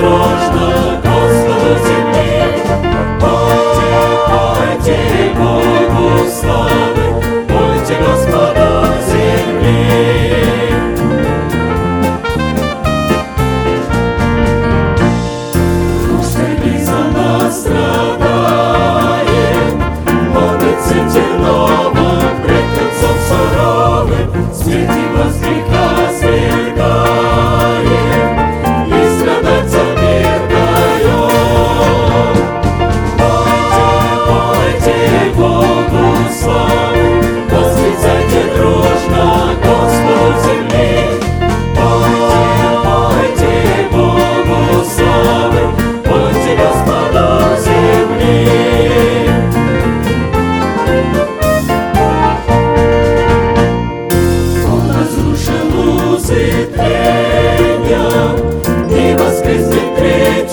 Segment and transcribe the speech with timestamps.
[0.00, 1.99] дрожно, Господу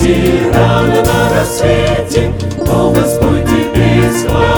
[0.08, 2.32] И рано на рассвете,
[2.66, 4.57] о Господь, Ты.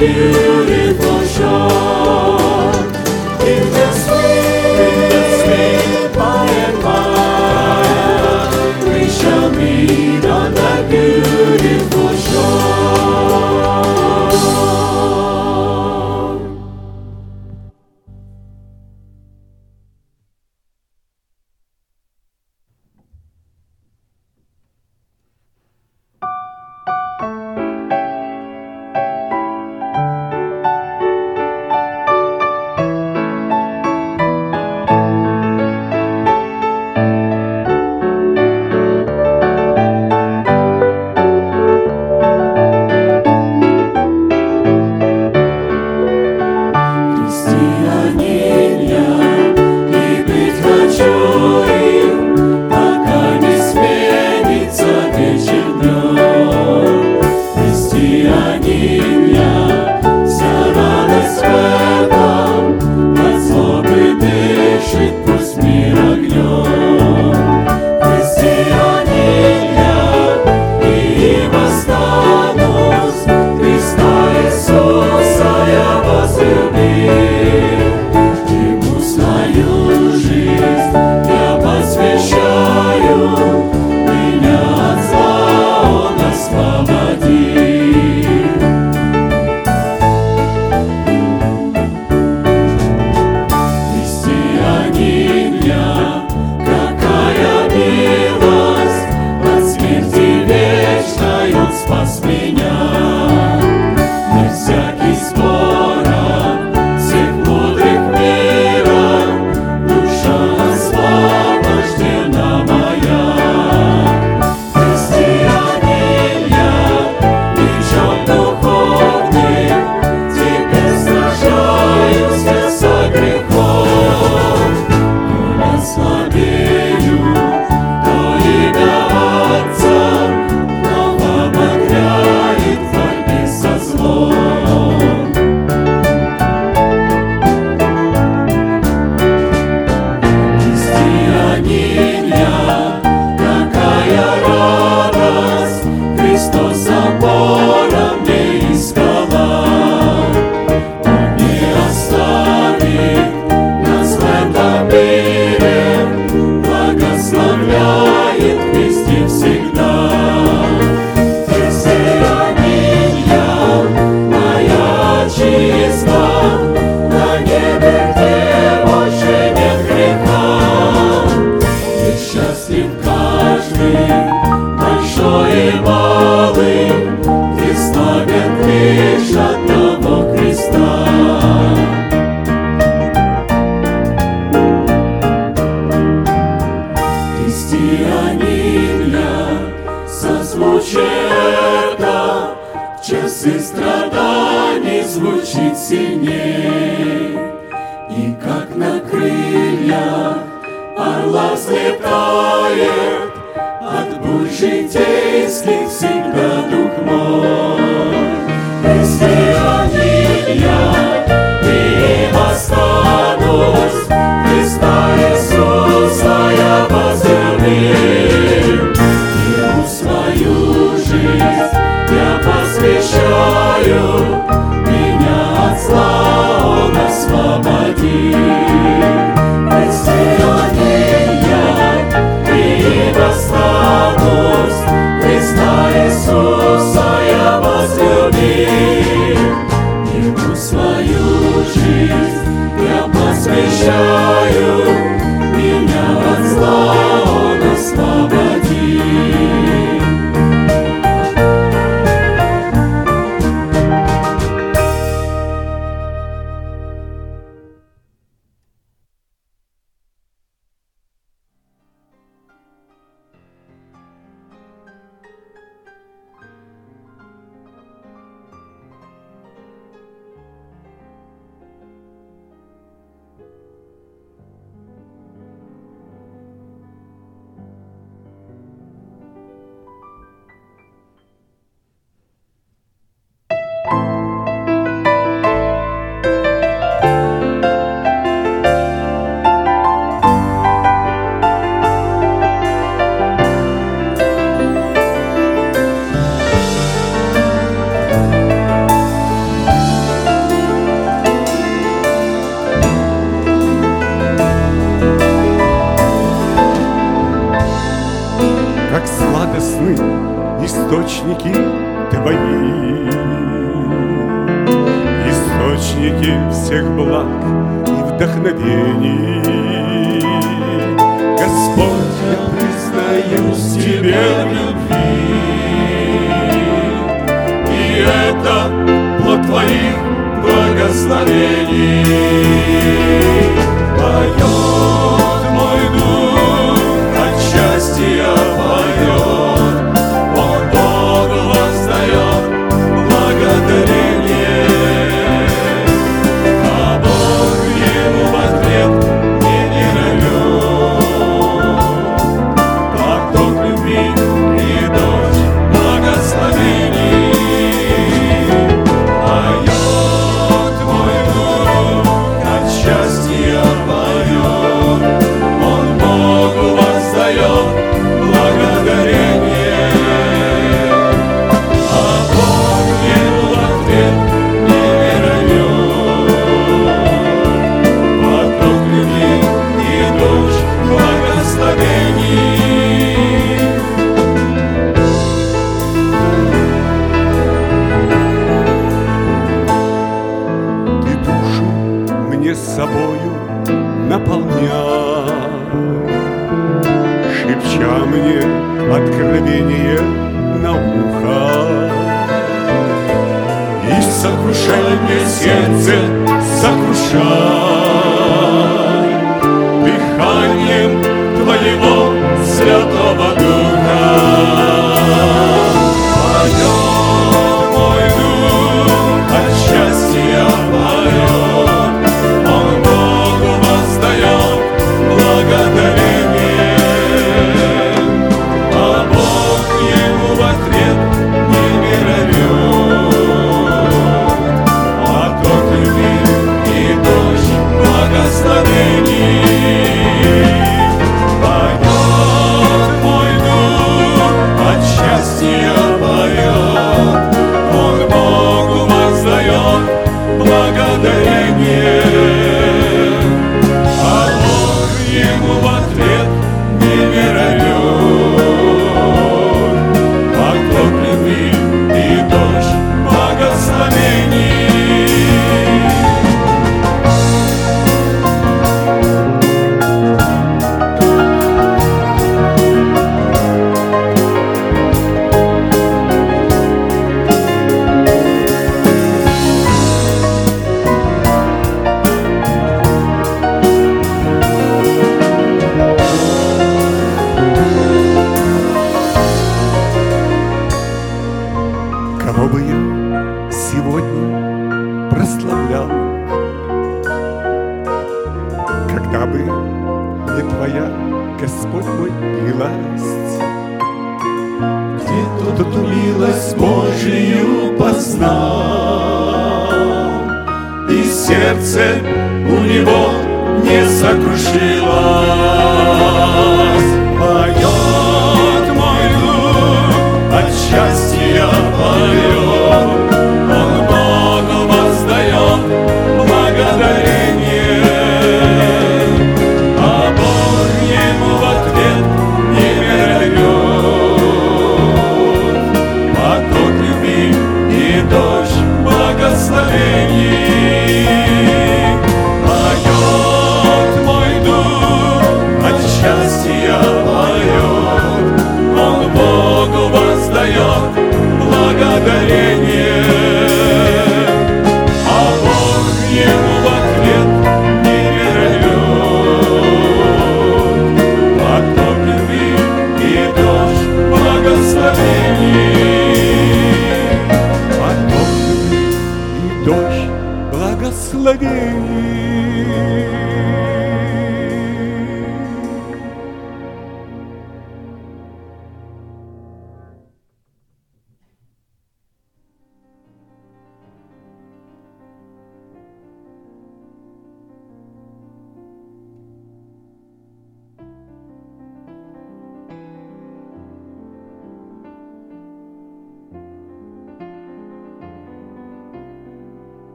[0.00, 0.47] you.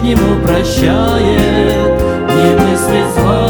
[0.00, 3.49] Ближнему прощает, Не мыслит зла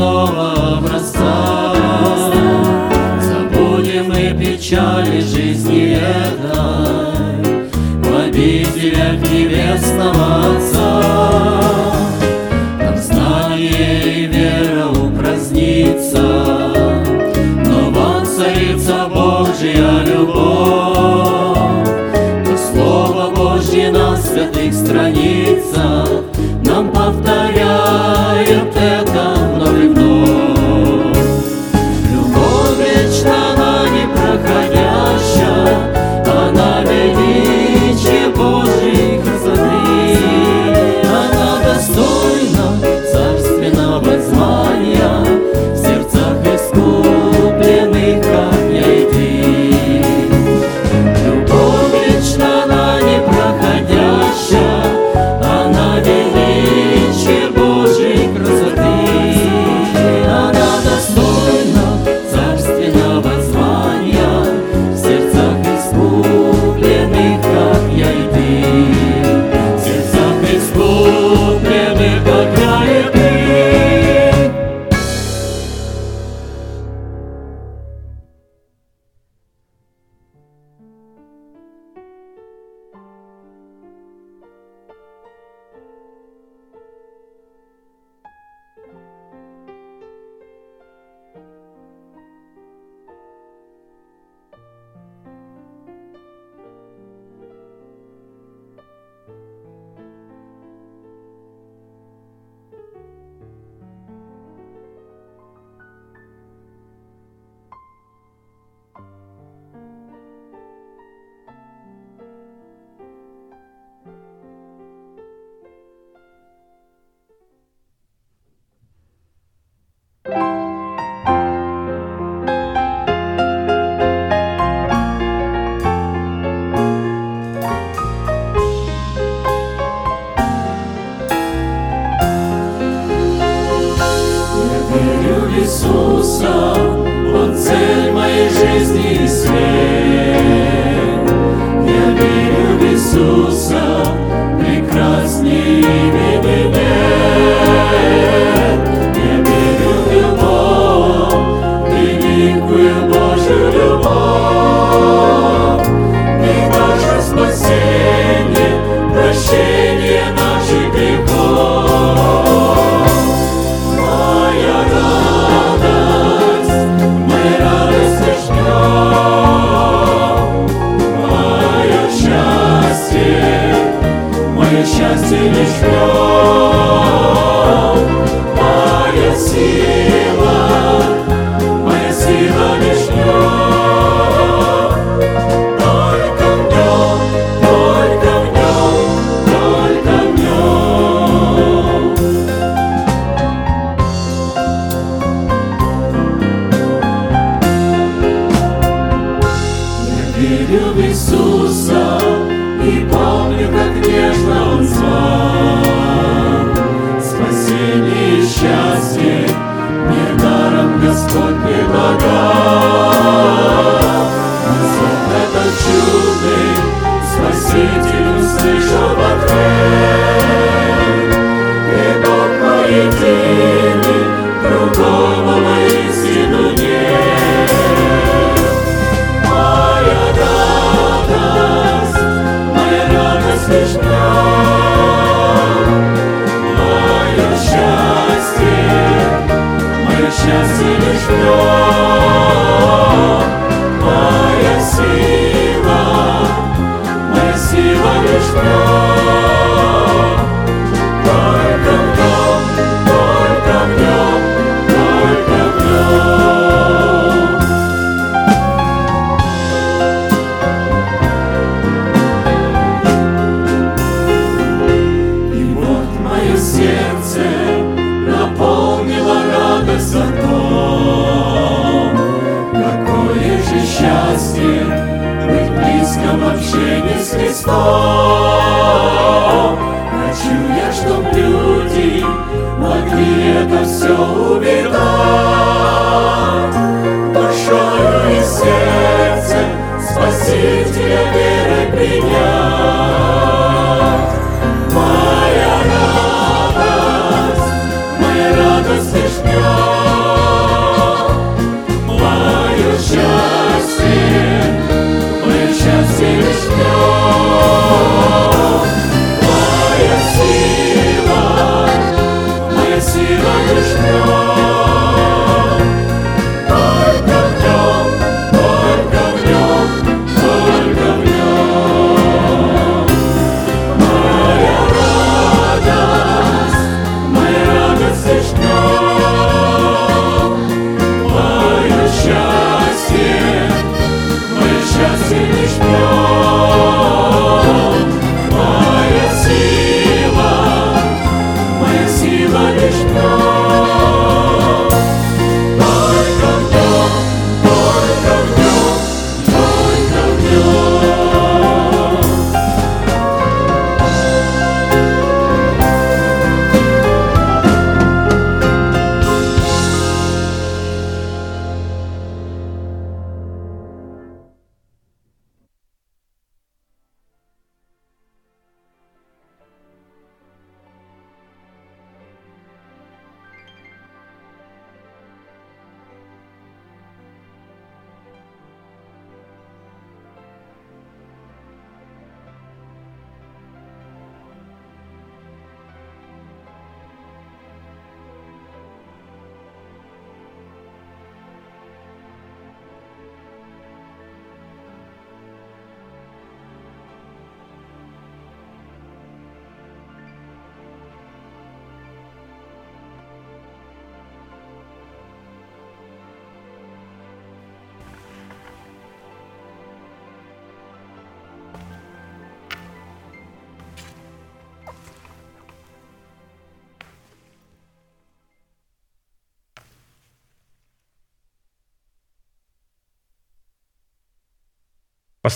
[0.00, 1.74] земного образца.
[3.20, 6.40] Забудем мы печали жизни этой
[8.02, 11.02] В обителях небесного Отца.
[12.78, 16.22] Там знание и вера упразднится,
[17.66, 21.58] Но вам царица Божья любовь.
[22.46, 26.09] То Слово Божье на святых страницах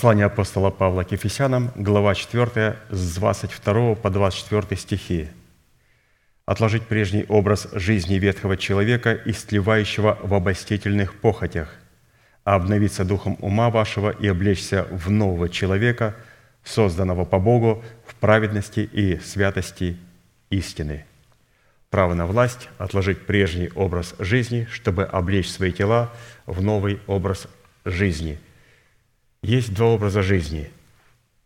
[0.04, 5.28] Послание апостола Павла к Ефесянам, глава 4, с 22 по 24 стихи.
[6.44, 11.70] «Отложить прежний образ жизни ветхого человека, истлевающего в обольстительных похотях,
[12.44, 16.14] а обновиться духом ума вашего и облечься в нового человека,
[16.62, 19.96] созданного по Богу в праведности и святости
[20.50, 21.06] истины».
[21.88, 26.12] Право на власть– отложить прежний образ жизни, чтобы облечь свои тела
[26.44, 27.48] в новый образ
[27.86, 28.38] жизни–
[29.44, 30.70] есть два образа жизни.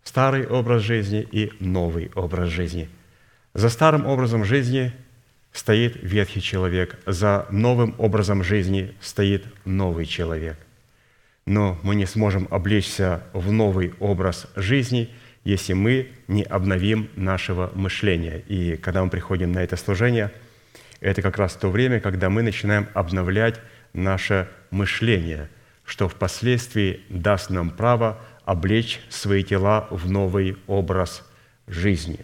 [0.04, 2.88] Старый образ жизни и новый образ жизни.
[3.54, 4.92] За старым образом жизни
[5.52, 10.56] стоит ветхий человек, за новым образом жизни стоит новый человек.
[11.44, 15.11] Но мы не сможем облечься в новый образ жизни,
[15.42, 18.44] если мы не обновим нашего мышления.
[18.46, 20.30] И когда мы приходим на это служение,
[21.00, 23.61] это как раз то время, когда мы начинаем обновлять
[23.92, 25.50] наше мышление–
[25.88, 31.24] что впоследствии даст нам право облечь свои тела в новый образ
[31.66, 32.20] жизни.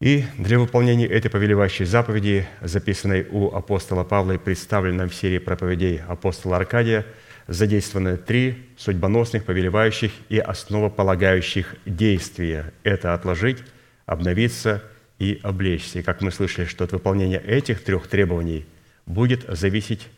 [0.00, 6.00] И для выполнения этой повелевающей заповеди, записанной у апостола Павла и представленной в серии проповедей
[6.08, 7.06] апостола Аркадия,
[7.46, 12.72] задействованы три судьбоносных, повелевающих и основополагающих действия.
[12.84, 13.58] Это отложить,
[14.06, 14.82] обновиться
[15.18, 15.98] и облечься.
[15.98, 18.66] И как мы слышали, что от выполнения этих трех требований
[19.06, 20.08] будет зависеть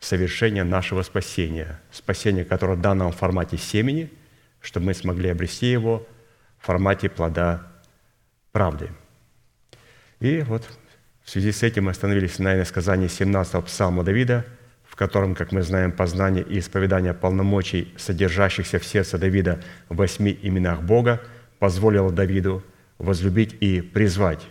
[0.00, 1.78] совершения нашего спасения.
[1.92, 4.10] Спасение, которое дано в формате семени,
[4.60, 6.06] чтобы мы смогли обрести его
[6.58, 7.66] в формате плода
[8.52, 8.90] правды.
[10.18, 10.66] И вот
[11.22, 14.44] в связи с этим мы остановились на иносказании 17-го псалма Давида,
[14.84, 20.36] в котором, как мы знаем, познание и исповедание полномочий, содержащихся в сердце Давида в восьми
[20.42, 21.20] именах Бога,
[21.58, 22.64] позволило Давиду
[22.98, 24.46] возлюбить и призвать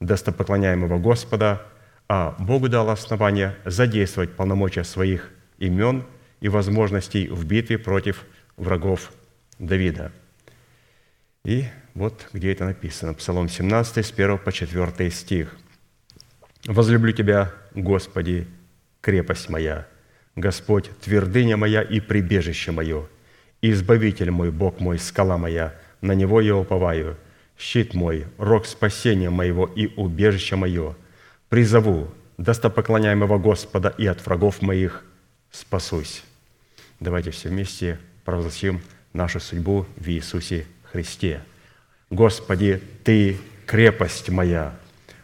[0.00, 1.62] достопоклоняемого Господа–
[2.08, 6.04] а Богу дал основание задействовать полномочия своих имен
[6.40, 8.24] и возможностей в битве против
[8.56, 9.12] врагов
[9.58, 10.10] Давида.
[11.44, 13.12] И вот где это написано.
[13.14, 15.56] Псалом 17, с 1 по 4 стих.
[16.66, 18.46] «Возлюблю Тебя, Господи,
[19.00, 19.86] крепость моя,
[20.34, 23.06] Господь, твердыня моя и прибежище мое,
[23.60, 27.16] Избавитель мой, Бог мой, скала моя, на Него я уповаю,
[27.58, 30.96] щит мой, рог спасения моего и убежище мое–
[31.48, 35.04] призову достопоклоняемого Господа и от врагов моих
[35.50, 36.22] спасусь.
[37.00, 38.80] Давайте все вместе провозгласим
[39.12, 41.42] нашу судьбу в Иисусе Христе.
[42.10, 44.74] Господи, Ты крепость моя,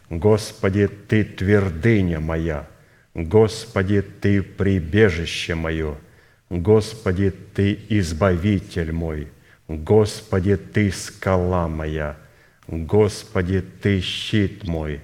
[0.09, 2.67] Господи, Ты твердыня моя,
[3.13, 5.95] Господи, Ты прибежище мое,
[6.49, 9.29] Господи, Ты избавитель мой,
[9.67, 12.17] Господи, Ты скала моя,
[12.67, 15.01] Господи, Ты щит мой,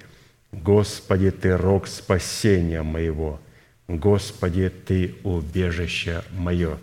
[0.52, 3.40] Господи, Ты рог спасения моего,
[3.88, 6.78] Господи, Ты убежище мое.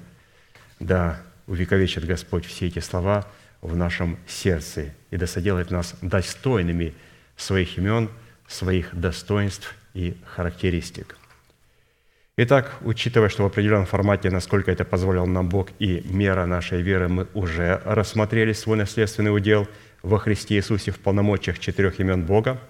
[0.80, 3.26] Да, увековечит Господь все эти слова
[3.60, 6.94] в нашем сердце и да соделает нас достойными
[7.36, 8.10] своих имен,
[8.46, 11.16] своих достоинств и характеристик.
[12.36, 17.08] Итак, учитывая, что в определенном формате, насколько это позволил нам Бог и мера нашей веры,
[17.08, 19.66] мы уже рассмотрели свой наследственный удел
[20.02, 22.60] во Христе Иисусе в полномочиях четырех имен Бога.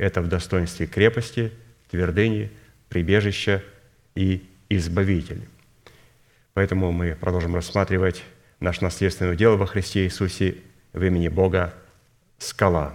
[0.00, 1.52] Это в достоинстве крепости,
[1.90, 2.50] твердыни,
[2.88, 3.62] прибежища
[4.14, 5.46] и избавитель.
[6.54, 8.24] Поэтому мы продолжим рассматривать
[8.60, 10.56] наш наследственный удел во Христе Иисусе
[10.94, 11.74] в имени Бога
[12.38, 12.94] «Скала».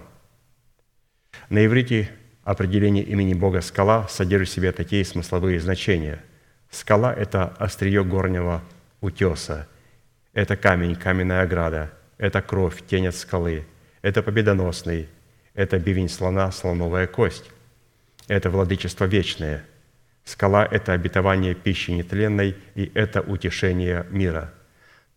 [1.48, 2.10] На иврите
[2.42, 6.20] определение имени Бога «скала» содержит в себе такие смысловые значения.
[6.70, 8.64] Скала– это острие горнего
[9.00, 9.68] утеса,
[10.32, 13.64] это камень, каменная ограда, это кровь, тень от скалы,
[14.02, 15.08] это победоносный,
[15.56, 17.50] это бивень слона, слоновая кость,
[18.28, 19.64] это владычество вечное.
[20.24, 24.52] Скала– это обетование пищи нетленной, и это утешение мира.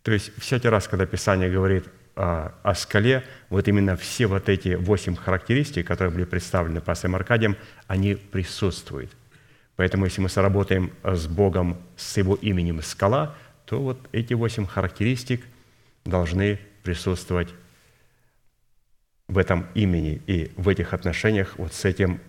[0.03, 4.75] То есть всякий раз, когда Писание говорит о, о скале, вот именно все вот эти
[4.75, 9.11] восемь характеристик, которые были представлены пастором Аркадием, они присутствуют.
[9.75, 15.43] Поэтому если мы сработаем с Богом, с Его именем «скала», то вот эти восемь характеристик
[16.05, 17.49] должны присутствовать
[19.29, 22.19] в этом имени и в этих отношениях вот с этим,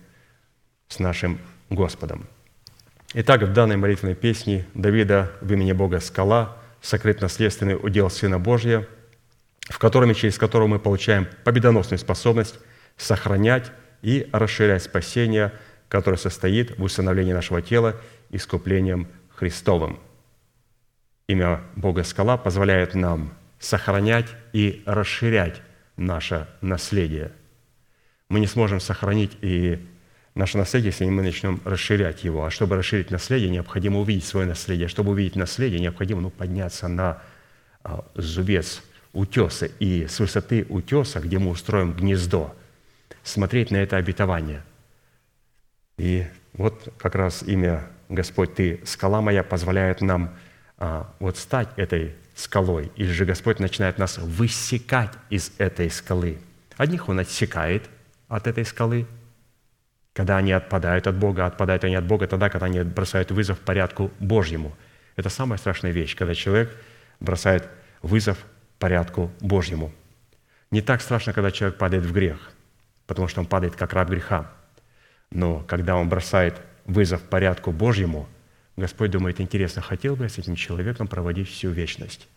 [0.87, 2.25] с нашим Господом.
[3.13, 8.87] Итак, в данной молитвенной песне Давида в имени Бога «Скала» сокрыт наследственный удел Сына Божия–
[9.71, 12.59] в котором и через которого мы получаем победоносную способность
[12.97, 15.53] сохранять и расширять спасение,
[15.87, 17.95] которое состоит в усыновлении нашего тела
[18.29, 19.99] искуплением Христовым.
[21.27, 25.61] Имя Бога Скала позволяет нам сохранять и расширять
[25.97, 27.31] наше наследие.
[28.29, 29.79] Мы не сможем сохранить и
[30.35, 32.45] наше наследие, если мы начнем расширять его.
[32.45, 34.87] А чтобы расширить наследие, необходимо увидеть свое наследие.
[34.87, 37.21] Чтобы увидеть наследие, необходимо ну, подняться на
[37.83, 38.83] а, зубец
[39.13, 42.55] утеса и с высоты утеса, где мы устроим гнездо,
[43.23, 44.63] смотреть на это обетование.
[45.97, 50.35] И вот как раз имя Господь, Ты, скала моя, позволяет нам
[50.77, 56.39] а, вот стать этой скалой, или же Господь начинает нас высекать из этой скалы.
[56.77, 57.89] Одних Он отсекает
[58.27, 59.07] от этой скалы,
[60.13, 64.11] когда они отпадают от Бога, отпадают они от Бога тогда, когда они бросают вызов порядку
[64.19, 64.75] Божьему.
[65.15, 66.75] Это самая страшная вещь, когда человек
[67.19, 67.69] бросает
[68.01, 68.37] вызов
[68.79, 69.91] порядку Божьему.
[70.71, 72.51] Не так страшно, когда человек падает в грех,
[73.07, 74.51] потому что он падает как раб греха.
[75.29, 78.27] Но когда он бросает вызов порядку Божьему,
[78.77, 82.27] Господь думает, интересно, хотел бы я с этим человеком проводить всю вечность?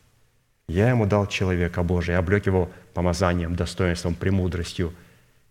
[0.66, 4.92] Я ему дал человека Божия, облег его помазанием, достоинством, премудростью,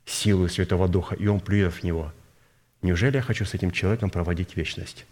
[0.05, 2.11] силой Святого Духа, и он плюет в него.
[2.81, 5.05] Неужели я хочу с этим человеком проводить вечность?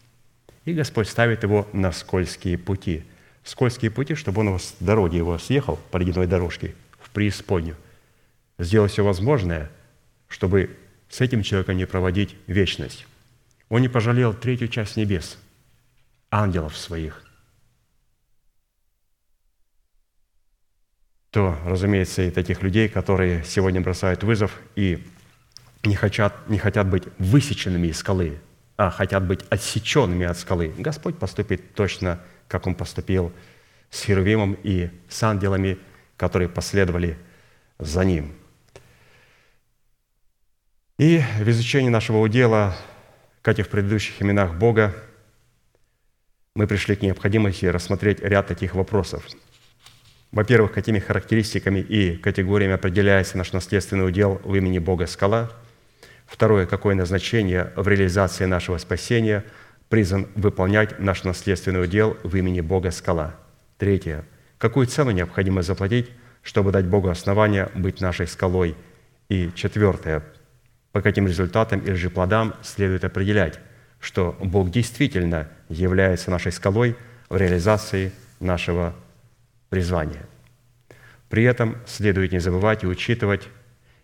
[0.66, 3.04] И Господь ставит его на скользкие пути–
[3.44, 7.76] скользкие пути, чтобы он с дороги его съехал по ледяной дорожке в преисподнюю.
[8.60, 9.70] Сделать все возможное,
[10.28, 10.78] чтобы
[11.10, 13.08] с этим человеком не проводить вечность.
[13.70, 15.38] Он не пожалел третью часть небес,
[16.32, 17.24] ангелов своих.
[21.30, 25.06] То, разумеется, и таких людей, которые сегодня бросают вызов и
[25.84, 28.40] не хотят, не хотят быть высеченными из скалы,
[28.76, 30.74] а хотят быть отсеченными от скалы.
[30.78, 32.20] Господь поступит точно
[32.52, 33.32] как он поступил
[33.90, 35.78] с Херувимом и с ангелами,
[36.18, 37.18] которые последовали
[37.80, 38.34] за ним.
[40.98, 42.76] И в изучении нашего удела,
[43.42, 44.94] как и в предыдущих именах Бога,
[46.56, 49.26] мы пришли к необходимости рассмотреть ряд таких вопросов.
[50.32, 55.52] Во-первых, какими характеристиками и категориями определяется наш наследственный удел в имени Бога Скала.
[56.26, 59.44] Второе, какое назначение в реализации нашего спасения–
[59.92, 63.36] призван выполнять наш наследственный удел в имени Бога Скала.
[63.78, 64.24] Третье.
[64.58, 66.10] Какую цену необходимо заплатить,
[66.44, 68.78] чтобы дать Богу основания быть нашей скалой?
[69.28, 70.24] И четвертое.
[70.94, 73.60] По каким результатам или же плодам следует определять,
[74.02, 76.98] что Бог действительно является нашей скалой
[77.30, 78.94] в реализации нашего
[79.70, 80.26] призвания.
[81.30, 83.48] При этом следует не забывать и учитывать,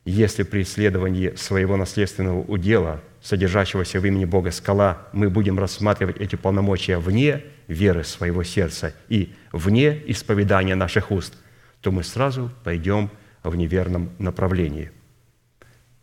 [0.05, 6.37] если при исследовании своего наследственного удела– содержащегося в имени Бога скала, мы будем рассматривать эти
[6.37, 11.33] полномочия вне веры своего сердца и вне исповедания наших уст,
[11.81, 13.09] то мы сразу пойдем
[13.43, 14.91] в неверном направлении.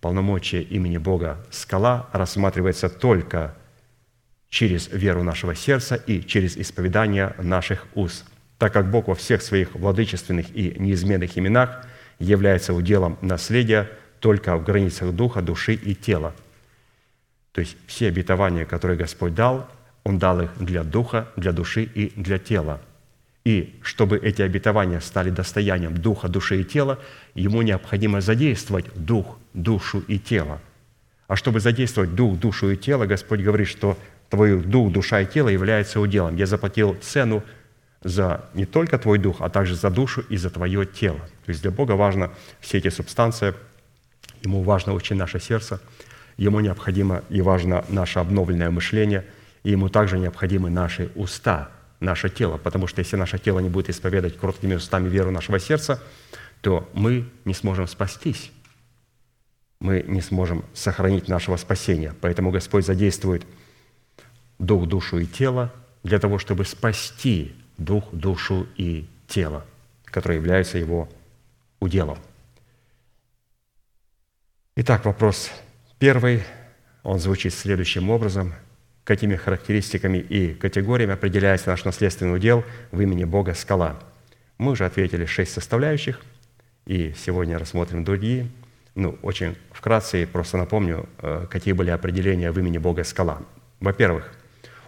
[0.02, 3.54] Полномочия имени Бога скала рассматривается только
[4.54, 8.24] через веру нашего сердца и через исповедание наших уст,
[8.56, 11.84] так как Бог во всех своих владычественных и неизменных именах
[12.20, 13.90] является уделом наследия
[14.20, 16.36] только в границах духа, души и тела.
[17.50, 19.68] То есть все обетования, которые Господь дал,
[20.04, 22.80] Он дал их для духа, для души и для тела–
[23.44, 26.98] и чтобы эти обетования стали достоянием духа, души и тела,
[27.34, 30.62] ему необходимо задействовать дух, душу и тело.
[31.28, 33.98] А чтобы задействовать дух, душу и тело, Господь говорит, что
[34.30, 36.36] твой дух, душа и тело являются уделом.
[36.36, 37.42] Я заплатил цену
[38.02, 41.18] за не только твой дух, а также за душу и за твое тело.
[41.46, 43.54] То есть для Бога важно все эти субстанции,
[44.42, 45.80] Ему важно очень наше сердце,
[46.36, 49.24] Ему необходимо и важно наше обновленное мышление,
[49.62, 51.70] и Ему также необходимы наши уста–
[52.04, 56.00] наше тело, потому что если наше тело не будет исповедовать кроткими устами веру нашего сердца,
[56.60, 58.52] то мы не сможем спастись,
[59.80, 62.14] мы не сможем сохранить нашего спасения.
[62.20, 63.44] Поэтому Господь задействует
[64.66, 69.64] дух, душу и тело для того, чтобы спасти дух, душу и тело,
[70.04, 71.08] которые являются его
[71.80, 72.18] уделом.
[74.76, 75.50] Итак, вопрос
[75.98, 76.42] первый,
[77.02, 78.54] он звучит следующим образом–
[79.04, 84.00] какими характеристиками и категориями определяется наш наследственный удел в имени Бога скала.
[84.58, 86.20] Мы уже ответили шесть составляющих,
[86.86, 88.48] и сегодня рассмотрим другие.
[88.94, 93.42] Ну, очень вкратце просто напомню, э, какие были определения в имени Бога скала.
[93.80, 94.32] Во-первых,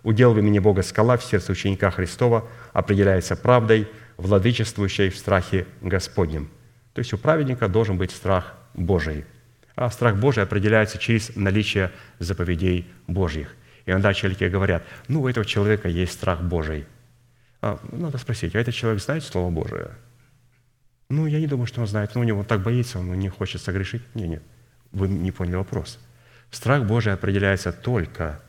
[0.06, 6.50] удел в имени Бога скала в сердце ученика Христова определяется правдой, владычествующей в страхе Господнем.
[6.94, 9.24] То есть у праведника должен быть страх Божий.
[9.74, 13.54] А страх Божий определяется через наличие заповедей Божьих–
[13.86, 16.86] и иногда человеки говорят, ну, у этого человека есть страх Божий.
[17.62, 19.90] А, надо спросить, а этот человек знает Слово Божие?
[21.08, 22.14] Ну, я не думаю, что он знает.
[22.14, 24.02] Ну, у него так боится, он не хочет согрешить.
[24.14, 24.42] Нет, нет,
[24.90, 26.00] вы не поняли вопрос.
[26.50, 28.40] Страх Божий определяется только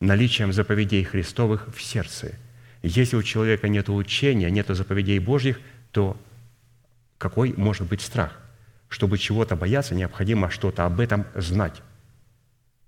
[0.00, 2.34] наличием заповедей Христовых в сердце.
[2.82, 5.60] Если у человека нет учения, нет заповедей Божьих,
[5.92, 6.16] то
[7.18, 8.38] какой может быть страх?
[8.88, 11.82] Чтобы чего-то бояться, необходимо что-то об этом знать.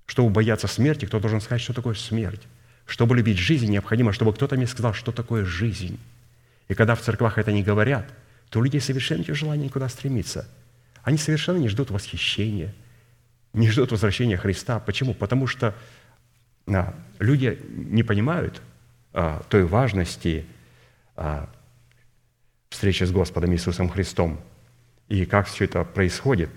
[0.07, 2.43] Чтобы бояться смерти, кто должен сказать, что такое смерть.
[2.87, 5.99] Чтобы любить жизнь, необходимо, чтобы кто-то мне сказал, что такое жизнь.
[6.69, 8.07] И когда в церквах это не говорят,
[8.49, 10.49] то у людей совершенно нет желания никуда стремиться.
[11.03, 12.75] Они совершенно не ждут восхищения,
[13.53, 14.79] не ждут возвращения Христа.
[14.81, 15.15] Почему?
[15.15, 15.75] Потому что
[17.19, 18.63] люди не понимают
[19.13, 20.45] а, той важности
[21.17, 21.49] а,
[22.69, 24.41] встречи с Господом Иисусом Христом
[25.09, 26.51] и как все это происходит.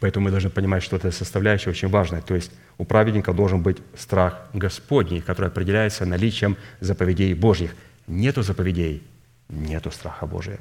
[0.00, 2.20] Поэтому мы должны понимать, что эта составляющая очень важная.
[2.20, 7.74] То есть у праведника должен быть страх Господний, который определяется наличием заповедей Божьих.
[8.06, 9.02] Нету заповедей,
[9.48, 10.58] нету страха Божия.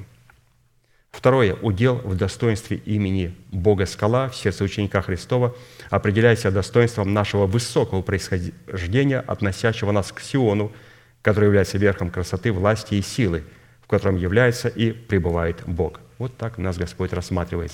[1.15, 1.53] Второе.
[1.55, 5.55] Удел в достоинстве имени Бога Скала в сердце ученика Христова
[5.89, 10.73] определяется достоинством нашего высокого происхождения, относящего нас к Сиону,
[11.21, 13.43] который является верхом красоты, власти и силы,
[13.81, 16.01] в котором является и пребывает Бог.
[16.17, 17.71] Вот так нас Господь рассматривает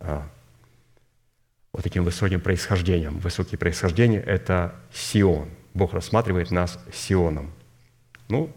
[0.00, 0.26] а,
[1.74, 3.18] вот таким высоким происхождением.
[3.18, 5.50] Высокие происхождение– это Сион.
[5.74, 7.52] Бог рассматривает нас Сионом.
[8.28, 8.50] Ну,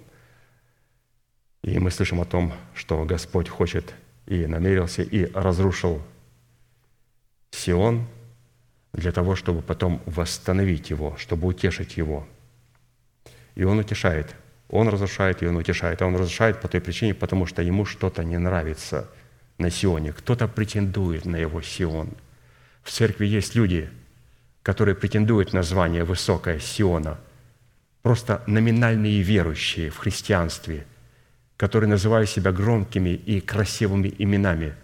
[1.72, 3.94] и мы слышим о том, что Господь хочет
[4.26, 6.02] и намерился, и разрушил
[7.52, 8.08] Сион
[8.94, 12.28] для того, чтобы потом восстановить его, чтобы утешить его.
[13.56, 14.36] И он утешает.
[14.70, 16.02] Он разрушает, и он утешает.
[16.02, 19.10] А он разрушает по той причине, потому что ему что-то не нравится
[19.58, 20.14] на Сионе.
[20.14, 22.10] Кто-то претендует на его Сион–
[22.88, 23.90] в церкви есть люди,
[24.64, 27.20] которые претендуют на звание высокое Сиона,
[28.02, 30.88] просто номинальные верующие в христианстве,
[31.58, 34.76] которые называют себя громкими и красивыми именами,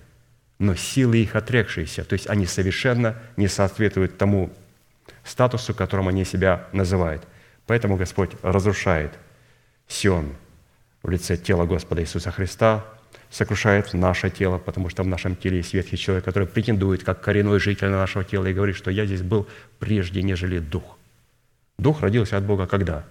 [0.59, 4.51] но силы их отрекшиеся, то есть они совершенно не соответствуют тому
[5.23, 7.23] статусу, которым они себя называют.
[7.67, 9.13] Поэтому Господь разрушает
[9.87, 10.35] Сион
[11.01, 12.85] в лице тела Господа Иисуса Христа,
[13.29, 17.59] сокрушает наше тело, потому что в нашем теле есть ветхий человек, который претендует как коренной
[17.59, 19.47] житель нашего тела и говорит, что я здесь был
[19.79, 20.97] прежде, нежели дух.
[21.77, 23.05] Дух родился от Бога когда?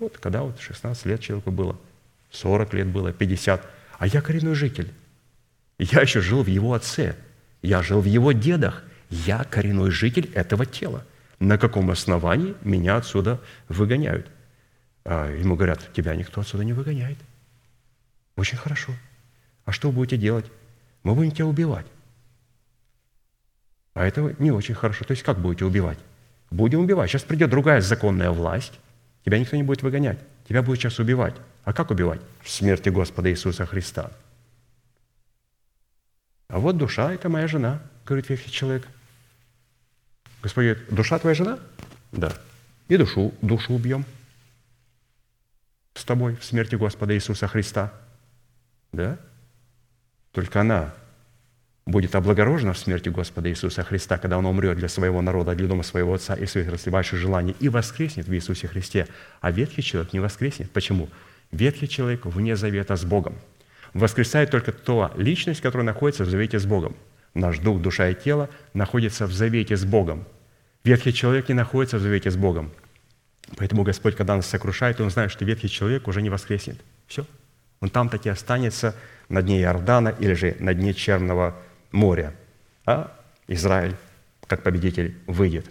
[0.00, 1.78] Вот, когда вот 16 лет человеку было,
[2.40, 3.62] 40 лет было, 50.
[3.98, 4.92] А я коренной житель.
[5.78, 7.16] Я еще жил в его отце.
[7.62, 8.82] Я жил в его дедах.
[9.10, 11.04] Я коренной житель этого тела.
[11.38, 14.26] На каком основании меня отсюда выгоняют?
[15.04, 17.18] А ему говорят, тебя никто отсюда не выгоняет.
[18.36, 18.92] Очень хорошо.
[19.64, 20.46] А что вы будете делать?
[21.02, 21.86] Мы будем тебя убивать.
[23.94, 25.04] А это не очень хорошо.
[25.04, 25.98] То есть как будете убивать?
[26.50, 27.10] Будем убивать.
[27.10, 28.78] Сейчас придет другая законная власть,
[29.24, 30.18] тебя никто не будет выгонять.
[30.48, 31.34] Тебя будет сейчас убивать.
[31.66, 32.20] А как убивать?
[32.42, 34.12] В смерти Господа Иисуса Христа.
[36.48, 38.86] вот душа– это моя жена, говорит ветхий человек.
[40.42, 41.58] Господь говорит, душа твоя жена?
[42.12, 42.32] Да.
[42.86, 44.04] И душу, душу убьем
[45.94, 47.92] с тобой в смерти Господа Иисуса Христа.
[48.92, 49.18] Да?
[50.30, 50.94] Только она
[51.84, 55.82] будет облагорожена в смерти Господа Иисуса Христа, когда Он умрет для своего народа, для дома
[55.82, 59.08] своего Отца и своих расливающих желаний, и воскреснет в Иисусе Христе.
[59.40, 60.70] А ветхий человек не воскреснет.
[60.70, 61.08] Почему?
[61.52, 63.34] Ветхий человек вне завета с Богом.
[63.94, 66.96] Воскресает только та личность, которая находится в завете с Богом.
[67.34, 70.24] Наш дух, душа и тело находятся в завете с Богом.
[70.84, 72.72] Ветхий человек не находится в завете с Богом.
[73.56, 76.78] Поэтому Господь, когда нас сокрушает, Он знает, что ветхий человек уже не воскреснет.
[77.06, 77.26] Все.
[77.80, 78.94] Он там таки останется
[79.28, 81.56] на дне Иордана или же на дне Черного
[81.92, 82.34] моря.
[82.84, 83.16] А
[83.48, 83.94] Израиль,
[84.46, 85.66] как победитель, выйдет.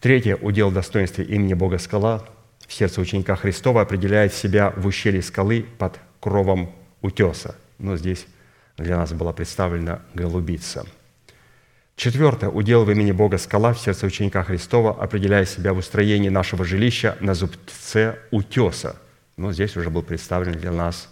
[0.00, 2.26] Третье, удел достоинства имени Бога скала
[2.72, 7.56] сердце ученика Христова определяет себя в ущелье скалы под кровом утеса.
[7.78, 8.26] Но здесь
[8.76, 10.86] для нас была представлена голубица–
[11.96, 12.50] Четвертое.
[12.50, 17.16] Удел в имени Бога скала в сердце ученика Христова, определяя себя в устроении нашего жилища
[17.20, 18.96] на зубце утеса.
[19.36, 21.08] Но здесь уже был представлен для нас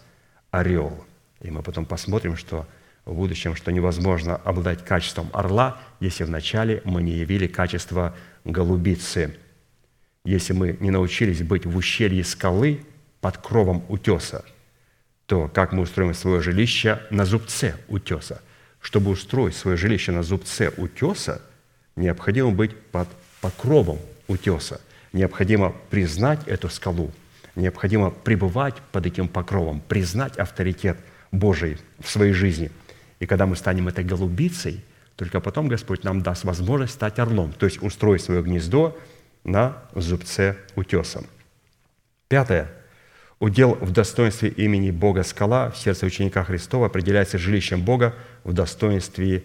[0.50, 1.04] орел.
[1.42, 2.66] И мы потом посмотрим, что
[3.04, 9.36] в будущем, что невозможно обладать качеством орла, если вначале мы не явили качество голубицы.
[10.24, 12.84] Если мы не научились быть в ущелье скалы
[13.20, 14.44] под кровом утеса,
[15.26, 18.42] то как мы устроим свое жилище на зубце утеса–
[18.80, 21.42] чтобы устроить свое жилище на зубце утеса,
[21.96, 23.08] необходимо быть под
[23.40, 24.80] покровом утеса.
[25.12, 27.10] Необходимо признать эту скалу,
[27.56, 30.98] необходимо пребывать под этим покровом, признать авторитет
[31.32, 32.70] Божий в своей жизни.
[33.18, 34.82] И когда мы станем этой голубицей,
[35.16, 38.98] только потом Господь нам даст возможность стать орлом, то есть устроить свое гнездо
[39.50, 41.24] на зубце утеса.
[42.28, 42.70] Пятое–
[43.40, 49.44] Удел в достоинстве имени Бога скала в сердце ученика Христова определяется жилищем Бога в достоинстве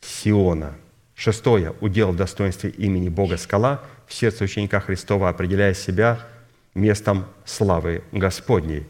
[0.00, 0.76] Сиона.
[1.16, 1.74] Шестое.
[1.80, 6.24] Удел в достоинстве имени Бога скала в сердце ученика Христова определяя себя
[6.72, 8.86] местом славы Господней.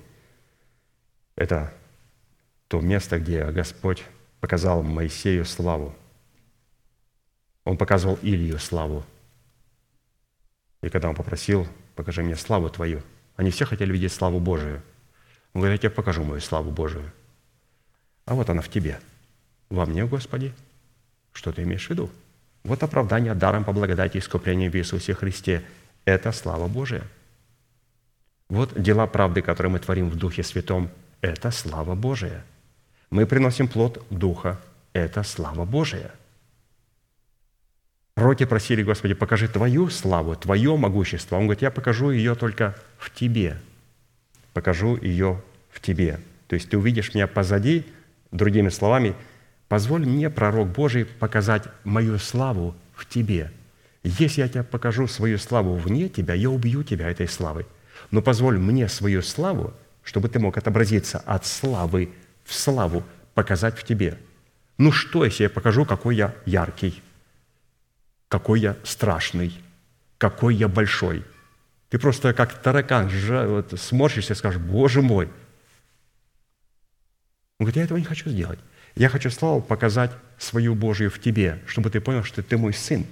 [1.35, 1.73] Это
[2.69, 4.05] то место, где Господь
[4.41, 5.95] показал Моисею славу.
[7.65, 9.03] Он показывал Илью славу.
[10.83, 13.03] И когда он попросил, покажи мне славу Твою–
[13.41, 14.83] они все хотели видеть славу Божию.
[15.55, 17.11] Он говорит, я тебе покажу мою славу Божию.
[18.27, 19.01] А вот она в тебе.
[19.71, 20.53] Во мне, Господи.
[21.33, 22.11] Что ты имеешь в виду?
[22.65, 25.65] Вот оправдание даром по благодати и искупления в Иисусе Христе.
[26.05, 27.03] Это слава Божия.
[28.51, 30.91] Вот дела правды, которые мы творим в Духе Святом.
[31.23, 32.45] Это слава Божия.
[33.09, 34.61] Мы приносим плод Духа.
[34.93, 36.11] Это слава Божия.
[38.21, 41.37] Пророки просили, Господи, покажи Твою славу, Твое могущество.
[41.37, 43.57] Он говорит, я покажу ее только в Тебе.
[44.53, 46.21] Покажу ее в Тебе.
[46.47, 47.87] То есть ты увидишь меня позади,
[48.31, 49.15] другими словами,
[49.69, 53.53] позволь мне, пророк Божий, показать мою славу в Тебе.
[54.03, 57.65] Если я тебе покажу свою славу вне Тебя, я убью Тебя этой славой.
[58.11, 62.11] Но позволь мне свою славу, чтобы ты мог отобразиться от славы
[62.45, 63.03] в славу,
[63.33, 64.19] показать в Тебе.
[64.77, 67.03] Ну что, если я покажу, какой я яркий–
[68.31, 69.53] какой я страшный,
[70.17, 71.25] какой я большой.
[71.91, 73.11] Ты просто как таракан
[73.49, 75.27] вот, сморщишься и скажешь, Боже мой.
[77.59, 78.61] Он говорит, я этого не хочу сделать.
[78.95, 83.05] Я хочу, славу, показать свою Божию в тебе, чтобы ты понял, что ты мой сын,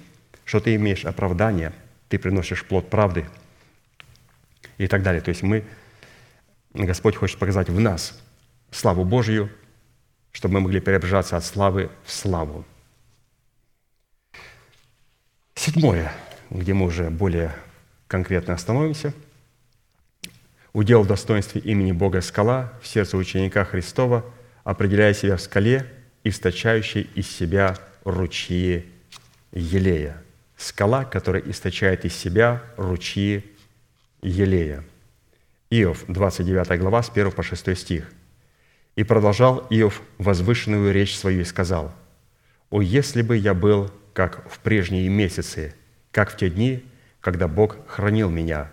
[0.45, 1.73] что ты имеешь оправдание,
[2.09, 3.27] ты приносишь плод правды
[4.79, 5.21] и так далее.
[5.21, 5.65] То есть мы,
[6.75, 8.21] Господь хочет показать в нас
[8.71, 9.51] славу Божию,
[10.31, 12.65] чтобы мы могли преображаться от славы в славу.
[15.59, 16.13] Седьмое,
[16.51, 17.53] где мы уже более
[18.07, 19.13] конкретно остановимся.
[20.73, 24.25] Удел в достоинстве имени Бога скала в сердце ученика Христова,
[24.63, 25.85] определяя себя в скале,
[26.23, 28.87] источающей из себя ручьи
[29.51, 30.23] елея.
[30.57, 33.45] Скала, которая источает из себя ручьи
[34.23, 34.85] елея.
[35.71, 38.09] Иов, 29 глава, с 1 по 6 стих.
[38.95, 41.93] «И продолжал Иов возвышенную речь свою и сказал,
[42.71, 45.77] «О, если бы я был как в прежние месяцы,
[46.11, 46.83] как в те дни,
[47.21, 48.73] когда Бог хранил меня,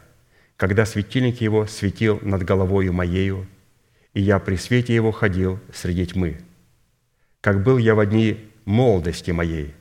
[0.58, 3.46] когда светильник Его светил над головою моею,
[4.16, 6.40] и я при свете Его ходил среди тьмы.
[7.42, 9.76] Как был я в дни молодости моей,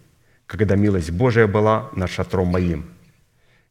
[0.45, 2.91] когда милость Божия была над шатром моим,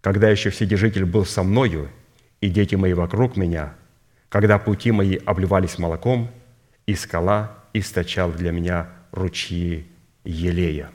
[0.01, 1.91] когда еще Вседержитель был со мною,
[2.41, 3.75] и дети мои вокруг меня,
[4.29, 6.31] когда пути мои обливались молоком,
[6.87, 9.85] и скала источал для меня ручьи
[10.23, 10.89] елея».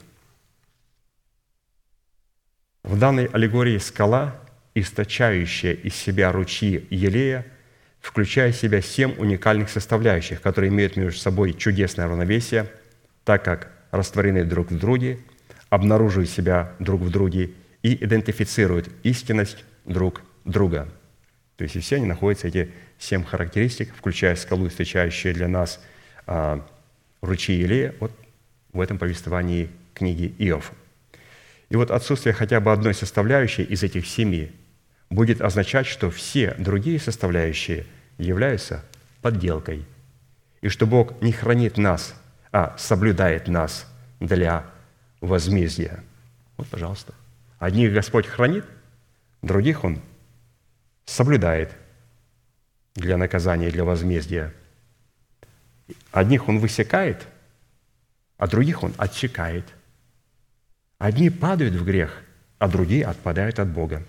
[2.88, 4.34] В данной аллегории скала,
[4.74, 7.44] источающая из себя ручьи елея,
[8.00, 12.66] включая в себя семь уникальных составляющих, которые имеют между собой чудесное равновесие,
[13.24, 15.18] так как растворены друг в друге,
[15.68, 17.50] обнаруживают себя друг в друге
[17.82, 20.88] и идентифицируют истинность друг друга.
[21.58, 25.78] То есть и все они находятся, эти семь характеристик, включая скалу, встречающие для нас
[26.26, 26.66] а,
[27.20, 28.12] ручьи Илея, вот
[28.72, 30.72] в этом повествовании книги Иов.
[31.68, 34.52] И вот отсутствие хотя бы одной составляющей из этих семи
[35.10, 38.84] будет означать, что все другие составляющие являются
[39.22, 39.84] подделкой,
[40.60, 42.14] и что Бог не хранит нас,
[42.52, 43.86] а соблюдает нас
[44.20, 44.64] для
[45.20, 46.02] возмездия.
[46.56, 47.14] Вот, пожалуйста.
[47.58, 48.64] Одних Господь хранит,
[49.42, 50.00] других Он
[51.04, 51.72] соблюдает
[52.94, 54.52] для наказания, для возмездия.
[56.12, 57.26] Одних Он высекает,
[58.36, 59.64] а других Он отсекает.
[60.98, 62.22] Одни падают в грех,
[62.58, 64.02] а другие отпадают от Бога.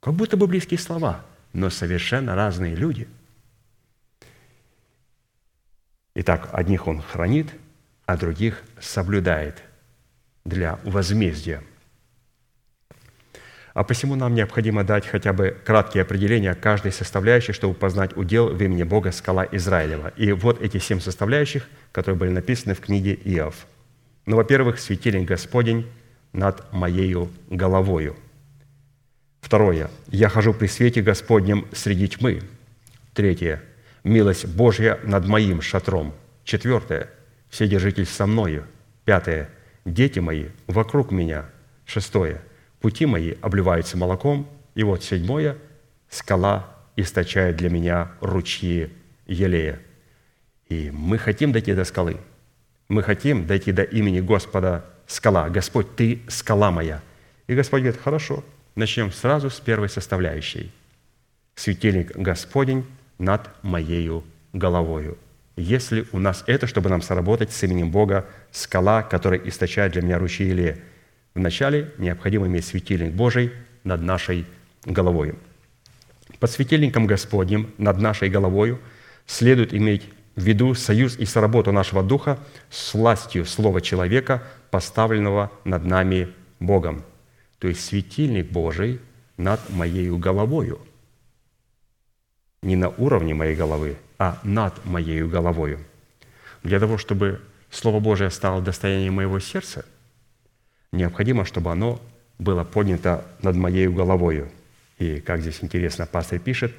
[0.00, 3.08] Как будто бы близкие слова, но совершенно разные люди.
[6.14, 7.48] Итак, одних Он хранит,
[8.06, 9.62] а других соблюдает
[10.44, 11.62] для возмездия–
[13.74, 18.62] а посему нам необходимо дать хотя бы краткие определения каждой составляющей, чтобы познать удел в
[18.62, 20.12] имени Бога скала Израилева.
[20.16, 23.66] И вот эти семь составляющих, которые были написаны в книге Иов.
[24.26, 25.86] Ну, во-первых, светильник Господень
[26.32, 28.16] над моею головою.
[29.40, 29.90] Второе.
[30.08, 32.42] Я хожу при свете Господнем среди тьмы.
[33.12, 33.62] Третье.
[34.04, 36.14] Милость Божья над моим шатром.
[36.44, 37.10] Четвертое.
[37.50, 38.66] Вседержитель со мною.
[39.04, 39.50] Пятое.
[39.84, 41.46] Дети мои вокруг меня.
[41.84, 42.40] Шестое
[42.80, 45.56] пути мои обливаются молоком, и вот седьмое–
[46.12, 48.92] скала источает для меня ручьи
[49.26, 49.80] елея.
[50.68, 52.18] И мы хотим дойти до скалы.
[52.92, 55.48] Мы хотим дойти до имени Господа скала.
[55.48, 57.00] Господь, Ты скала моя.
[57.46, 60.70] И Господь говорит, хорошо, начнем сразу с первой составляющей.
[61.54, 62.84] Светильник Господень
[63.18, 65.16] над моею головою.
[65.56, 70.18] Если у нас это, чтобы нам сработать с именем Бога, скала, которая источает для меня
[70.18, 70.78] ручьи Илея–
[71.34, 73.52] Вначале необходимо иметь светильник Божий
[73.84, 74.44] над нашей
[74.84, 75.34] головой.
[76.38, 78.78] Под светильником Господним над нашей головой
[79.26, 80.02] следует иметь
[80.36, 82.38] в виду союз и соработу нашего духа
[82.70, 86.28] с властью слова человека, поставленного над нами
[86.60, 87.02] Богом.
[87.58, 89.00] То есть светильник Божий
[89.36, 90.80] над моей головою.
[92.62, 95.80] Не на уровне моей головы, а над моей головою.
[96.62, 99.84] Для того, чтобы Слово Божие стало достоянием моего сердца–
[100.92, 102.00] необходимо, чтобы оно
[102.38, 104.50] было поднято над моей головою.
[104.98, 106.74] И, как здесь интересно, пастор пишет,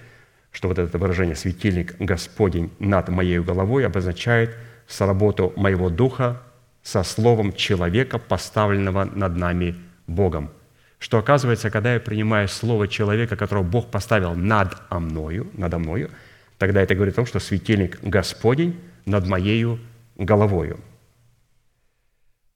[0.53, 4.55] что вот это выражение «светильник Господень над моей головой» обозначает
[4.87, 6.41] соработу моего духа
[6.83, 9.75] со словом человека, поставленного над нами
[10.07, 10.51] Богом.
[10.99, 16.11] Что оказывается, когда я принимаю слово человека, которого Бог поставил над мною, надо мною,
[16.57, 19.79] тогда это говорит о том, что светильник Господень над моей
[20.15, 20.79] головою.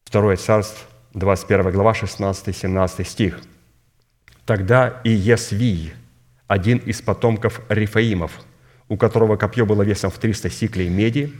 [0.06, 3.40] Второе царство, 21 глава, 16-17 стих.
[4.46, 5.94] «Тогда и Есвий,
[6.48, 8.32] один из потомков Рифаимов,
[8.90, 11.34] у которого копье было весом в 300 сиклей меди,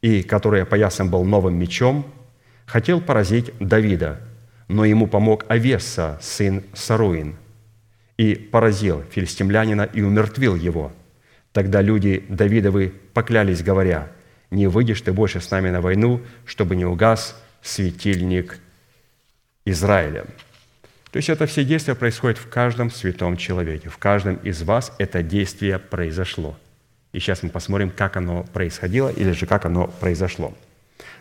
[0.00, 2.06] и который опоясан был новым мечом,
[2.66, 4.20] хотел поразить Давида,
[4.68, 7.36] но ему помог Авеса, сын Саруин,
[8.16, 10.92] и поразил филистимлянина и умертвил его.
[11.52, 14.10] Тогда люди Давидовы поклялись, говоря,
[14.50, 18.58] «Не выйдешь ты больше с нами на войну, чтобы не угас светильник
[19.64, 20.26] Израиля.
[21.14, 23.88] То есть это все действия происходят в каждом святом человеке.
[23.88, 26.58] В каждом из вас это действие произошло.
[27.12, 30.58] И сейчас мы посмотрим, как оно происходило или же как оно произошло.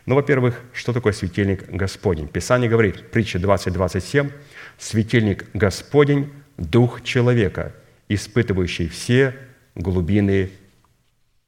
[0.07, 2.27] Ну, во-первых, что такое светильник Господень?
[2.27, 4.31] Писание говорит, притча 20.27,
[4.79, 7.71] «Светильник Господень– дух человека,
[8.09, 9.35] испытывающий все
[9.75, 10.49] глубины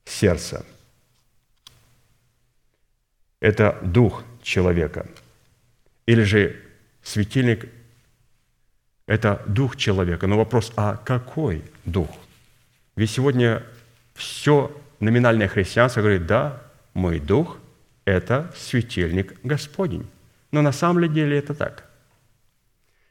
[0.05, 0.63] сердца».
[3.39, 5.07] Это дух человека.
[6.05, 6.61] Или же
[7.01, 7.67] Светильник–
[9.07, 10.27] это дух человека.
[10.27, 12.09] Но вопрос, а какой дух?
[12.95, 13.63] Ведь сегодня
[14.13, 16.61] все номинальное христианство говорит, да,
[16.93, 17.57] мой дух–
[18.05, 20.07] это светильник Господень.
[20.51, 21.85] Но на самом деле это так.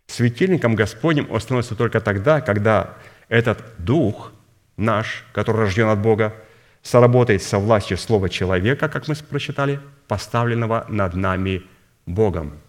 [0.07, 2.95] Светильником Господним он становится только тогда, когда
[3.29, 4.33] этот дух
[4.77, 6.35] наш, который рожден от Бога,
[6.83, 11.63] соработает со властью слова человека, как мы прочитали, поставленного над нами
[12.07, 12.59] Богом–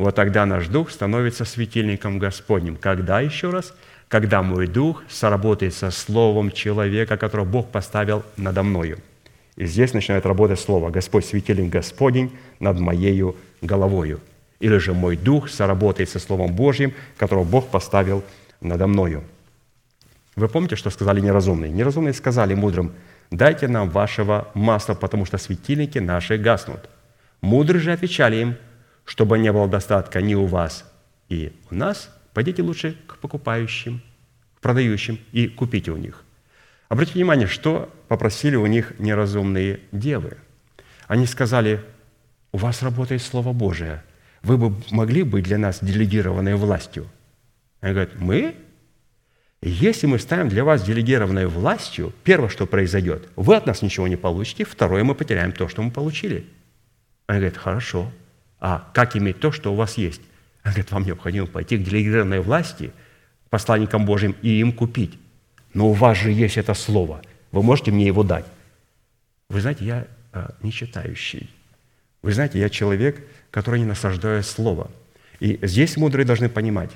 [0.00, 2.76] вот тогда наш дух становится светильником Господним.
[2.76, 3.74] Когда еще раз?
[4.08, 8.98] Когда мой дух сработает со словом человека, которого Бог поставил надо мною.
[9.56, 14.20] И здесь начинает работать слово «Господь светильник Господень над моею головою».
[14.58, 18.24] Или же мой дух сработает со Словом Божьим, которого Бог поставил
[18.62, 19.22] надо мною.
[20.34, 21.70] Вы помните, что сказали неразумные?
[21.70, 22.92] Неразумные сказали мудрым,
[23.30, 26.88] «Дайте нам вашего масла, потому что светильники наши гаснут».
[27.42, 28.56] Мудрые же отвечали им,
[29.04, 30.84] чтобы не было достатка ни у вас
[31.28, 34.02] и у нас, пойдите лучше к покупающим,
[34.56, 36.24] к продающим и купите у них.
[36.88, 40.38] Обратите внимание, что попросили у них неразумные девы.
[41.06, 41.80] Они сказали,
[42.52, 44.02] у вас работает Слово Божие,
[44.42, 47.08] вы бы могли быть для нас делегированной властью?
[47.80, 48.56] Они говорят, мы?
[49.62, 54.16] Если мы ставим для вас делегированной властью, первое, что произойдет, вы от нас ничего не
[54.16, 56.46] получите, второе, мы потеряем то, что мы получили.
[57.26, 58.10] Они говорят, хорошо,
[58.60, 60.20] а как иметь то, что у вас есть?
[60.62, 62.92] Они говорят, вам необходимо пойти к делегированной власти,
[63.48, 65.18] посланникам Божьим, и им купить.
[65.72, 68.44] Но у вас же есть это слово, вы можете мне его дать.
[69.48, 71.50] Вы знаете, я а, не читающий.
[72.22, 74.90] Вы знаете, я человек, который не насаждает слово.
[75.40, 76.90] И здесь мудрые должны понимать,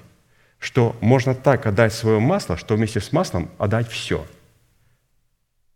[0.59, 4.27] что можно так отдать свое масло, что вместе с маслом отдать все.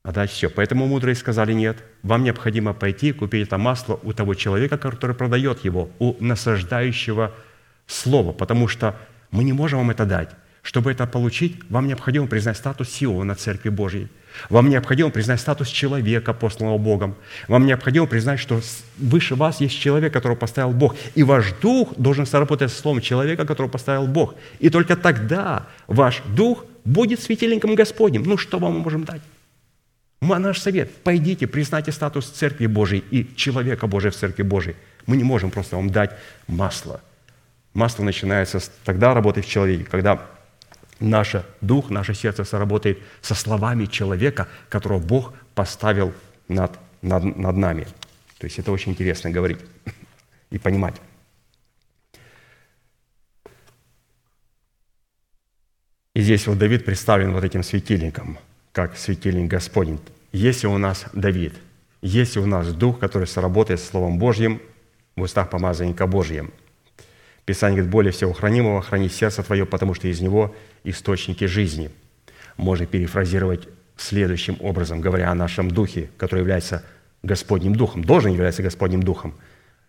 [0.03, 0.49] Отдать все.
[0.49, 5.65] Поэтому мудрые сказали, нет, вам необходимо пойти купить это масло у того человека, который продает
[5.65, 7.35] его, у насаждающего
[7.87, 8.97] слова, потому что
[9.31, 10.31] мы не можем вам это дать.
[10.63, 14.09] Чтобы это получить, вам необходимо признать статус Сиона Церкви Божьей.
[14.51, 17.15] Вам необходимо признать статус человека, посланного Богом.
[17.49, 18.61] Вам необходимо признать, что
[18.99, 20.95] выше вас есть человек, которого поставил Бог.
[21.15, 24.35] И ваш дух должен сработать с словом человека, которого поставил Бог.
[24.59, 28.25] И только тогда ваш дух будет светильником Господним.
[28.25, 29.23] Ну, что вам мы можем дать?
[30.21, 34.77] Наш совет– пойдите, признайте статус Церкви Божьей и человека Божия в Церкви Божьей.
[35.07, 36.11] Мы не можем просто вам дать
[36.49, 37.01] масло.
[37.73, 40.27] Масло начинается тогда работать в человеке, когда
[41.01, 46.13] наш дух, наше сердце сработает со словами человека, которого Бог поставил
[46.49, 47.87] над, над, над нами.
[48.39, 49.59] То есть это очень интересно говорить
[50.51, 50.97] и понимать.
[56.15, 58.39] И здесь вот Давид представлен вот этим светильником,
[58.79, 59.99] как светильник Господень.
[60.31, 61.55] Если у нас Давид,
[62.01, 64.61] если у нас Дух, который сработает Словом Божьим
[65.17, 66.53] в устах помазанника Божьим–
[67.49, 70.55] Писание говорит, более всего хранимого храни сердце твое, потому что из него
[70.85, 71.91] источники жизни.
[72.59, 73.67] Можно перефразировать
[73.97, 76.85] следующим образом, говоря о нашем духе, который является
[77.23, 79.35] Господним духом, должен являться Господним духом.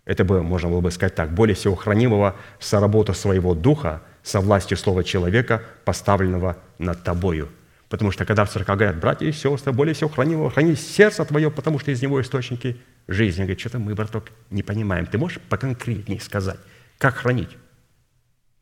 [0.06, 4.78] Это бы, можно было бы сказать так, более всего хранимого соработа своего духа со властью
[4.78, 7.50] слова человека, поставленного над тобою.
[7.90, 11.50] Потому что когда в церкви говорят, братья и сестры, более всего хранимого, храни сердце твое,
[11.50, 13.42] потому что из него источники жизни.
[13.42, 15.06] Говорит, что-то мы, браток, не понимаем.
[15.06, 16.60] Ты можешь поконкретнее сказать?
[16.98, 17.50] Как хранить?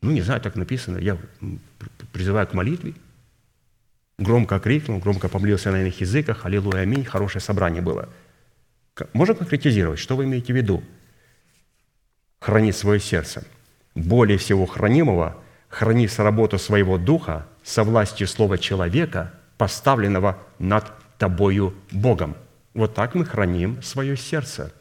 [0.00, 0.96] Ну, не знаю, так написано.
[0.96, 1.18] Я
[2.10, 2.94] призываю к молитве.
[4.18, 6.46] Громко крикнул, громко помолился на иных языках.
[6.46, 7.04] Аллилуйя, аминь.
[7.04, 8.08] Хорошее собрание было.
[9.12, 10.82] Можно конкретизировать, что вы имеете в виду?
[12.40, 13.46] Хранить свое сердце.
[13.94, 15.36] Более всего хранимого
[15.68, 22.34] храни с работу своего духа со властью слова человека, поставленного над тобою Богом.
[22.72, 24.72] Вот так мы храним свое сердце,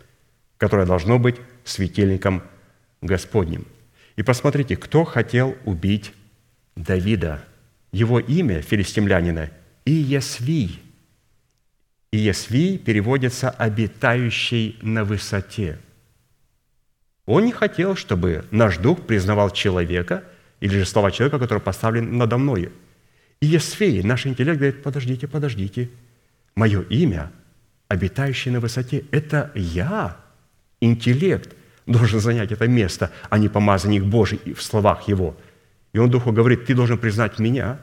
[0.58, 1.36] которое должно быть
[1.66, 2.44] светильником
[3.02, 3.68] Господним.
[4.16, 6.14] И посмотрите, кто хотел убить
[6.78, 7.44] Давида.
[7.92, 9.52] Его имя филистимлянина–
[9.86, 10.82] Иесвий.
[12.14, 15.78] Иесвий переводится «обитающий на высоте».
[17.26, 20.24] Он не хотел, чтобы наш дух признавал человека
[20.60, 22.72] или же слова человека, который поставлен надо мной.
[23.42, 25.90] Иесвей, наш интеллект говорит, подождите, подождите,
[26.56, 27.32] мое имя,
[27.88, 30.18] обитающий на высоте, это я,
[30.82, 31.56] интеллект,
[31.86, 35.38] должен занять это место, а не помазанник Божий в словах Его.
[35.94, 37.80] И он Духу говорит, ты должен признать меня.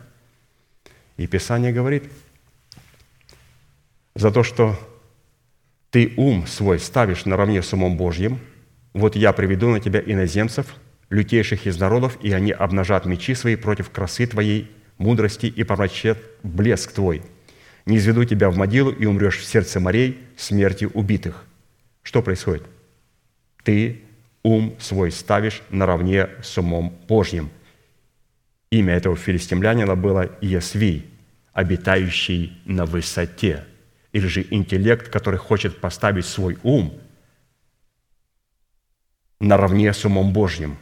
[1.16, 2.04] И Писание говорит,
[4.14, 4.78] за то, что
[5.90, 8.40] ты ум свой ставишь наравне с умом Божьим,
[8.92, 10.74] вот я приведу на тебя иноземцев,
[11.10, 16.92] лютейших из народов, и они обнажат мечи свои против красы твоей, мудрости и помрачет блеск
[16.92, 17.22] твой.
[17.86, 21.44] Не изведу тебя в могилу, и умрешь в сердце морей смерти убитых.
[22.02, 22.64] Что происходит?
[23.64, 24.02] ты
[24.42, 27.50] ум свой ставишь наравне с умом Божьим.
[28.70, 31.10] Имя этого филистимлянина было Иесвий,
[31.52, 33.64] обитающий на высоте,
[34.12, 36.94] или же интеллект, который хочет поставить свой ум
[39.40, 40.76] наравне с умом Божьим.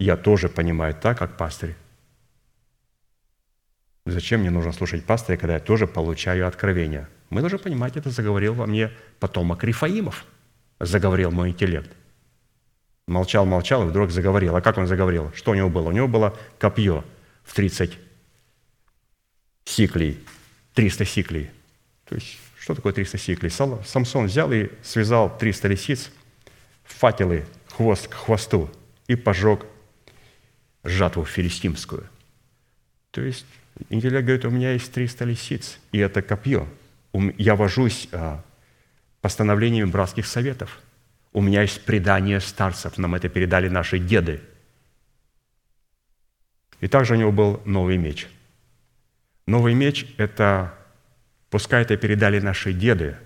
[0.00, 1.76] Я тоже понимаю так, как пастырь.
[4.04, 7.06] Зачем мне нужно слушать пастыря, когда я тоже получаю откровение?
[7.28, 8.90] Мы должны понимать, это заговорил во мне
[9.20, 10.26] потомок Рифаимов–
[10.80, 11.90] заговорил мой интеллект.
[13.06, 14.56] Молчал, молчал, и вдруг заговорил.
[14.56, 15.30] А как он заговорил?
[15.34, 15.88] Что у него было?
[15.88, 17.04] У него было копье
[17.44, 17.98] в 30
[19.64, 20.24] сиклей,
[20.74, 21.50] 300 сиклей.
[22.08, 23.50] То есть, что такое 300 сиклей?
[23.50, 26.10] Самсон взял и связал 300 лисиц,
[26.84, 28.70] факелы, хвост к хвосту,
[29.06, 29.66] и пожег
[30.84, 32.04] жатву филистимскую.
[33.10, 33.46] То есть,
[33.88, 36.68] интеллект говорит, у меня есть 300 лисиц, и это копье.
[37.38, 38.42] Я вожусь а,
[39.20, 40.80] постановлениями братских советов.
[41.32, 44.40] У меня есть предание старцев, нам это передали наши деды.
[46.80, 48.26] И также у него был новый меч.
[49.46, 50.74] Новый меч– это,
[51.50, 53.16] пускай это передали наши деды,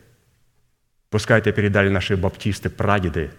[1.11, 3.31] пускай это передали наши баптисты, прадеды,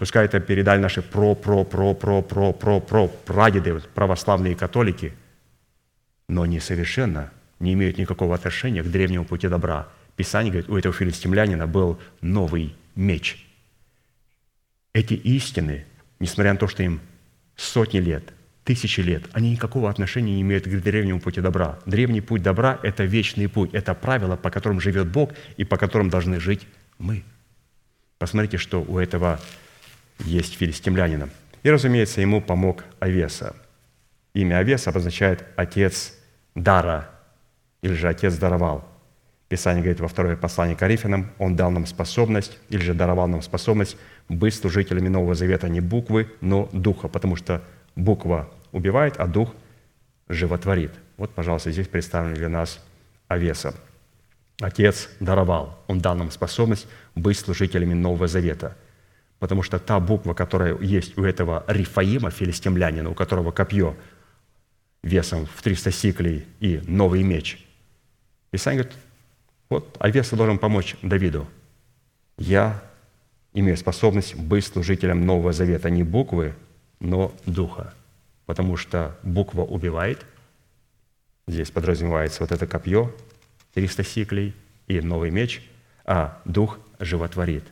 [0.00, 5.12] пускай это передали наши про-про-про-про-про-про-прадеды, православные католики,
[6.26, 7.30] но они совершенно
[7.60, 9.86] не имеют никакого отношения к древнему пути добра.
[10.16, 13.38] Писание говорит, у этого филистимлянина был новый меч–
[14.92, 15.84] эти истины,
[16.18, 17.00] несмотря на то, что им
[17.56, 18.24] сотни лет,
[18.64, 21.78] тысячи лет, они никакого отношения не имеют к древнему пути добра.
[21.86, 26.10] Древний путь добра– это вечный путь, это правило, по которым живет Бог и по которым
[26.10, 26.66] должны жить
[26.98, 27.22] мы.
[28.18, 29.40] Посмотрите, что у этого
[30.24, 31.28] есть филистимлянина.
[31.62, 33.54] И, разумеется, ему помог Овеса.
[34.34, 36.14] Имя Овеса обозначает «отец
[36.54, 37.10] дара»
[37.82, 38.88] или же «отец даровал».
[39.48, 43.42] Писание говорит во второе послание к Коринфянам, Он дал нам способность, или же даровал нам
[43.42, 43.96] способность
[44.28, 47.60] быть служителями Нового Завета не буквы, но духа, потому что
[47.96, 49.52] буква убивает, а дух
[50.28, 50.92] животворит.
[51.16, 52.80] Вот, пожалуйста, здесь представлен для нас
[53.26, 53.74] Овеса.
[54.60, 58.76] Отец даровал, Он дал нам способность быть служителями Нового Завета,
[59.40, 63.96] потому что та буква, которая есть у этого Рифаима, филистимлянина, у которого копье
[65.02, 67.66] весом в 300 сиклей и новый меч,
[68.50, 68.98] Писание говорит,
[69.68, 71.48] вот Овеса должен помочь Давиду.
[72.36, 72.82] Я
[73.54, 76.54] имею способность быть служителем Нового Завета не буквы,
[76.98, 77.94] но духа.
[78.46, 80.26] Потому что буква убивает,
[81.46, 83.14] здесь подразумевается вот это копье,
[83.74, 84.54] 300 сиклей
[84.88, 85.62] и новый меч,
[86.04, 87.64] а дух животворит.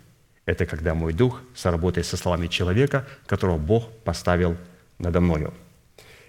[0.49, 4.57] Это когда мой дух сработает со словами человека, которого Бог поставил
[4.99, 5.53] надо мною.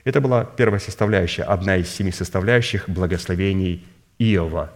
[0.03, 4.73] Это была первая составляющая, одна из семи составляющих благословений Иова.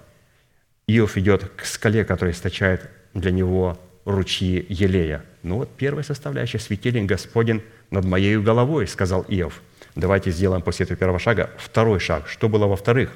[0.87, 5.25] Иов идет к скале, которая источает для него ручьи елея.
[5.41, 9.61] Ну вот первая составляющая– светильник Господень над моей головой, сказал Иов.
[9.95, 12.29] Давайте сделаем после этого первого шага второй шаг.
[12.29, 13.11] Что было во-вторых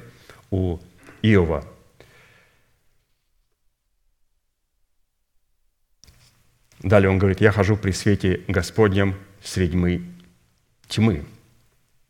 [0.51, 0.79] у
[1.21, 1.63] Иова?
[6.79, 10.01] Далее он говорит, «Я хожу при свете Господнем среди
[10.87, 11.25] тьмы».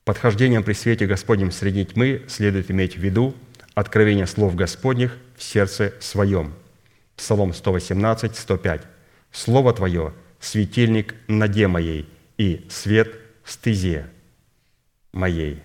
[0.03, 3.35] Подхождением при свете Господнем среди тьмы следует иметь в виду
[3.75, 6.53] откровение слов Господних в сердце своем–
[7.17, 8.83] Псалом 118, 105.
[9.31, 12.07] «Слово Твое– светильник наде моей
[12.37, 13.13] и свет
[13.43, 14.07] стезе
[15.11, 15.61] моей».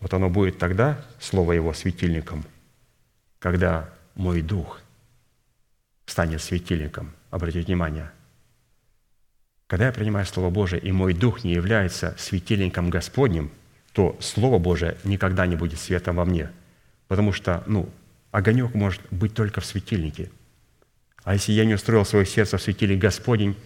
[0.00, 2.44] Вот оно будет тогда, Слово Его, светильником,
[3.38, 4.80] когда мой дух
[6.06, 7.12] станет светильником.
[7.30, 8.10] Обратите внимание.
[9.66, 13.50] Когда я принимаю Слово Божие, и мой дух не является светильником Господним,
[13.92, 16.50] то Слово Божие никогда не будет светом во мне.
[17.08, 17.88] Потому что, ну,
[18.30, 20.30] огонек может быть только в светильнике.
[21.24, 23.56] А если я не устроил свое сердце в светильник Господень,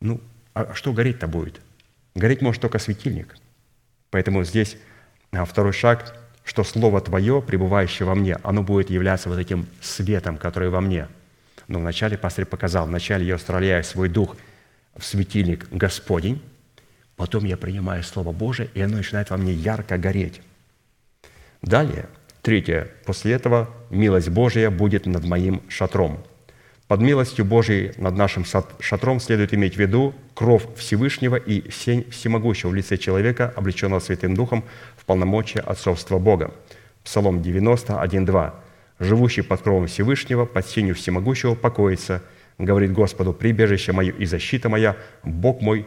[0.00, 0.20] ну,
[0.54, 1.60] а что гореть-то будет?
[2.14, 3.36] Гореть может только светильник.
[4.10, 4.78] Поэтому здесь
[5.32, 10.38] а, второй шаг, что Слово Твое, пребывающее во мне, оно будет являться вот этим светом,
[10.38, 11.08] который во мне.
[11.68, 14.36] Но вначале пастырь показал, вначале я устраняю свой дух
[14.96, 16.42] в светильник Господень,
[17.16, 20.40] потом я принимаю Слово Божие, и оно начинает во мне ярко гореть.
[21.62, 22.08] Далее–
[22.44, 22.88] Третье.
[23.06, 26.22] После этого милость Божия будет над моим шатром.
[26.88, 28.44] Под милостью Божией над нашим
[28.80, 34.34] шатром следует иметь в виду кров Всевышнего и сень всемогущего в лице человека, облеченного Святым
[34.34, 34.62] Духом
[34.94, 36.52] в полномочия отцовства Бога.
[37.02, 38.54] Псалом 90, 1, 2.
[38.98, 42.22] «Живущий под кровом Всевышнего, под сенью всемогущего покоится,
[42.58, 45.86] говорит Господу, прибежище мое и защита моя, Бог мой,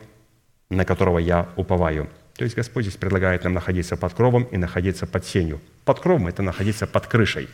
[0.70, 2.10] на которого я уповаю».
[2.38, 5.60] То есть Господь здесь предлагает нам находиться под кровом и находиться под сенью.
[5.86, 7.50] Под кровом– это находиться под крышей.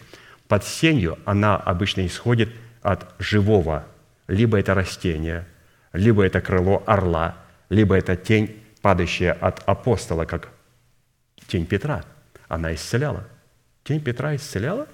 [0.49, 2.49] Под сенью она обычно исходит
[2.81, 3.85] от живого.
[4.27, 5.47] Либо это растение,
[5.93, 7.37] либо это крыло орла,
[7.69, 10.49] либо это тень, падающая от апостола, как
[11.47, 12.03] тень Петра.
[12.49, 13.25] Она исцеляла.
[13.85, 14.87] Тень Петра исцеляла?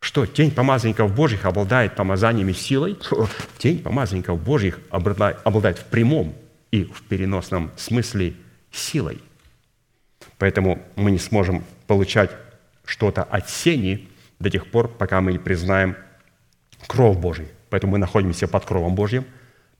[0.00, 2.98] Что, тень помазанников Божьих обладает помазаниями силой?
[3.58, 6.34] Тень помазанников Божьих обладает в прямом
[6.70, 8.34] и в переносном смысле–
[8.72, 9.20] силой.
[10.38, 12.30] Поэтому мы не сможем получать
[12.84, 15.96] что-то от сени до тех пор, пока мы не признаем
[16.86, 17.48] кровь Божий.
[17.68, 19.24] Поэтому мы находимся под кровом Божьим,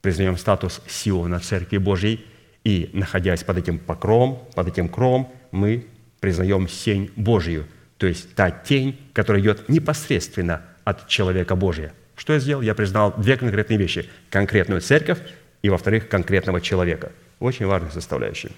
[0.01, 2.25] признаем статус Сиона Церкви Божьей,
[2.63, 5.87] и, находясь под этим покровом, под этим кровом, мы
[6.19, 7.65] признаем сень Божью,
[8.01, 11.93] то есть та тень, которая идет непосредственно от человека Божия.
[12.15, 12.63] Что я сделал?
[12.63, 14.09] Я признал две конкретные вещи.
[14.31, 15.19] Конкретную церковь
[15.61, 17.11] и, во-вторых, конкретного человека.
[17.39, 18.53] Очень важная составляющая.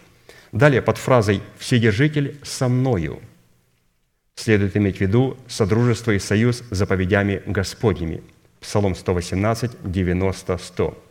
[0.54, 3.20] Далее, под фразой «Вседержитель со мною»
[4.36, 8.24] следует иметь в виду содружество и союз с заповедями Господними.
[8.62, 11.04] Псалом 118, 90, 100.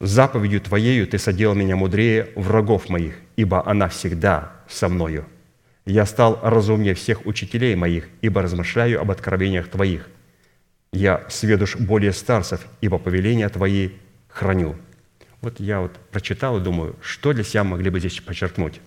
[0.00, 5.26] «Заповедью Твоею Ты соделал меня мудрее врагов моих, ибо она всегда со мною.
[5.86, 10.08] Я стал разумнее всех учителей моих, ибо размышляю об откровениях Твоих.
[10.92, 13.90] Я сведуш более старцев, ибо повеления Твои
[14.28, 14.76] храню».
[15.42, 18.80] Вот я вот прочитал и думаю, что для себя могли бы здесь подчеркнуть,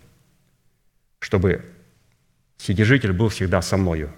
[1.20, 1.64] чтобы
[2.58, 4.12] Вседержитель был всегда со мною.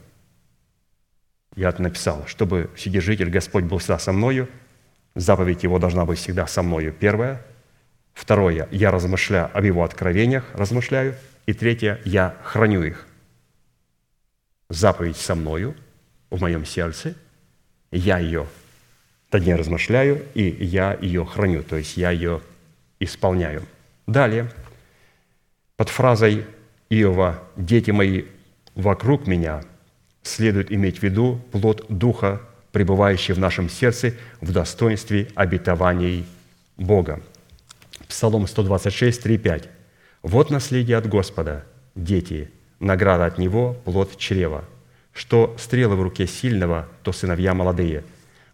[1.57, 4.47] Я это написал, чтобы Вседержитель, Господь был всегда со мною,
[5.15, 6.93] заповедь Его должна быть всегда со мною.
[6.97, 7.45] Первое.
[8.13, 8.69] Второе.
[8.71, 11.15] Я размышляю об Его откровениях, размышляю.
[11.49, 11.99] И третье.
[12.05, 13.07] Я храню их.
[14.69, 15.75] Заповедь со мною,
[16.29, 17.15] в моем сердце.
[17.91, 18.45] Я ее
[19.31, 22.41] тогда размышляю, и я ее храню, то есть я ее
[22.99, 23.63] исполняю.
[24.05, 24.51] Далее,
[25.75, 26.45] под фразой
[26.91, 28.25] Иова «Дети мои
[28.75, 29.63] вокруг меня»
[30.21, 36.27] следует иметь в виду плод Духа, пребывающий в нашем сердце в достоинстве обетований
[36.77, 37.19] Бога.
[38.07, 39.78] Псалом 126, 3, 5.
[40.21, 41.65] «Вот наследие от Господа,
[41.95, 44.65] дети, награда от Него– плод чрева.
[45.13, 48.03] Что стрелы в руке сильного, то сыновья молодые.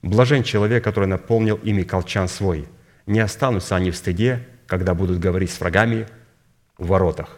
[0.01, 2.67] Блажен человек, который наполнил ими колчан свой.
[3.07, 6.07] Не останутся они в стыде, когда будут говорить с врагами
[6.77, 7.37] в воротах».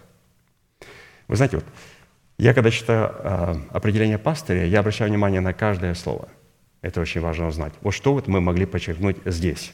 [1.28, 1.66] Вы знаете, вот
[2.38, 6.30] я когда читаю э, определение пастыря, я обращаю внимание на каждое слово.
[6.82, 7.74] Это очень важно узнать.
[7.82, 9.74] Вот что вот мы могли подчеркнуть здесь.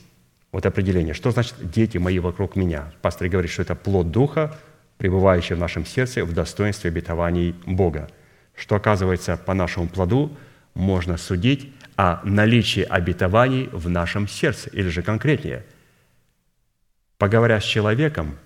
[0.54, 1.16] Вот определение.
[1.16, 2.94] Что значит «дети мои вокруг меня»?
[3.02, 4.56] Пастор говорит, что это плод Духа,
[5.00, 8.08] пребывающий в нашем сердце в достоинстве обетований Бога.
[8.56, 10.38] Что, оказывается, по нашему плоду
[10.76, 15.66] можно судить о наличии обетований в нашем сердце, или же конкретнее.
[17.18, 18.38] Поговоря с человеком,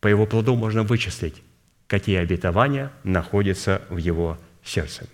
[0.00, 1.42] по его плоду можно вычислить,
[1.86, 5.06] какие обетования находятся в его сердце.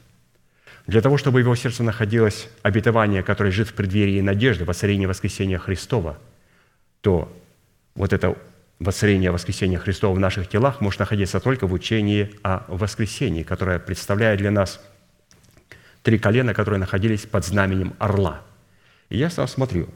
[0.89, 5.59] Для того, чтобы в его сердце находилось обетование, которое жит в преддверии надежды, воцарения воскресения
[5.59, 6.19] Христова,
[7.03, 7.31] то
[7.95, 8.39] вот это
[8.79, 14.39] воцарение воскресения Христова в наших телах может находиться только в учении о воскресении, которое представляет
[14.39, 14.81] для нас
[16.03, 18.41] три колена, которые находились под знаменем орла.
[19.11, 19.91] И я сам смотрю,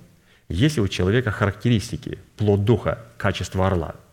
[0.51, 3.95] если у человека характеристики, плод духа, качество орла–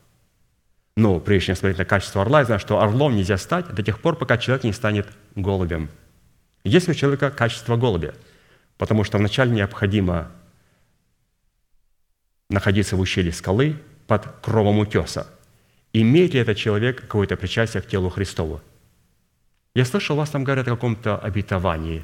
[0.95, 3.99] но прежде чем смотреть на качество орла, я знаю, что орлом нельзя стать до тех
[3.99, 5.89] пор, пока человек не станет голубем.
[6.63, 8.13] Есть у человека качество голубя,
[8.77, 10.31] потому что вначале необходимо
[12.49, 13.77] находиться в ущелье скалы
[14.07, 15.27] под кровом утеса.
[15.93, 18.61] Имеет ли этот человек какое-то причастие к телу Христову?
[19.75, 22.03] Я слышал, вас там говорят о каком-то обетовании.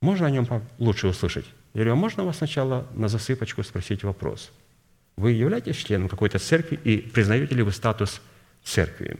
[0.00, 0.46] Можно о нем
[0.78, 1.46] лучше услышать?
[1.74, 4.52] Я говорю, а можно вас сначала на засыпочку спросить вопрос–
[5.16, 8.20] вы являетесь членом какой-то церкви и признаете ли вы статус
[8.62, 9.18] церкви?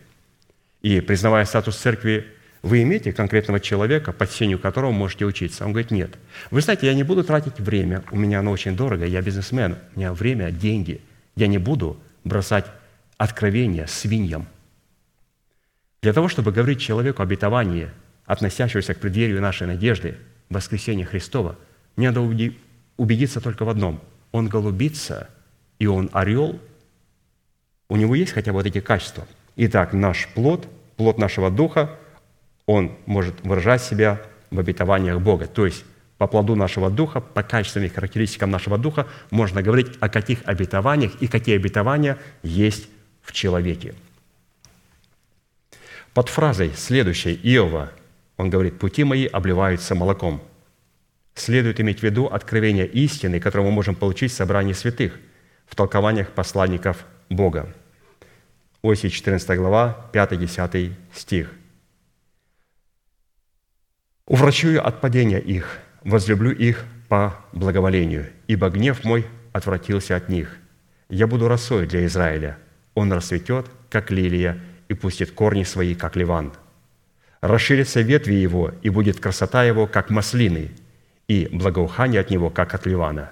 [0.82, 2.26] И признавая статус церкви,
[2.66, 5.64] вы имеете конкретного человека, под сенью которого можете учиться?
[5.64, 6.18] Он говорит, нет.
[6.50, 9.98] Вы знаете, я не буду тратить время, у меня оно очень дорого, я бизнесмен, у
[9.98, 11.00] меня время, деньги.
[11.36, 12.66] Я не буду бросать
[13.16, 14.46] откровения свиньям.
[16.02, 17.92] Для того, чтобы говорить человеку обетование,
[18.26, 20.16] относящегося к преддверию нашей надежды,
[20.50, 21.56] воскресения Христова,
[21.96, 22.20] мне надо
[22.96, 24.00] убедиться только в одном.
[24.32, 25.30] Он голубится–
[25.78, 26.58] и он орел,
[27.88, 29.26] у него есть хотя бы вот эти качества.
[29.56, 31.90] Итак, наш плод, плод нашего духа,
[32.66, 35.46] он может выражать себя в обетованиях Бога.
[35.46, 35.84] То есть
[36.18, 41.28] по плоду нашего духа, по качественным характеристикам нашего духа можно говорить о каких обетованиях и
[41.28, 42.88] какие обетования есть
[43.22, 43.94] в человеке.
[46.14, 47.92] Под фразой следующей Иова
[48.36, 50.42] он говорит, «Пути мои обливаются молоком».
[51.34, 55.12] Следует иметь в виду откровение истины, которое мы можем получить в собрании святых–
[55.66, 57.72] в толкованиях посланников Бога.
[58.82, 61.50] Оси 14 глава, 5-10 стих.
[64.26, 70.56] «Уврачую от падения их, возлюблю их по благоволению, ибо гнев мой отвратился от них.
[71.08, 72.58] Я буду росой для Израиля,
[72.94, 74.58] он расцветет, как лилия,
[74.88, 76.52] и пустит корни свои, как ливан.
[77.40, 80.72] Расширятся ветви его, и будет красота его, как маслины,
[81.28, 83.30] и благоухание от него, как от ливана.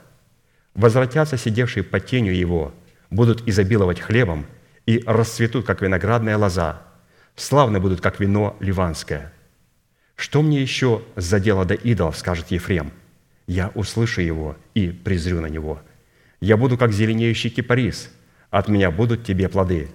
[0.75, 2.75] Возвратятся сидевшие под тенью его,
[3.11, 4.47] будут изобиловать хлебом
[4.87, 6.83] и расцветут, как виноградная лоза.
[7.37, 9.33] Славны будут, как вино ливанское.
[10.17, 12.93] Что мне еще за дело до идолов, скажет Ефрем?
[13.47, 15.81] Я услышу его и презрю на него.
[16.41, 18.11] Я буду, как зеленеющий кипарис.
[18.51, 19.91] От меня будут тебе плоды.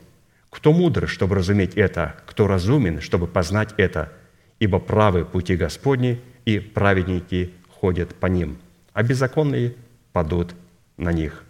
[0.49, 2.15] Кто мудр, чтобы разуметь это?
[2.25, 4.11] Кто разумен, чтобы познать это?
[4.59, 8.57] Ибо правы пути Господни, и праведники ходят по ним,
[8.93, 9.75] а беззаконные
[10.13, 10.55] падут
[10.97, 11.43] на них.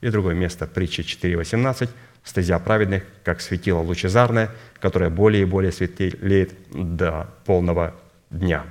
[0.00, 1.88] И другое место, притча 4.18,
[2.22, 4.50] «Стезя праведных, как светило лучезарное,
[4.80, 7.94] которое более и более светлеет до полного
[8.38, 8.64] дня».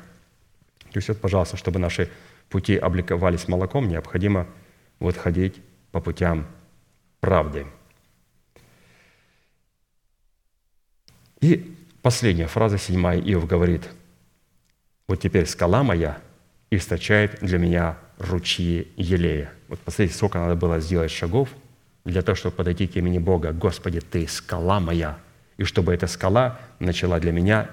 [0.92, 2.10] То есть вот, пожалуйста, чтобы наши
[2.50, 4.48] пути обликовались молоком, необходимо
[5.00, 5.62] вот ходить
[5.92, 6.48] по путям
[7.20, 7.66] правды.
[11.42, 13.90] И последняя фраза, седьмая, Иов говорит,
[15.08, 16.20] «Вот теперь скала моя
[16.70, 19.52] источает для меня ручьи елея».
[19.68, 21.50] Вот посмотрите, сколько надо было сделать шагов
[22.06, 23.52] для того, чтобы подойти к имени Бога.
[23.52, 25.18] «Господи, Ты скала моя!»
[25.58, 27.70] И чтобы эта скала начала для меня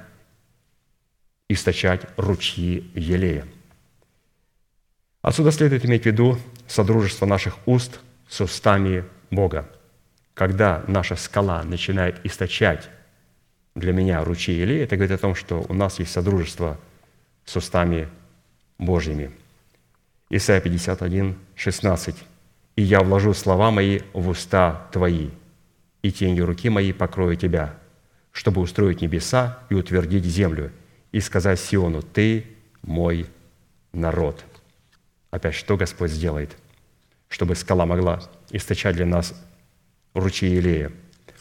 [1.52, 3.44] источать ручьи елея.
[5.20, 6.38] Отсюда следует иметь в виду
[6.68, 7.98] содружество наших уст
[8.28, 9.68] с устами Бога.
[10.34, 12.88] Когда наша скала начинает источать
[13.74, 16.78] для меня ручьи елея, это говорит о том, что у нас есть содружество
[17.44, 18.08] с устами
[18.78, 19.32] Божьими.
[20.30, 22.16] Исайя 51, 16.
[22.76, 25.30] «И я вложу слова мои в уста твои,
[26.02, 27.74] и тенью руки моей покрою тебя,
[28.30, 30.70] чтобы устроить небеса и утвердить землю,
[31.12, 32.46] и сказать Сиону, ты
[32.82, 33.26] мой
[33.92, 34.44] народ».
[35.30, 36.56] Опять, что Господь сделает,
[37.28, 39.34] чтобы скала могла источать для нас
[40.12, 40.90] ручьи Илея?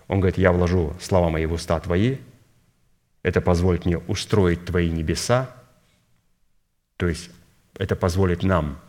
[0.07, 2.17] Он говорит, я вложу слова мои в уста твои,
[3.23, 5.49] это позволит мне устроить твои небеса,
[6.97, 7.29] то есть
[7.75, 8.79] это позволит нам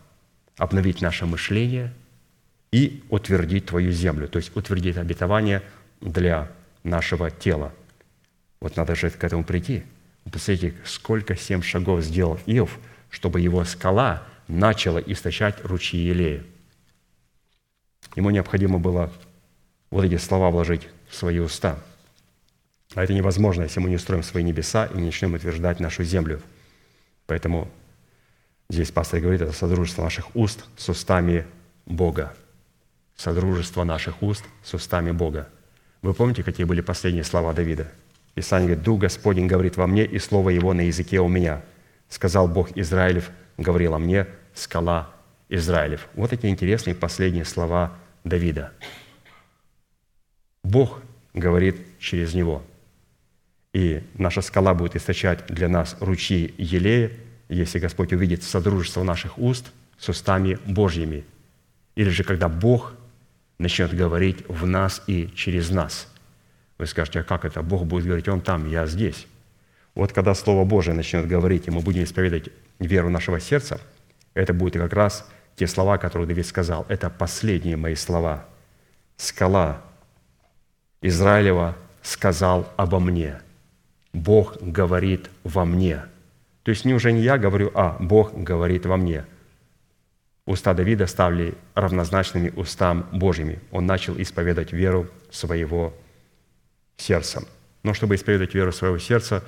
[0.57, 1.93] обновить наше мышление
[2.71, 5.61] и утвердить твою землю, то есть утвердить обетование
[5.99, 6.51] для
[6.83, 7.73] нашего тела.
[8.59, 9.83] Вот надо же к этому прийти.
[10.23, 12.79] Посмотрите, сколько семь шагов сделал Иов,
[13.09, 16.43] чтобы его скала начала источать ручьи Елея.
[18.15, 19.11] Ему необходимо было
[19.89, 21.79] вот эти слова вложить в свои уста.
[22.93, 26.41] А это невозможно, если мы не устроим свои небеса и не начнем утверждать нашу землю.
[27.25, 27.71] Поэтому
[28.69, 31.45] здесь пастор говорит, это содружество наших уст с устами
[31.85, 32.35] Бога.
[33.15, 35.47] Содружество наших уст с устами Бога.
[36.01, 37.89] Вы помните, какие были последние слова Давида?
[38.33, 41.61] Писание говорит, «Дух Господень говорит во мне, и слово Его на языке у меня.
[42.09, 45.09] Сказал Бог Израилев, говорил о мне, скала
[45.49, 46.07] Израилев».
[46.13, 47.93] Вот эти интересные последние слова
[48.23, 48.71] Давида.
[50.63, 51.01] Бог
[51.33, 52.63] говорит через него.
[53.73, 57.11] И наша скала будет источать для нас ручьи елея,
[57.49, 61.23] если Господь увидит содружество наших уст с устами Божьими.
[61.95, 62.93] Или же когда Бог
[63.57, 66.10] начнет говорить в нас и через нас.
[66.81, 67.61] Вы скажете, а как это?
[67.61, 69.27] Бог будет говорить, Он там, я здесь.
[69.93, 72.49] Вот когда Слово Божие начнет говорить, и мы будем исповедовать
[72.79, 73.79] веру нашего сердца,
[74.33, 76.87] это будет как раз те слова, которые Давид сказал.
[76.89, 78.47] Это последние мои слова.
[79.15, 79.83] Скала
[81.03, 83.39] Израилева сказал обо мне.
[84.11, 86.01] Бог говорит во мне.
[86.63, 89.25] То есть не уже не я говорю, а Бог говорит во мне.
[90.47, 93.59] Уста Давида стали равнозначными устам Божьими.
[93.69, 95.93] Он начал исповедать веру своего
[97.01, 97.43] сердца.
[97.83, 99.43] Но чтобы исповедать веру своего сердца,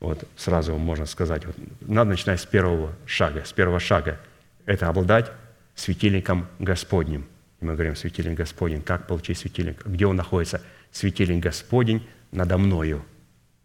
[0.00, 3.44] вот сразу можно сказать, вот, надо начинать с первого шага.
[3.44, 4.18] С первого шага–
[4.66, 5.30] это обладать
[5.74, 7.26] светильником Господним.
[7.60, 8.82] И мы говорим, светильник Господень.
[8.82, 9.86] Как получить светильник?
[9.86, 10.60] Где он находится?
[10.92, 13.04] Светильник Господень надо мною.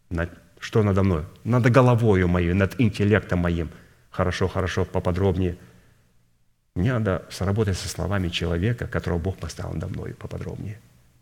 [0.09, 0.29] Над,
[0.59, 1.25] что надо мною?
[1.43, 3.69] Над головою моей, над интеллектом моим.
[4.09, 5.57] Хорошо, хорошо, поподробнее.
[6.75, 10.79] Мне надо сработать со словами человека, которого Бог поставил надо мною поподробнее.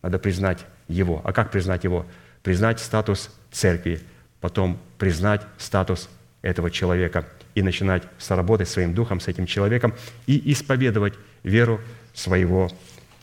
[0.08, 1.20] Надо признать его.
[1.26, 2.06] А как признать его?
[2.42, 4.00] Признать статус церкви,
[4.40, 6.10] потом признать статус
[6.42, 9.94] этого человека и начинать соработать своим духом с этим человеком
[10.26, 11.82] и исповедовать веру
[12.14, 12.72] своего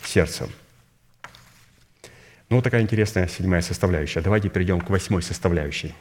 [0.04, 0.46] сердца.
[2.50, 4.20] Ну, вот такая интересная седьмая составляющая.
[4.20, 5.94] Давайте перейдем к восьмой составляющей.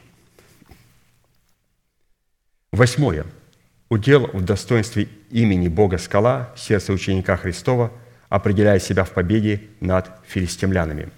[2.72, 3.24] Восьмое.
[3.88, 7.90] Удел в достоинстве имени Бога скала, сердце ученика Христова,
[8.28, 11.10] определяя себя в победе над филистимлянами.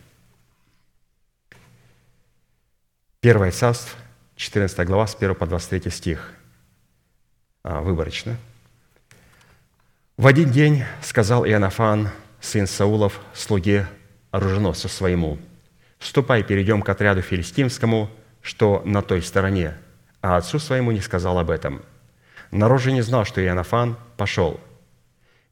[3.20, 3.98] Первое царство,
[4.36, 6.32] 14 глава, с 1 по 23 стих.
[7.64, 8.36] А, выборочно.
[10.16, 12.10] «В один день сказал Иоаннафан,
[12.40, 13.88] сын Саулов, слуге
[14.30, 15.38] оруженосцу своему,
[15.98, 18.10] «Ступай, перейдем к отряду филистимскому,
[18.42, 19.74] что на той стороне».
[20.20, 21.82] А отцу своему не сказал об этом.
[22.50, 24.60] Народ же не знал, что Иоаннафан пошел.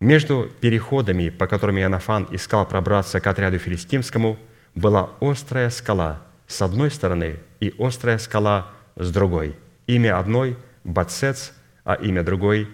[0.05, 4.39] Между переходами, по которым Иоаннафан искал пробраться к отряду филистимскому,
[4.75, 9.57] была острая скала с одной стороны и острая скала с другой.
[9.87, 11.55] Имя одной– Бацец,
[11.85, 12.69] а имя другой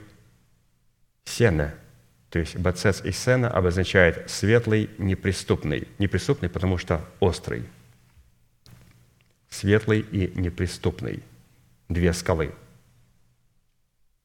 [1.24, 1.72] –Сена–
[2.30, 5.88] то есть бацец и сена обозначает светлый, неприступный.
[5.98, 7.64] Неприступный, потому что острый.
[9.48, 11.22] Светлый и неприступный.
[11.88, 12.52] Две скалы.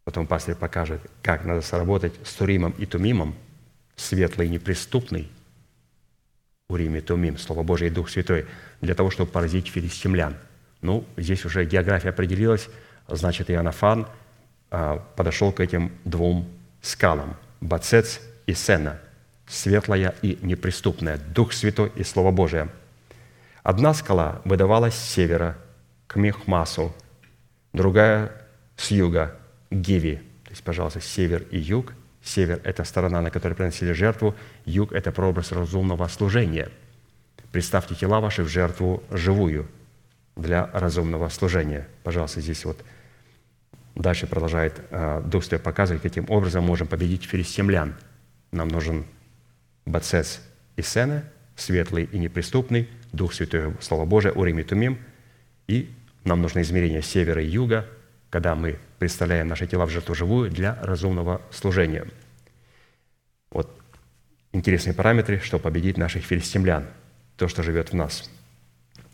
[0.05, 3.35] Потом пастор покажет, как надо сработать с Туримом и Тумимом.
[3.95, 5.31] Светлый и неприступный.
[6.69, 8.45] Урим и Тумим, Слово Божие и Дух Святой,
[8.81, 10.35] для того, чтобы поразить филистимлян.
[10.81, 12.69] Ну, здесь уже география определилась,
[13.07, 14.07] значит, Иоаннафан
[14.69, 16.47] а, подошел к этим двум
[16.81, 18.99] скалам– Бацец и Сена,
[19.47, 22.69] светлая и неприступная, Дух Святой и Слово Божие.
[23.63, 25.57] Одна скала выдавалась с севера
[26.05, 26.93] к Мехмасу,
[27.73, 28.31] другая
[28.75, 29.35] с юга
[29.69, 30.21] к Гиви.
[30.43, 31.93] То есть, пожалуйста, север и юг.
[32.23, 34.35] Север– это сторона, на которой приносили жертву,
[34.65, 36.69] юг– это прообраз разумного служения.
[37.51, 39.67] Представьте тела ваши в жертву живую
[40.35, 41.87] для разумного служения.
[42.03, 42.83] Пожалуйста, здесь вот
[43.93, 47.95] дальше продолжает э, Дух Святой показывать, каким образом можем победить филистимлян.
[48.51, 49.05] Нам нужен
[49.85, 50.41] Бацес
[50.75, 51.23] и Сена,
[51.55, 54.99] светлый и неприступный, Дух Святой, Слово Божие, Урим и Тумим,
[55.67, 55.89] и
[56.23, 57.87] нам нужно измерение севера и юга,
[58.29, 62.05] когда мы представляем наши тела в жертву живую для разумного служения.
[63.51, 63.69] Вот
[64.51, 66.87] интересные параметры, чтобы победить наших филистимлян,
[67.37, 68.29] то, что живет в нас.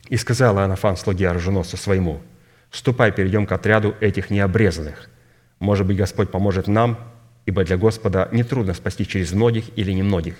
[0.09, 2.21] «И сказал Анафан слуге оруженосцу своему,
[2.69, 5.09] «Ступай, перейдем к отряду этих необрезанных.
[5.59, 6.97] Может быть, Господь поможет нам,
[7.45, 10.35] ибо для Господа нетрудно спасти через многих или немногих».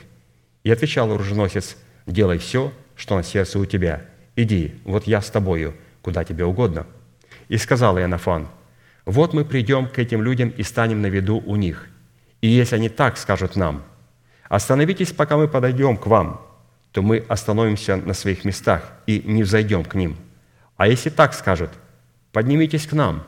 [0.64, 4.06] И отвечал оруженосец, «Делай все, что на сердце у тебя.
[4.36, 6.86] Иди, вот я с тобою, куда тебе угодно».
[7.50, 8.48] И сказал Иоаннафан,
[9.06, 11.88] «Вот мы придем к этим людям и станем на виду у них.
[12.42, 13.84] И если они так скажут нам,
[14.50, 16.42] «Остановитесь, пока мы подойдем к вам»,
[16.92, 20.18] то мы остановимся на своих местах и не взойдем к ним.
[20.78, 21.70] А если так скажут,
[22.32, 23.24] «Поднимитесь к нам»,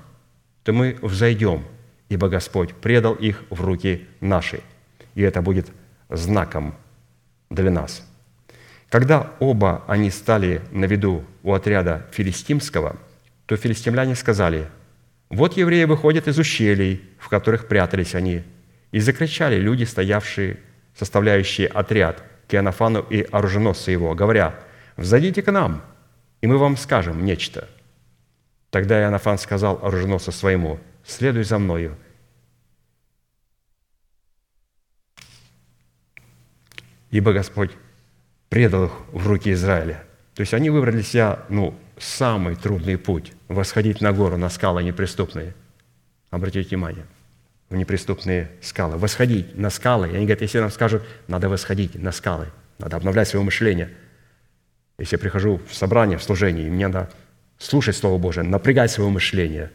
[0.63, 1.63] то мы взойдем,
[2.09, 4.61] ибо Господь предал их в руки наши.
[5.15, 5.71] И это будет
[6.09, 6.75] знаком
[7.49, 8.05] для нас.
[8.89, 12.95] Когда оба они стали на виду у отряда филистимского,
[13.45, 14.67] то филистимляне сказали,
[15.29, 18.43] «Вот евреи выходят из ущелий, в которых прятались они».
[18.91, 20.59] И закричали люди, стоявшие,
[20.95, 24.59] составляющие отряд, к Иоаннафану и оруженосцу его, говоря,
[24.97, 25.83] «Взойдите к нам,
[26.41, 27.67] и мы вам скажем нечто».
[28.69, 31.97] Тогда Иоаннафан сказал оруженосцу своему, «Следуй за мною».
[37.09, 37.71] Ибо Господь
[38.49, 40.03] предал их в руки Израиля.
[40.35, 45.55] То есть они выбрали себя ну, самый трудный путь– восходить на гору, на скалы неприступные.
[46.29, 47.05] Обратите внимание,
[47.69, 48.97] в неприступные скалы.
[48.97, 50.07] Восходить на скалы.
[50.07, 52.47] И они говорят, если нам скажут, надо восходить на скалы,
[52.79, 53.89] надо обновлять свое мышление.
[54.97, 57.11] Если я прихожу в собрание, в служение, и мне надо
[57.57, 59.71] слушать Слово Божие, напрягать свое мышление,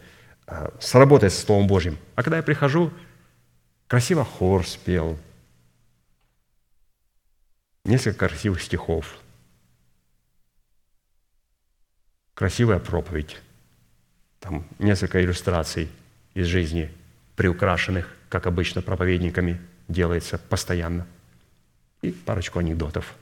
[0.46, 1.98] а, сработать с Словом Божьим.
[2.14, 2.92] А когда я прихожу,
[3.86, 5.18] красиво хор спел,
[7.84, 9.18] несколько красивых стихов,
[12.38, 13.36] красивая проповедь,
[14.38, 15.88] там несколько иллюстраций
[16.34, 16.88] из жизни,
[17.34, 21.04] приукрашенных, как обычно, проповедниками делается постоянно,
[22.00, 23.16] и парочку анекдотов.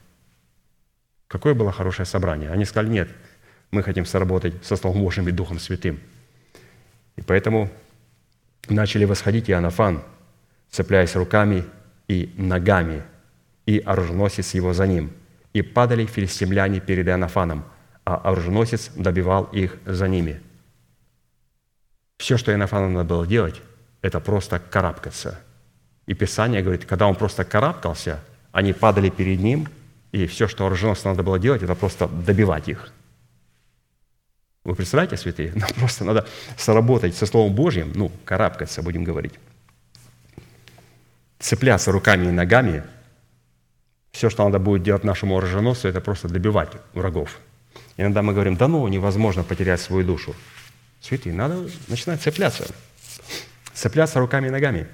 [1.29, 2.51] Какое было хорошее собрание.
[2.51, 3.09] Они сказали, нет,
[3.71, 5.99] мы хотим сработать со Словом Божьим и Духом Святым.
[7.17, 7.71] И поэтому
[8.69, 10.03] начали восходить Иоаннафан,
[10.71, 11.65] цепляясь руками
[12.07, 13.03] и ногами–
[13.67, 15.11] и оруженосец его за ним.
[15.53, 17.65] И падали филистимляне перед Иоаннафаном,
[18.07, 20.41] а оруженосец добивал их за ними.
[22.17, 23.61] Все, что Иоаннафану надо было делать,
[24.01, 25.41] это просто карабкаться.
[26.07, 28.21] И Писание говорит, когда он просто карабкался,
[28.53, 29.69] они падали перед ним,
[30.13, 32.93] и все, что оруженосцу надо было делать, это просто добивать их.
[34.63, 35.53] Вы представляете, святые?
[35.55, 36.27] Нам просто надо
[36.57, 39.35] сработать со Словом Божьим, ну, карабкаться, будем говорить.
[41.41, 42.85] Цепляться руками и ногами–
[44.17, 47.39] все, что надо будет делать нашему оруженосцу, это просто добивать врагов.
[47.97, 50.35] Иногда мы говорим, да ну, невозможно потерять свою душу.
[51.01, 52.67] Святые, надо начинать цепляться.
[53.73, 54.89] Цепляться руками и ногами.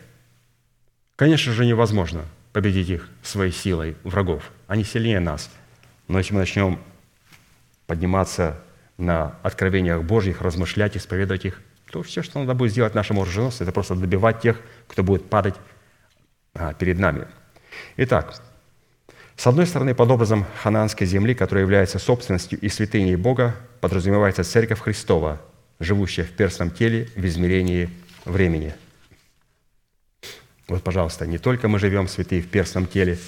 [1.17, 4.51] Конечно же, невозможно победить их своей силой врагов.
[4.67, 5.51] Они сильнее нас.
[6.09, 6.79] Но если мы начнем
[7.87, 8.63] подниматься
[8.99, 11.61] на откровениях Божьих, размышлять, исповедовать их,
[11.91, 15.55] то все, что надо будет сделать нашему оруженосцу, это просто добивать тех, кто будет падать
[16.55, 17.27] а, перед нами.
[17.97, 18.41] Итак,
[19.37, 24.81] с одной стороны, под образом хананской земли, которая является собственностью и святыней Бога, подразумевается Церковь
[24.81, 25.41] Христова,
[25.81, 27.91] живущая в перстном теле в измерении
[28.25, 28.75] времени.
[30.69, 33.19] Вот, пожалуйста, не только мы живем, святые, в перстном теле,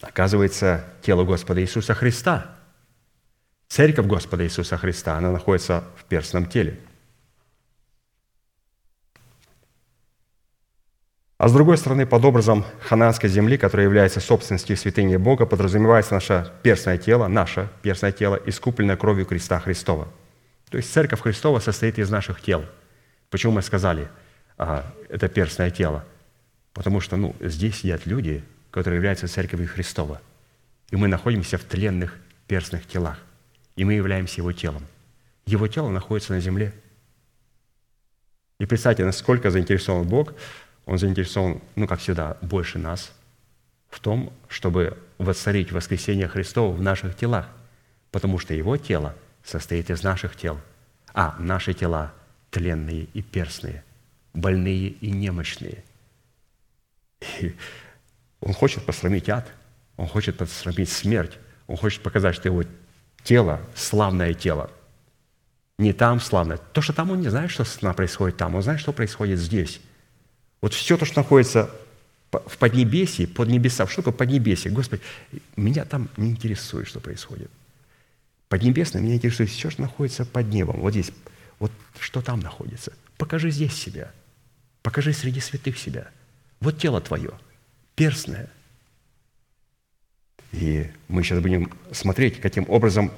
[0.00, 2.56] оказывается, тело Господа Иисуса Христа,
[3.68, 6.78] Церковь Господа Иисуса Христа, она находится в перстном теле–
[11.38, 16.50] А с другой стороны, под образом хананской земли, которая является собственностью святыни Бога, подразумевается наше
[16.62, 20.08] перстное тело, наше перстное тело, искупленное кровью креста Христова.
[20.70, 22.64] То есть Церковь Христова состоит из наших тел.
[23.28, 24.08] Почему мы сказали,
[24.56, 26.04] а, это перстное тело?
[26.72, 30.22] Потому что ну, здесь сидят люди, которые являются Церковью Христова.
[30.90, 33.18] И мы находимся в тленных перстных телах.
[33.76, 34.86] И мы являемся Его телом.
[35.44, 36.72] Его тело находится на земле.
[38.58, 40.32] И представьте, насколько заинтересован Бог–
[40.86, 43.12] Он заинтересован, ну, как всегда, больше нас
[43.90, 47.48] в том, чтобы воцарить воскресение Христова в наших телах,
[48.10, 49.14] потому что Его тело
[49.44, 50.60] состоит из наших тел,
[51.12, 52.12] а наши тела
[52.50, 53.84] тленные и перстные,
[54.32, 55.84] больные и немощные.
[57.40, 57.54] И
[58.40, 59.46] он хочет посрамить ад,
[59.96, 62.62] он хочет посрамить смерть, он хочет показать, что его
[63.22, 64.70] тело– славное тело.
[65.78, 66.58] Не там славное.
[66.58, 69.80] То, что там он не знает, что происходит там, он знает, что происходит здесь.
[70.60, 71.70] Вот все то, что находится
[72.30, 73.86] в Поднебесье, под небеса.
[73.86, 74.70] Что такое Поднебесье?
[74.70, 75.02] Господи,
[75.56, 77.50] меня там не интересует, что происходит.
[78.48, 80.80] Поднебесное меня интересует все, что находится под небом.
[80.80, 81.12] Вот здесь,
[81.58, 82.92] вот что там находится.
[83.16, 84.12] Покажи здесь себя.
[84.82, 86.08] Покажи среди святых себя.
[86.60, 87.32] Вот тело твое,
[87.94, 88.48] перстное.
[90.52, 93.12] И мы сейчас будем смотреть, каким образом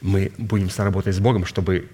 [0.00, 1.90] мы будем соработать с Богом, чтобы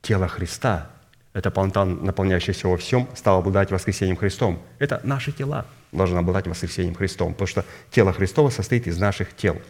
[0.00, 0.90] тело Христа
[1.32, 4.60] это фонтан, наполняющийся во всем, стал обладать воскресением Христом.
[4.78, 9.60] Это наши тела должны обладать воскресением Христом, потому что тело Христово состоит из наших тел.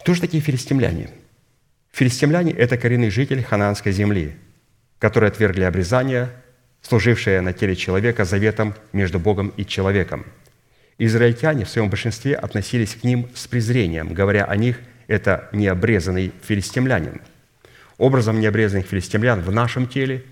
[0.00, 1.10] Кто же такие филистимляне?
[1.92, 4.34] Филистимляне– это коренные жители хананской земли,
[4.98, 6.30] которые отвергли обрезание,
[6.80, 10.24] служившее на теле человека заветом между Богом и человеком.
[10.96, 17.20] Израильтяне в своем большинстве относились к ним с презрением, говоря о них «это необрезанный филистимлянин»,
[18.02, 20.24] Образом необрезанных филистимлян в нашем теле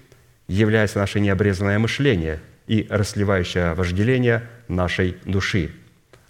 [0.49, 5.71] является наше необрезанное мышление и расливающее вожделение нашей души,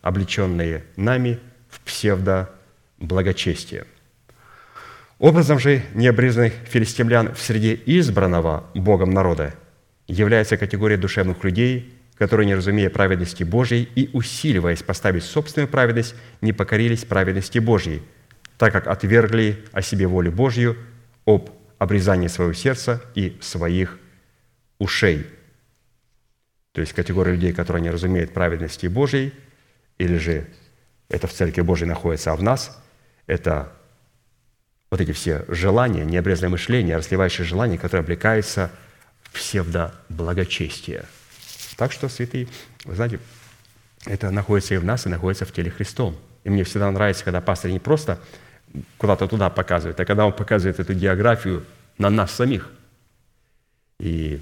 [0.03, 1.39] облеченные нами
[1.71, 3.87] в псевдо-благочестие.
[5.19, 9.55] Образом же необрезанных филистимлян в среде избранного Богом народа
[10.09, 16.53] является категория душевных людей, которые, не разумея праведности Божьей и усиливаясь поставить собственную праведность, не
[16.53, 18.03] покорились праведности Божьей,
[18.59, 20.77] так как отвергли о себе волю Божью–
[21.25, 23.99] об обрезании своего сердца и своих
[24.79, 25.27] ушей.
[26.73, 29.33] То есть категория людей, которые не разумеют праведности Божьей,
[29.99, 30.47] или же
[31.09, 32.81] это в Церкви Божьей находится, а в нас
[33.27, 33.73] это
[34.91, 38.71] вот эти все желания, необрезанное мышление, расливающее желания, которые облекаются
[39.23, 41.05] в псевдоблагочестие.
[41.77, 42.49] Так что, святые,
[42.85, 43.21] вы знаете,
[44.07, 46.17] это находится и в нас, и находится в теле Христом.
[46.45, 48.19] И мне всегда нравится, когда пастор не просто
[48.99, 51.65] куда-то туда показывает, а когда он показывает эту географию
[51.99, 52.71] на нас самих.
[53.99, 54.41] И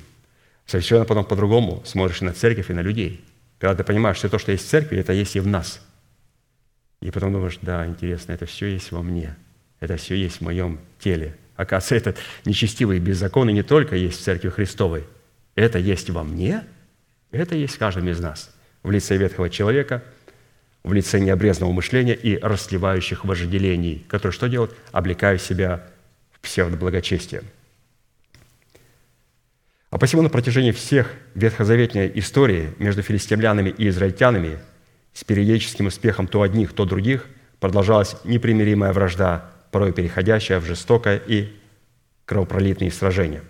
[0.66, 3.24] совершенно потом по-другому смотришь на церковь и на людей.
[3.58, 5.84] Когда ты понимаешь, что то, что есть в церкви, это есть и в нас.
[7.00, 9.36] И потом думаешь, да, интересно, это все есть во мне,
[9.80, 11.36] это все есть в моем теле.
[11.56, 15.04] Оказывается, этот нечестивый беззаконный не только есть в церкви Христовой,
[15.54, 16.64] это есть во мне,
[17.30, 18.54] это есть в каждом из нас.
[18.82, 20.04] В лице ветхого человека–
[20.88, 24.74] в лице необрезанного мышления и расливающих вожделений, которые что делают?
[24.90, 25.86] Облекают себя
[26.32, 27.42] в псевдоблагочестие.
[29.90, 34.58] А посему на протяжении всех ветхозаветной истории между филистимлянами и израильтянами
[35.14, 37.26] с периодическим успехом то одних, то других
[37.60, 41.54] продолжалась непримиримая вражда, порой переходящая в жестокое и
[42.24, 43.42] кровопролитные сражения.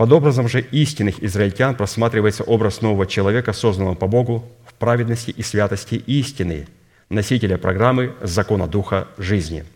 [0.00, 4.50] Под образом же истинных израильтян просматривается образ нового человека, созданного по Богу
[4.80, 6.68] праведности и святости истины,
[7.10, 9.66] носителя программы закона Духа жизни.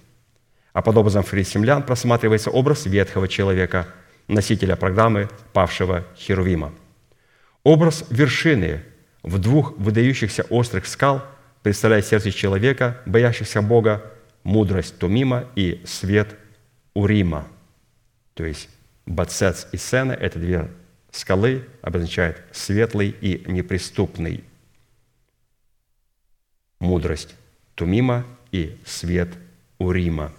[0.73, 3.87] А под образом филистимлян просматривается образ ветхого человека,
[4.27, 6.73] носителя программы павшего Херувима.
[7.63, 8.83] Образ вершины
[9.23, 11.23] в двух выдающихся острых скал
[11.63, 14.03] представляет сердце человека, боящегося Бога,
[14.43, 16.35] мудрость Тумима и свет
[16.95, 17.47] Урима.
[18.33, 18.71] То есть
[19.07, 20.71] Бацец и Сена– это две
[21.11, 24.45] скалы, обозначают светлый и неприступный–
[26.85, 27.35] мудрость
[27.75, 29.31] Тумима и свет
[29.79, 30.33] Урима.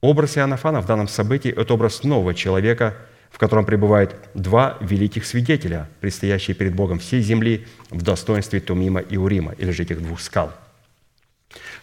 [0.00, 2.96] Образ Иоаннафана в данном событии– это образ нового человека,
[3.30, 9.16] в котором пребывают два великих свидетеля, предстоящие перед Богом всей земли в достоинстве Тумима и
[9.16, 10.52] Урима, или же этих двух скал.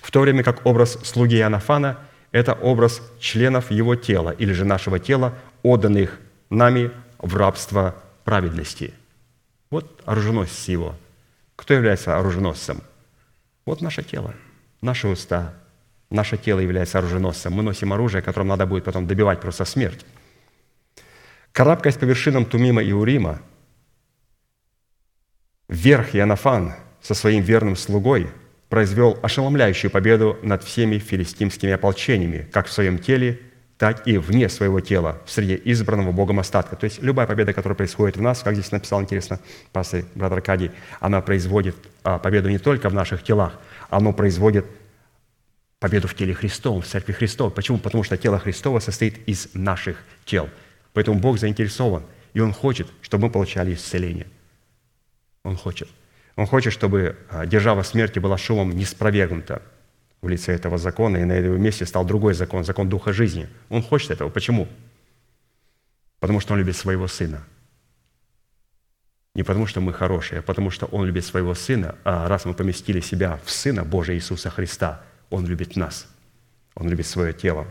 [0.01, 1.99] В то время как образ слуги Иоаннафана–
[2.31, 5.33] это образ членов его тела, или же нашего тела,
[5.65, 6.19] отданных
[6.49, 8.93] нами в рабство праведности.
[9.69, 10.95] Вот оруженосец его.
[11.55, 12.81] Кто является оруженосцем–
[13.65, 14.35] вот наше тело,
[14.81, 15.55] наши уста,
[16.11, 17.51] наше тело является оруженосцем.
[17.53, 20.05] Мы носим оружие, которым надо будет потом добивать просто смерть.
[21.51, 23.41] Карабкаясь по вершинам Тумима и Урима,
[25.67, 28.29] вверх Янафан со своим верным слугой
[28.69, 33.39] произвел ошеломляющую победу над всеми филистимскими ополчениями, как в своем теле,
[33.77, 36.75] так и вне своего тела, в среде избранного Богом остатка.
[36.75, 39.39] То есть любая победа, которая происходит в нас, как здесь написал интересно
[39.73, 40.71] пастор брат Аркадий,
[41.01, 44.65] она производит а, победу не только в наших телах, она производит
[45.79, 47.51] победу в теле Христовом, в Церкви Христовой.
[47.51, 47.77] Почему?
[47.77, 50.49] Потому что тело Христово состоит из наших тел.
[50.93, 52.03] Поэтому Бог заинтересован
[52.33, 54.27] И Он хочет, чтобы мы получали исцеление.
[55.43, 55.89] Он хочет.
[56.37, 59.61] Он хочет, чтобы а, держава смерти была шумом не спровергнута
[60.25, 63.47] в лице этого закона, и на этом месте стал другой закон, закон Духа жизни.
[63.69, 64.29] Он хочет этого.
[64.29, 64.67] Почему?
[66.19, 67.43] Потому что Он любит своего Сына.
[69.35, 72.53] Не потому, что мы хорошие, а потому, что Он любит своего Сына, а раз мы
[72.53, 76.07] поместили себя в Сына Божия Иисуса Христа, Он любит нас.
[76.75, 77.65] Он любит свое тело.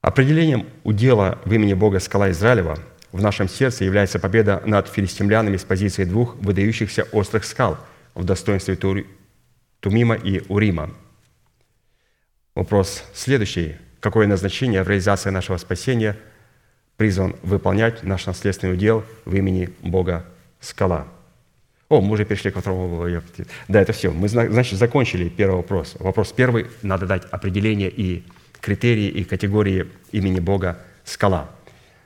[0.00, 2.78] Определением удела в имени Бога скала Израилева
[3.12, 7.78] в нашем сердце является победа над филистимлянами с позиции двух выдающихся острых скал
[8.14, 8.74] в достоинстве
[9.82, 10.90] Тумима и Урима.
[12.54, 13.74] Вопрос следующий.
[13.98, 16.16] Какое назначение в реализации нашего спасения
[16.96, 20.24] призван выполнять наш наследственный удел в имени Бога
[20.60, 21.08] скала?
[21.88, 23.04] О, мы уже перешли к второму.
[23.66, 24.12] Да, это все.
[24.12, 25.96] Мы, значит, закончили первый вопрос.
[25.98, 26.68] Вопрос первый.
[26.82, 28.24] Надо дать определение и
[28.60, 31.50] критерии и категории имени Бога скала.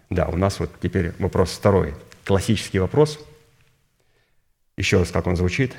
[0.09, 1.95] Да, у нас вот теперь вопрос второй.
[2.25, 3.21] Классический вопрос.
[4.79, 5.75] Еще раз, как он звучит.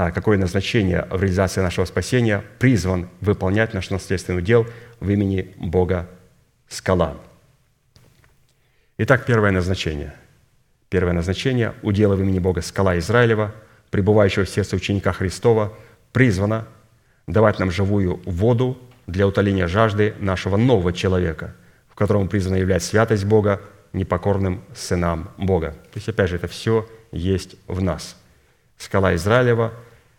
[0.00, 4.64] А, какое назначение в реализации нашего спасения призван выполнять наш наследственный удел
[5.00, 6.08] в имени Бога
[6.68, 7.16] скала.
[8.98, 10.14] Итак, первое назначение.
[10.88, 13.52] Первое назначение– удела в имени Бога скала Израилева,
[13.90, 15.76] пребывающего в сердце ученика Христова,
[16.12, 16.68] призвано
[17.26, 21.56] давать нам живую воду для утоления жажды нашего нового человека,
[21.88, 23.60] в котором призвана являть святость Бога
[23.92, 25.72] непокорным сынам Бога.
[25.72, 28.16] То есть, опять же, это все есть в нас.
[28.76, 29.72] Скала Израилева,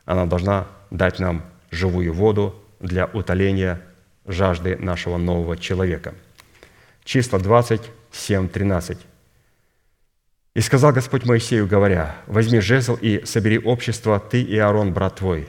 [0.09, 3.79] она должна дать нам живую воду для утоления
[4.25, 6.15] жажды нашего нового человека.
[7.03, 8.97] Числа 27, 13.
[10.55, 15.47] «И сказал Господь Моисею, говоря, «Возьми жезл и собери общество, ты и Аарон, брат твой,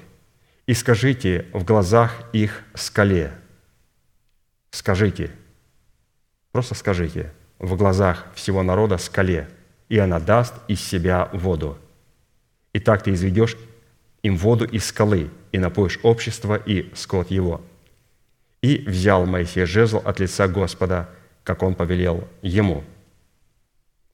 [0.67, 3.33] и скажите в глазах их скале».
[4.73, 5.31] Скажите,
[6.53, 9.49] просто скажите в глазах всего народа скале,
[9.89, 11.79] и она даст из себя воду.
[12.75, 13.57] И так ты изведешь
[14.23, 17.61] им воду из скалы, и напоишь общество и скот его.
[18.63, 21.09] И взял Моисей жезл от лица Господа,
[21.45, 22.85] как он повелел ему.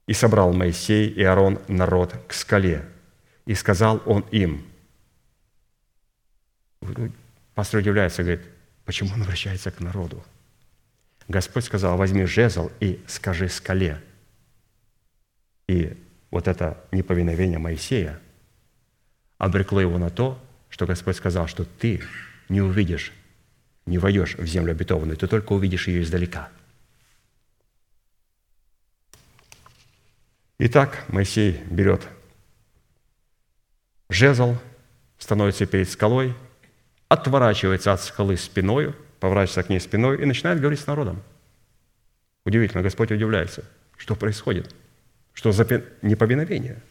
[0.06, 2.84] И собрал Моисей и Аарон народ к скале,
[3.44, 4.64] и сказал он им–
[7.54, 8.44] Пастор удивляется, говорит,
[8.84, 10.22] почему он обращается к народу?
[11.28, 14.02] Господь сказал, возьми жезл и скажи скале.
[15.66, 15.96] И
[16.30, 18.20] вот это неповиновение Моисея
[19.38, 20.38] обрекло его на то,
[20.68, 22.02] что Господь сказал, что ты
[22.48, 23.12] не увидишь,
[23.86, 26.50] не войдешь в землю обетованную, ты только увидишь ее издалека.
[30.58, 32.06] Итак, Моисей берет
[34.08, 34.56] жезл,
[35.18, 36.34] становится перед скалой–
[37.08, 41.22] отворачивается от скалы спиной, поворачивается к ней спиной и начинает говорить с народом.
[42.44, 43.64] Удивительно, Господь удивляется,
[43.96, 44.74] что происходит,
[45.32, 45.64] что за
[46.02, 46.82] неповиновение.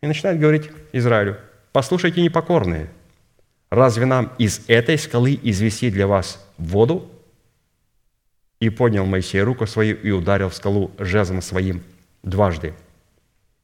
[0.00, 1.38] И начинает говорить Израилю,
[1.72, 2.90] послушайте, непокорные,
[3.70, 7.10] разве нам из этой скалы извести для вас воду?
[8.60, 11.82] И поднял Моисей руку свою и ударил в скалу жезлом своим
[12.22, 12.74] дважды.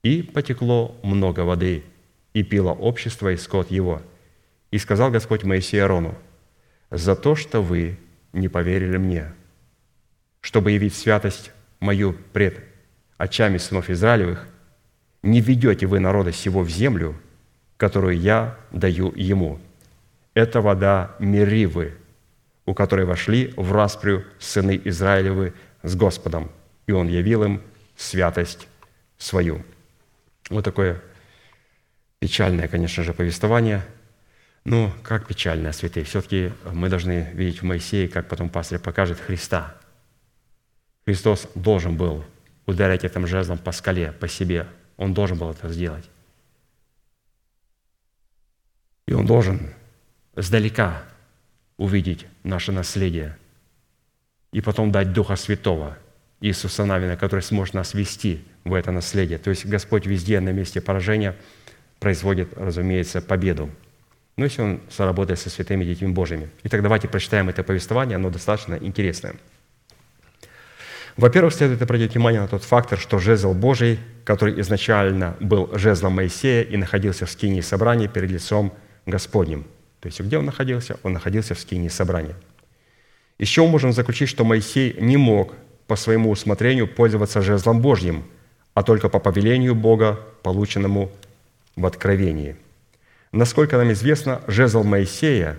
[0.03, 1.85] И потекло много воды,
[2.33, 4.03] и пило общество и скот его–
[4.70, 6.15] и сказал Господь Моисею Аарону,
[6.91, 7.99] «За то, что вы
[8.33, 9.33] не поверили мне,
[10.41, 11.51] чтобы явить святость
[11.81, 12.62] мою пред
[13.16, 14.47] очами сынов Израилевых,
[15.23, 17.16] не ведете вы народа сего в землю,
[17.77, 19.61] которую я даю ему.
[20.35, 21.94] Это вода Меривы,
[22.65, 26.51] у которой вошли в распрю сыны Израилевы с Господом,
[26.86, 27.62] и Он явил им
[27.97, 28.69] святость
[29.19, 29.65] свою».
[30.51, 31.01] Вот такое
[32.19, 33.85] печальное, конечно же, повествование–
[34.66, 36.03] ну, как печально, святые.
[36.03, 39.77] Все-таки мы должны видеть в Моисее, как потом пастор покажет, Христа.
[41.05, 42.24] Христос должен был
[42.66, 44.66] ударять этим жезлом по скале, по себе.
[44.97, 46.11] Он должен был это сделать.
[49.07, 49.61] И он должен
[50.35, 51.03] сдалека
[51.77, 53.37] увидеть наше наследие
[54.53, 55.97] и потом дать Духа Святого,
[56.41, 59.39] Иисуса Навина, который сможет нас вести в это наследие.
[59.39, 61.37] То есть Господь везде на месте поражения
[61.99, 63.70] производит, разумеется, победу
[64.37, 66.51] ну, если он соработает со святыми детьми Божьими.
[66.65, 69.37] Итак, давайте прочитаем это повествование, оно достаточно интересное.
[71.16, 76.62] Во-первых, следует обратить внимание на тот фактор, что жезл Божий, который изначально был жезлом Моисея
[76.62, 78.74] и находился в скинии собрания перед лицом
[79.07, 79.65] Господним.
[80.01, 80.99] То есть где он находился?
[81.03, 82.35] Он находился в скинии собрания.
[83.39, 85.55] Еще мы можем заключить, что Моисей не мог
[85.87, 88.24] по своему усмотрению пользоваться жезлом Божьим,
[88.74, 91.11] а только по повелению Бога, полученному
[91.77, 92.57] в откровении–
[93.37, 95.59] Насколько нам известно, жезл Моисея,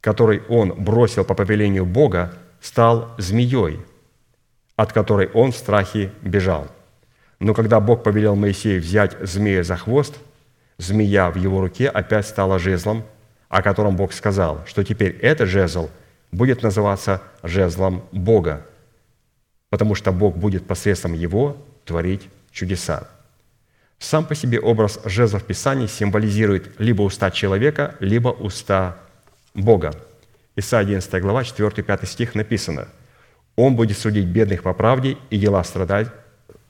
[0.00, 2.32] который он бросил по повелению Бога,
[2.62, 3.80] стал змеей,
[4.76, 6.68] от которой он в страхе бежал.
[7.40, 10.14] Но когда Бог повелел Моисею взять змея за хвост,
[10.78, 13.04] змея в его руке опять стала жезлом,
[13.48, 15.90] о котором Бог сказал, что теперь этот жезл
[16.32, 18.66] будет называться жезлом Бога,
[19.70, 23.08] потому что Бог будет посредством его творить чудеса.
[23.98, 28.96] Сам по себе образ жезла в Писании символизирует либо уста человека, либо уста
[29.54, 29.94] Бога.
[30.56, 32.88] Исайя 11 глава, 4-5 стих написано–
[33.56, 36.08] он будет судить бедных по правде и дела страдать,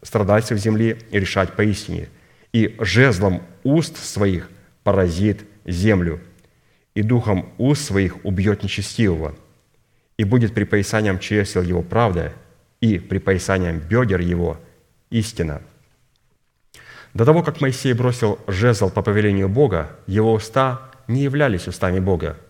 [0.03, 2.09] страдальцев земли и решать поистине.
[2.53, 4.51] И жезлом уст своих
[4.83, 6.21] поразит землю,
[6.95, 9.35] и духом уст своих убьет нечестивого,
[10.17, 12.33] и будет припоясанием чресел его правда,
[12.81, 14.59] и припоясанием бедер его
[15.11, 15.63] истина».
[17.15, 22.37] До того, как Моисей бросил жезл по повелению Бога, его уста не являлись устами Бога–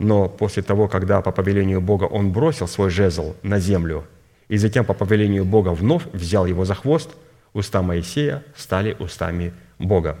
[0.00, 4.06] но после того, когда по повелению Бога он бросил свой жезл на землю,
[4.48, 7.10] и затем по повелению Бога вновь взял его за хвост,
[7.52, 10.18] уста Моисея стали устами Бога.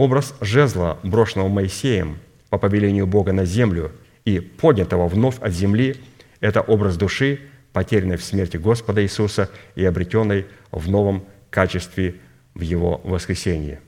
[0.00, 3.92] Образ жезла, брошенного Моисеем по повелению Бога на землю
[4.24, 6.00] и поднятого вновь от земли,
[6.40, 7.38] это образ души,
[7.74, 12.14] потерянной в смерти Господа Иисуса и обретенной в новом качестве
[12.54, 13.78] в Его воскресении.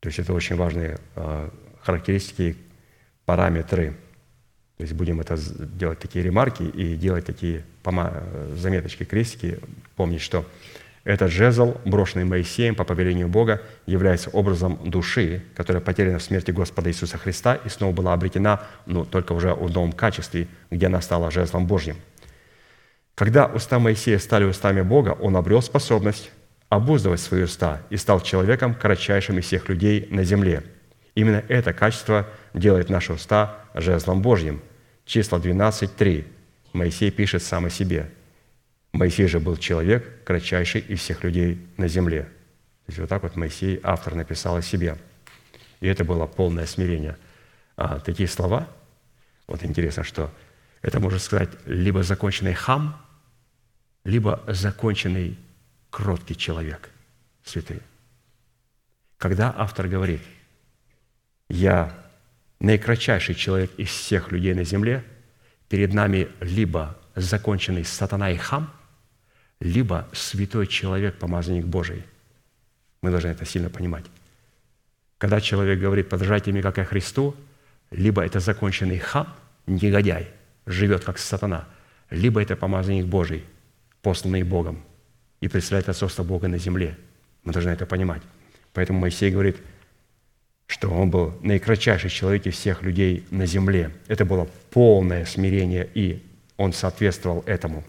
[0.00, 2.56] То есть это очень важные а, характеристики,
[3.24, 3.94] параметры.
[4.76, 7.64] То есть будем это делать такие ремарки и делать такие
[8.56, 9.60] заметочки, крестики,
[9.94, 10.44] помнить, что
[11.04, 16.90] этот жезл, брошенный Моисеем по повелению Бога, является образом души, которая потеряна в смерти Господа
[16.90, 21.30] Иисуса Христа и снова была обретена, но только уже в новом качестве, где она стала
[21.30, 21.96] жезлом Божьим.
[23.14, 26.30] Когда уста Моисея стали устами Бога, он обрел способность
[26.68, 30.62] обуздывать свои уста и стал человеком, кратчайшим из всех людей на земле–
[31.14, 34.62] Именно это качество делает наши уста жезлом Божьим.
[35.04, 36.24] Числа 12.3.
[36.72, 38.10] Моисей пишет сам о себе.
[38.92, 42.22] Моисей же был человек, кратчайший из всех людей на земле.
[42.22, 44.98] То есть вот так вот Моисей, автор, написал о себе.
[45.80, 47.16] И это было полное смирение.
[47.76, 48.68] А такие слова,
[49.46, 50.30] вот интересно, что
[50.82, 53.00] это можно сказать либо законченный хам,
[54.04, 55.38] либо законченный
[55.90, 56.90] кроткий человек,
[57.44, 57.80] святый.
[59.16, 60.20] Когда автор говорит–
[61.52, 61.92] я
[62.60, 65.04] наикратчайший человек из всех людей на земле,
[65.68, 68.72] перед нами либо законченный сатана и хам,
[69.62, 72.04] либо святой человек, помазанник Божий.
[73.00, 74.04] Мы должны это сильно понимать.
[75.18, 77.34] Когда человек говорит, подражайте мне, как я Христу,
[77.90, 79.32] либо это законченный хам,
[79.66, 80.28] негодяй,
[80.66, 81.68] живет как сатана,
[82.10, 83.44] либо это помазанник Божий,
[84.02, 84.82] посланный Богом,
[85.40, 86.96] и представляет отцовство Бога на земле.
[87.44, 88.22] Мы должны это понимать.
[88.72, 89.56] Поэтому Моисей говорит–
[90.72, 93.90] что он был наикратчайший человек из всех людей на земле.
[94.08, 96.22] Это было полное смирение, и
[96.56, 97.84] он соответствовал этому.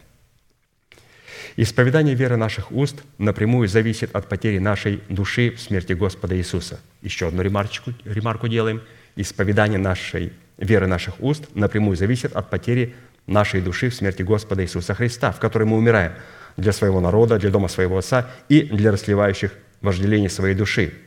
[1.56, 6.80] Исповедание веры наших уст напрямую зависит от потери нашей души в смерти Господа Иисуса.
[7.02, 8.82] Еще одну ремарочку, ремарку делаем.
[9.16, 12.96] Исповедание нашей веры наших уст напрямую зависит от потери
[13.28, 16.14] нашей души в смерти Господа Иисуса Христа, в которой мы умираем
[16.58, 19.52] для своего народа, для дома своего Отца и для расливающих
[19.82, 20.94] вожделений своей души–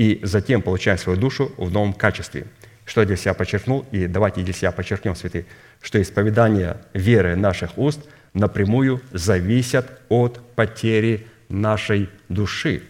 [0.00, 2.46] и затем получаем свою душу в новом качестве.
[2.86, 5.44] Что я для себя подчеркнул, и давайте для себя подчеркнем, святые,
[5.82, 8.00] что исповедание веры наших уст
[8.34, 12.82] напрямую зависят от потери нашей души.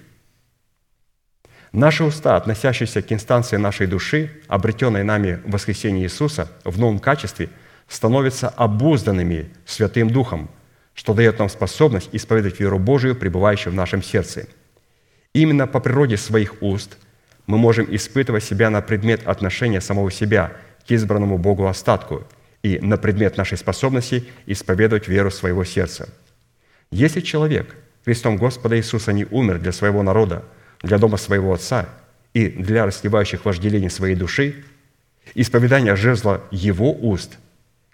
[1.73, 7.49] Наши уста, относящиеся к инстанции нашей души, обретенной нами в воскресении Иисуса в новом качестве,
[7.87, 10.51] становятся обузданными Святым Духом,
[10.95, 14.47] что дает нам способность исповедовать веру Божию, пребывающую в нашем сердце–
[15.33, 16.97] Именно по природе своих уст
[17.47, 20.53] мы можем испытывать себя на предмет отношения самого себя
[20.87, 22.25] к избранному Богу остатку
[22.63, 26.09] и на предмет нашей способности исповедовать веру своего сердца.
[26.91, 30.45] Если человек Христом Господа Иисуса не умер для своего народа,
[30.83, 31.89] для дома своего Отца
[32.35, 34.65] и для расливающих вожделений своей души,
[35.35, 37.39] исповедание жезла Его уст,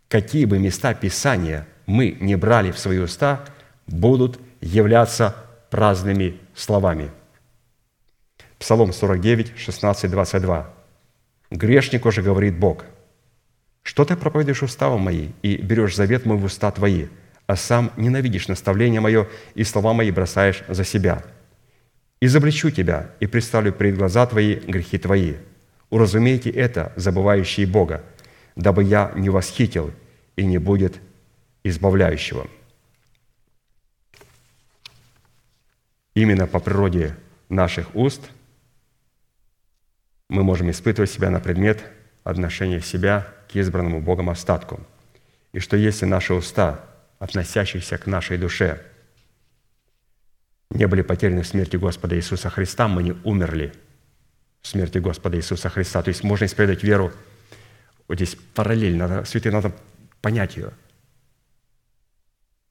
[0.08, 3.44] какие бы места Писания мы не брали в свои уста,
[3.86, 5.36] будут являться
[5.70, 7.10] праздными словами–
[8.58, 10.70] Псалом 49, 16, 22.
[11.50, 12.84] «Грешник уже говорит Бог,
[13.86, 17.06] что ты проповедуешь уставом мои и берешь завет мой в уста твои,
[17.46, 21.22] а сам ненавидишь наставление мое и слова мои бросаешь за себя.
[22.20, 25.34] Изобличу тебя и представлю пред глаза твои грехи твои.
[25.88, 28.02] Уразумейте это, забывающие Бога,
[28.56, 29.92] дабы я не восхитил
[30.34, 30.96] и не будет
[31.62, 32.48] избавляющего».
[36.14, 37.14] Именно по природе
[37.48, 38.22] наших уст–
[40.28, 41.84] мы можем испытывать себя на предмет
[42.24, 44.80] отношения себя избранному Богом остатку.
[45.52, 46.84] И что если наши уста
[47.18, 48.82] относящихся к нашей душе,
[50.70, 53.72] не были потеряны в смерти Господа Иисуса Христа, мы не умерли
[54.62, 56.02] в смерти Господа Иисуса Христа.
[56.02, 57.12] То есть можно исповедовать веру,
[58.08, 59.72] вот здесь параллельно, надо, святые, надо
[60.20, 60.72] понять ее.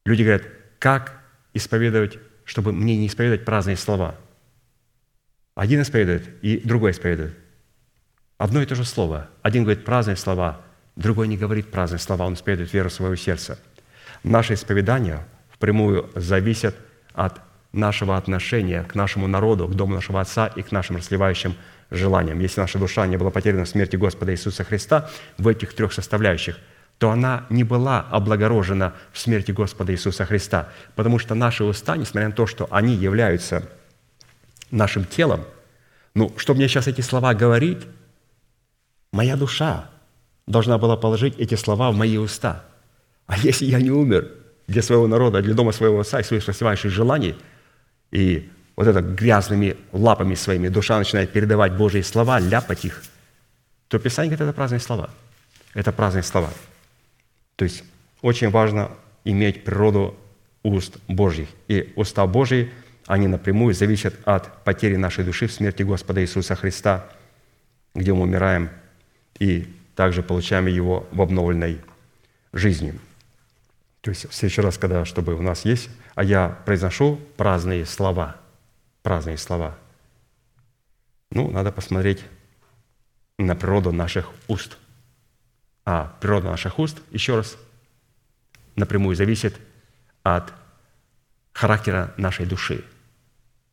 [0.06, 0.44] Люди говорят,
[0.78, 1.22] как
[1.53, 4.16] исповедовать, чтобы мне не исповедовать праздные слова.
[5.56, 7.36] Один исповедует, и другой исповедует.
[8.38, 9.30] Одно и то же слово.
[9.41, 10.62] Один говорит праздные слова,
[10.95, 13.59] другой не говорит праздные слова, он исповедует веру своего сердца.
[14.23, 16.76] Наше исповедание впрямую зависит
[17.13, 17.41] от
[17.72, 21.55] нашего отношения к нашему народу, к дому нашего Отца и к нашим расливающим
[21.91, 22.39] желаниям.
[22.39, 26.57] Если наша душа не была потеряна в смерти Господа Иисуса Христа в этих трех составляющих,
[26.97, 32.30] то она не была облагорожена в смерти Господа Иисуса Христа, потому что наши уста, несмотря
[32.30, 33.67] на то, что они являются
[34.72, 35.43] нашим телом,
[36.13, 37.85] ну, чтобы мне сейчас эти слова говорить,
[39.11, 39.89] моя душа
[40.47, 42.63] должна была положить эти слова в мои уста.
[43.27, 44.31] А если я не умер
[44.67, 47.35] для своего народа, для дома своего отца и своих рассевающих желаний–
[48.15, 53.03] и вот это грязными лапами своими душа начинает передавать Божьи слова, ляпать их,
[53.89, 55.09] то Писание говорит, это праздные слова.
[55.73, 56.49] Это праздные слова.
[57.57, 57.84] То есть
[58.22, 58.89] очень важно
[59.26, 60.15] иметь природу
[60.63, 61.49] уст Божьих.
[61.67, 62.72] И уста Божьи,
[63.05, 67.05] они напрямую зависят от потери нашей души в смерти Господа Иисуса Христа,
[67.93, 68.69] где мы умираем
[69.39, 71.81] и также получаем его в обновленной
[72.53, 72.99] жизни.
[74.01, 78.35] То есть в следующий раз, когда, чтобы у нас есть, а я произношу праздные слова,
[79.01, 79.77] праздные слова,
[81.31, 82.23] ну, надо посмотреть
[83.38, 84.77] на природу наших уст.
[85.85, 87.57] А природа наших уст, еще раз,
[88.76, 89.55] напрямую зависит
[90.23, 90.53] от
[91.51, 92.84] характера нашей души.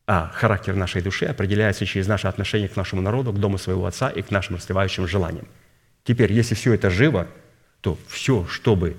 [0.05, 4.09] А характер нашей души определяется через наше отношение к нашему народу, к дому своего Отца
[4.09, 5.47] и к нашим расливающим желаниям.
[6.03, 7.27] Теперь, если все это живо,
[7.81, 8.97] то все, чтобы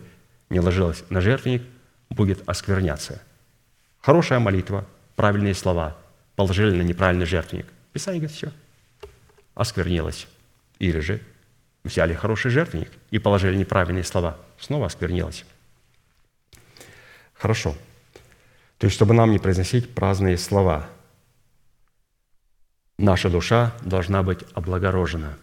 [0.51, 1.63] не ложилась на жертвенник,
[2.11, 3.23] будет оскверняться.
[4.01, 4.87] Хорошая молитва,
[5.17, 5.97] правильные слова
[6.37, 7.67] положили на неправильный жертвенник.
[7.93, 8.53] Писание говорит, все,
[9.55, 10.27] осквернилось.
[10.79, 11.21] Или же
[11.85, 15.45] взяли хороший жертвенник и положили неправильные слова, снова осквернилось.
[17.35, 17.75] Хорошо.
[18.79, 20.89] То есть, чтобы нам не произносить праздные слова,
[22.99, 25.37] наша душа должна быть облагорожена.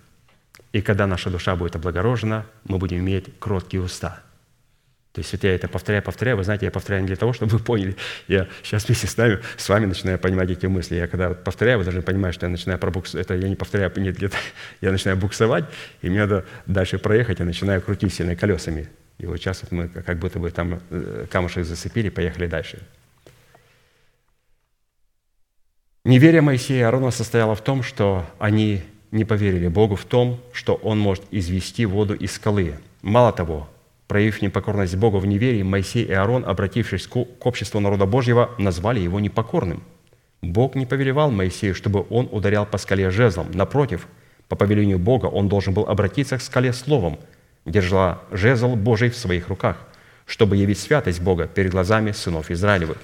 [0.71, 4.21] И когда наша душа будет облагорожена, мы будем иметь кроткие уста–
[5.13, 7.51] то есть вот я это повторяю, повторяю, вы знаете, я повторяю не для того, чтобы
[7.51, 7.97] вы поняли.
[8.29, 10.95] Я сейчас вместе с, нами, с вами начинаю понимать эти мысли.
[10.95, 13.25] Я когда повторяю, вы должны понимать, что я начинаю пробуксовать.
[13.25, 14.29] Это я не повторяю, не для...
[14.81, 15.65] я начинаю буксовать,
[16.01, 18.87] и мне надо дальше проехать, я начинаю крутить сильно колесами.
[19.17, 22.79] И вот сейчас вот мы как будто бы там э, камушек зацепили, поехали дальше.
[26.05, 28.81] Неверие Моисея и Аарона состояло в том, что они
[29.11, 32.75] не поверили Богу в том, что Он может извести воду из скалы.
[33.01, 33.67] Мало того,
[34.11, 37.15] Проявив непокорность Богу в неверии, Моисей и Аарон, обратившись к
[37.45, 39.83] обществу народа Божьего, назвали его непокорным.
[40.41, 43.51] Бог не повелевал Моисею, чтобы он ударял по скале жезлом.
[43.53, 44.09] Напротив,
[44.49, 47.19] по повелению Бога он должен был обратиться к скале словом,
[47.65, 49.77] держа жезл Божий в своих руках,
[50.25, 52.97] чтобы явить святость Бога перед глазами сынов Израилевых.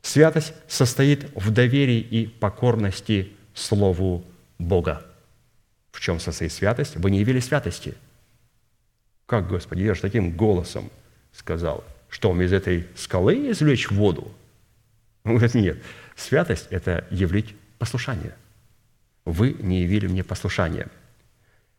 [0.00, 4.24] Святость состоит в доверии и покорности Слову
[4.58, 5.04] Бога.
[5.92, 6.96] В чем состоит святость?
[6.96, 7.94] Вы не явили святости–
[9.32, 10.90] как, Господи, я же таким голосом
[11.32, 14.30] сказал, что вам из этой скалы извлечь воду?
[15.24, 15.82] Он говорит, нет,
[16.16, 17.46] святость– это являть
[17.78, 18.34] послушание.
[19.24, 20.88] Вы не явили мне послушание.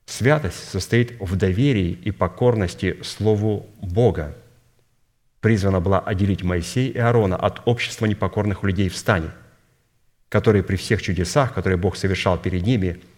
[0.07, 4.35] Святость состоит в доверии и покорности Слову Бога.
[5.39, 9.29] Призвана была отделить Моисея и Аарона от общества непокорных людей в стане,
[10.29, 12.99] которые при всех чудесах, которые Бог совершал перед ними–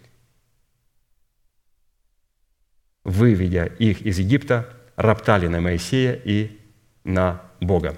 [3.06, 6.58] выведя их из Египта, роптали на Моисея и
[7.04, 7.94] на Бога.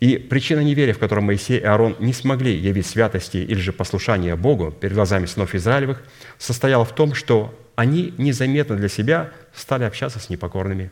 [0.00, 4.34] И причина неверия, в котором Моисей и Аарон не смогли явить святости или же послушания
[4.34, 6.02] Богу перед глазами сынов Израилевых,
[6.38, 10.90] состояла в том, что они незаметно для себя стали общаться с непокорными.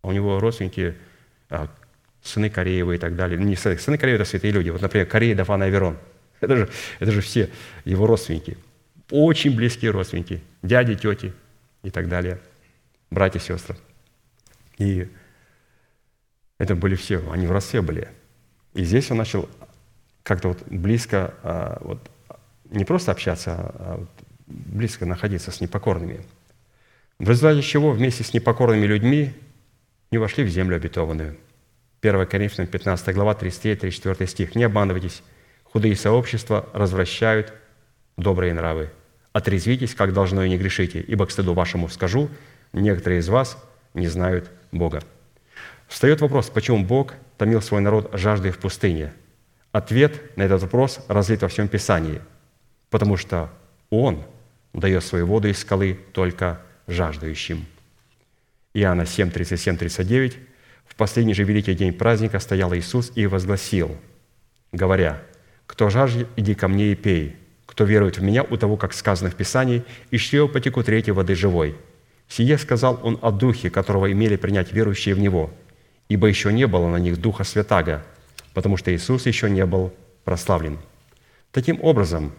[0.00, 0.94] А у него родственники,
[1.50, 1.68] а,
[2.22, 3.38] сыны Кореевы и так далее.
[3.38, 4.70] Не сыны Кореевы– это святые люди.
[4.70, 5.98] Вот, например, Корея, Дафан и Аверон.
[6.40, 6.68] Это же,
[7.00, 7.50] это же все
[7.84, 8.56] его родственники.
[9.10, 10.40] Очень близкие родственники.
[10.62, 11.32] Дяди, тети–
[11.82, 12.40] и так далее,
[13.10, 13.76] братья и сестры.
[14.78, 15.08] И
[16.58, 18.08] это были все, они в родстве были.
[18.74, 19.48] И здесь он начал
[20.22, 22.10] как-то вот близко, а, вот,
[22.70, 24.10] не просто общаться, а вот
[24.46, 26.24] близко находиться с непокорными.
[27.18, 29.32] В результате чего вместе с непокорными людьми
[30.10, 31.36] не вошли в землю обетованную.
[32.00, 34.54] 1 Коринфянам 15 глава, 33-34 стих.
[34.54, 35.22] «Не обманывайтесь,
[35.64, 37.52] худые сообщества развращают
[38.16, 38.90] добрые нравы,
[39.38, 42.28] Отрезвитесь, как должно, и не грешите, ибо к стыду вашему скажу,
[42.72, 43.56] некоторые из вас
[43.94, 45.00] не знают Бога».
[45.86, 49.12] Встает вопрос, почему Бог томил свой народ жаждой в пустыне?
[49.70, 52.20] Ответ на этот вопрос разлит во всем Писании,
[52.90, 53.48] потому что
[53.90, 54.24] Он
[54.72, 57.64] дает свою воду из скалы только жаждущим.
[58.74, 60.36] Иоанна 7, 37, 39.
[60.84, 63.96] «В последний же великий день праздника стоял Иисус и возгласил,
[64.72, 65.22] говоря,
[65.66, 67.36] «Кто жаждет, иди ко мне и пей.
[67.68, 71.34] Кто верует в Меня, у того, как сказано в Писании, из чрева потекут реки воды
[71.34, 71.76] живой».
[72.28, 75.50] Сие сказал Он о Духе, которого имели принять верующие в Него,
[76.08, 78.02] ибо еще не было на них Духа Святаго,
[78.54, 79.92] потому что Иисус еще не был
[80.24, 80.78] прославлен.
[81.52, 82.32] Таким образом,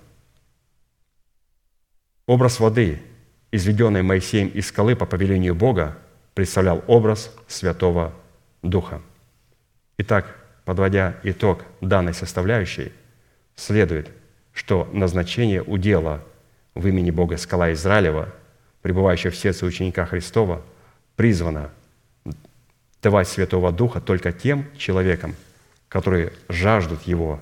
[2.26, 3.02] образ воды,
[3.52, 5.98] изведенной Моисеем из скалы по повелению Бога,
[6.34, 8.14] представлял образ Святого
[8.62, 9.02] Духа.
[9.98, 10.36] Итак,
[10.66, 12.92] подводя итог данной составляющей,
[13.56, 14.12] следует,
[14.60, 16.22] что назначение удела
[16.76, 18.28] в имени Бога скала Израилева,
[18.82, 20.62] пребывающего в сердце ученика Христова,
[21.16, 21.72] призвано
[23.02, 25.34] давать Святого Духа только тем человекам,
[25.88, 27.42] которые жаждут Его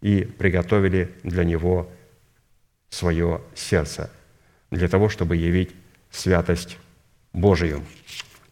[0.00, 1.90] и приготовили для Него
[2.88, 4.10] свое сердце,
[4.70, 5.74] для того, чтобы явить
[6.10, 6.78] святость
[7.34, 7.84] Божию.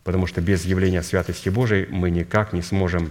[0.02, 3.10] Потому что без явления святости Божией мы никак не сможем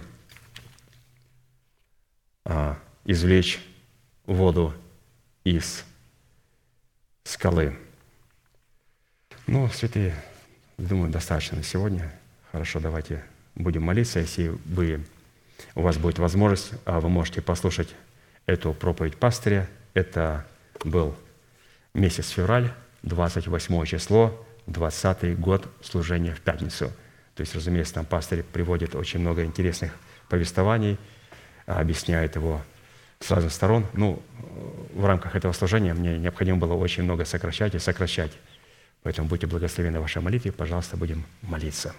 [2.44, 3.58] а, извлечь
[4.26, 4.72] воду
[5.44, 5.84] из
[7.24, 7.76] скалы.
[9.46, 10.14] Ну, святые,
[10.78, 12.12] думаю, достаточно на сегодня.
[12.50, 13.22] Хорошо, давайте
[13.54, 14.20] будем молиться.
[14.20, 15.04] Если вы,
[15.74, 17.94] у вас будет возможность, а вы можете послушать
[18.46, 19.68] эту проповедь пастыря.
[19.92, 20.46] Это
[20.82, 21.14] был
[21.92, 22.72] месяц февраль,
[23.02, 26.90] 28 число, 20 год служения в пятницу.
[27.34, 29.92] То есть, разумеется, там пастырь приводит очень много интересных
[30.28, 30.98] повествований,
[31.66, 32.62] объясняет его
[33.24, 33.86] с разных сторон.
[33.94, 34.22] Ну,
[34.94, 38.32] в рамках этого служения мне необходимо было очень много сокращать и сокращать.
[39.02, 40.52] Поэтому будьте благословены в вашей молитве.
[40.52, 41.94] Пожалуйста, будем молиться.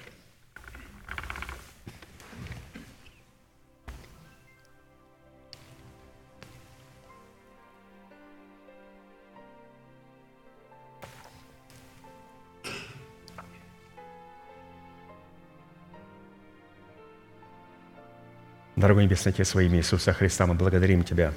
[18.76, 21.34] Дорогой Небесный Отец, во имя Иисуса Христа, мы благодарим Тебя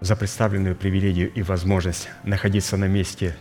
[0.00, 3.36] за представленную привилегию и возможность находиться на месте,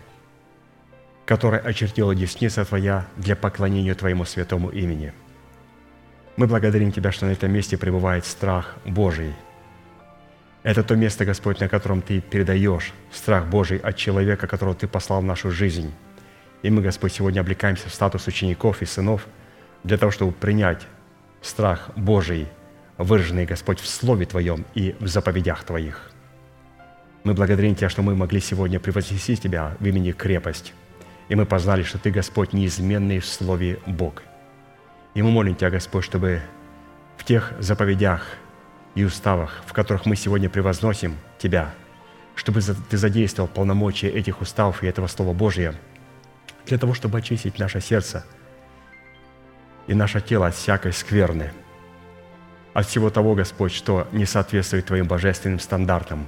[1.25, 5.13] которое очертила десница Твоя для поклонения Твоему святому имени.
[6.35, 9.33] Мы благодарим Тебя, что на этом месте пребывает страх Божий.
[10.63, 15.21] Это то место, Господь, на котором Ты передаешь страх Божий от человека, которого Ты послал
[15.21, 15.93] в нашу жизнь.
[16.63, 19.25] И мы, Господь, сегодня облекаемся в статус учеников и сынов
[19.85, 20.85] для того, чтобы принять
[21.43, 22.47] страх Божий,
[22.97, 26.09] выраженный, Господь, в Слове Твоем и в заповедях Твоих.
[27.23, 30.73] Мы благодарим Тебя, что мы могли сегодня превознести Тебя в имени крепость,
[31.29, 34.23] и мы познали, что Ты, Господь, неизменный в Слове Бог.
[35.13, 36.41] И мы молим Тебя, Господь, чтобы
[37.17, 38.25] в тех заповедях
[38.95, 41.73] и уставах, в которых мы сегодня превозносим Тебя,
[42.35, 45.75] чтобы Ты задействовал полномочия этих уставов и этого Слова Божия
[46.65, 48.25] для того, чтобы очистить наше сердце–
[49.87, 51.51] и наше тело от всякой скверны,
[52.73, 56.27] от всего того, Господь, что не соответствует Твоим божественным стандартам.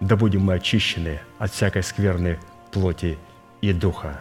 [0.00, 2.38] Да будем мы очищены от всякой скверны
[2.70, 3.18] плоти
[3.60, 4.20] и духа,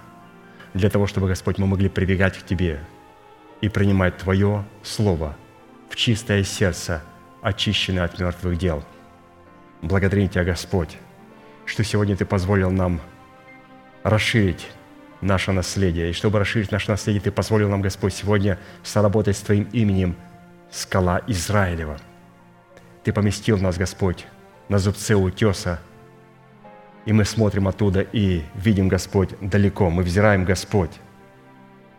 [0.73, 2.79] для того, чтобы, Господь, мы могли прибегать к Тебе
[3.61, 5.35] и принимать Твое Слово
[5.89, 7.01] в чистое сердце,
[7.41, 8.83] очищенное от мертвых дел.
[9.81, 10.97] Благодарим Тебя, Господь,
[11.65, 12.99] что сегодня Ты позволил нам
[14.03, 14.67] расширить
[15.25, 16.09] наше наследие.
[16.09, 20.15] И чтобы расширить наше наследие, Ты позволил нам, Господь, сегодня соработать с Твоим именем
[20.71, 21.97] скала Израилева.
[23.03, 24.25] Ты поместил нас, Господь,
[24.69, 25.79] на зубце утеса,
[27.05, 29.89] и мы смотрим оттуда и видим, Господь, далеко.
[29.89, 30.91] Мы взираем, Господь,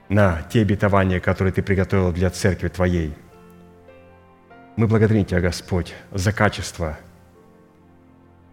[0.08, 3.12] на те обетования, которые Ты приготовил для церкви Твоей.
[4.76, 6.98] Мы благодарим Тебя, Господь, за качество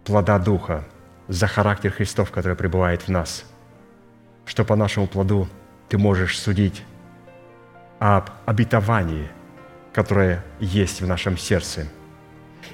[0.04, 0.84] плода Духа,
[1.28, 3.44] за характер Христов, который пребывает в нас–
[4.46, 5.48] что по нашему плоду
[5.88, 6.82] Ты можешь судить
[7.98, 9.28] об обетовании,
[9.92, 11.86] которое есть в нашем сердце.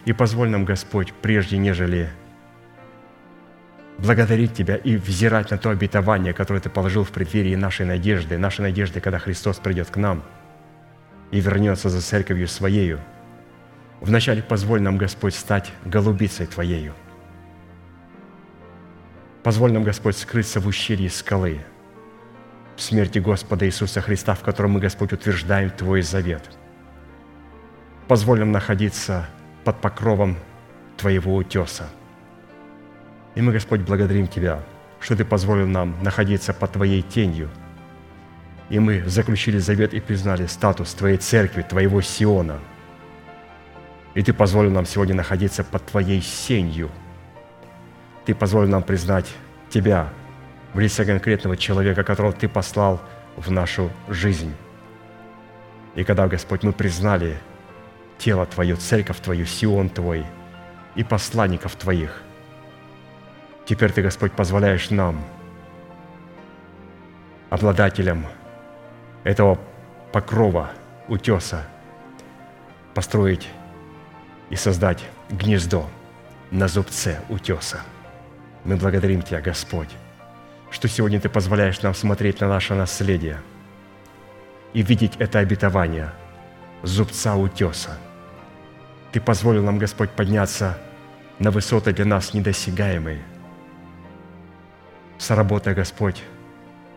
[0.04, 2.08] И позволь нам, Господь, прежде нежели
[3.98, 8.62] благодарить Тебя и взирать на то обетование, которое Ты положил в преддверии нашей надежды, нашей
[8.62, 10.22] надежды, когда Христос придет к нам
[11.30, 13.00] и вернется за церковью Своею.
[14.00, 16.94] Вначале позволь нам, Господь, стать голубицей Твоею–
[19.42, 21.60] Позволь нам, Господь, скрыться в ущелье скалы,
[22.76, 26.42] в смерти Господа Иисуса Христа, в котором мы, Господь, утверждаем Твой завет.
[28.06, 29.28] Позволь нам находиться
[29.64, 30.36] под покровом
[30.98, 31.88] Твоего утеса.
[33.34, 34.62] И мы, Господь, благодарим Тебя,
[34.98, 37.48] что Ты позволил нам находиться под Твоей тенью.
[38.68, 42.58] И мы заключили завет и признали статус Твоей церкви, Твоего Сиона.
[44.14, 46.90] И Ты позволил нам сегодня находиться под Твоей сенью.
[48.24, 49.26] Ты позволил нам признать
[49.70, 50.08] Тебя
[50.74, 53.00] в лице конкретного человека, которого Ты послал
[53.36, 54.54] в нашу жизнь.
[55.94, 57.38] И когда, Господь, мы признали
[58.18, 60.24] тело Твое, церковь Твою, Сион Твой
[60.94, 62.22] и посланников Твоих,
[63.64, 65.24] теперь Ты, Господь, позволяешь нам,
[67.48, 68.26] обладателям
[69.24, 69.58] этого
[70.12, 70.70] покрова,
[71.08, 71.66] утеса,
[72.94, 73.48] построить
[74.50, 75.88] и создать гнездо
[76.50, 77.80] на зубце утеса.
[78.64, 79.88] Мы благодарим Тебя, Господь,
[80.70, 83.40] что сегодня Ты позволяешь нам смотреть на наше наследие
[84.72, 86.12] и видеть это обетование
[86.82, 87.98] зубца утеса.
[89.12, 90.78] Ты позволил нам, Господь, подняться
[91.38, 93.20] на высоты для нас недосягаемые.
[95.18, 96.22] Соработай, Господь,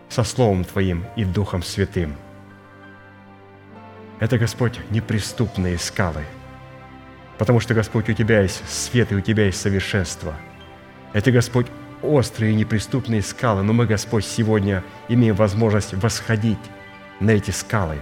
[0.10, 2.16] со Словом Твоим и Духом Святым.
[4.20, 6.24] Это, Господь, неприступные скалы,
[7.38, 10.36] потому что, Господь, у Тебя есть свет и у Тебя есть совершенство.
[11.14, 11.68] Это, Господь,
[12.02, 16.58] острые и неприступные скалы, но мы, Господь, сегодня имеем возможность восходить
[17.20, 17.98] на эти скалы,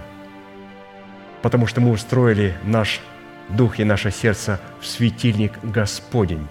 [1.42, 3.00] потому что мы устроили наш
[3.48, 6.46] дух и наше сердце в светильник Господень,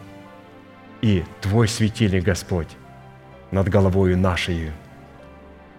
[1.01, 2.69] и Твой светильник, Господь,
[3.51, 4.71] над головою нашей–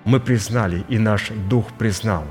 [0.04, 2.24] мы признали, и наш дух признал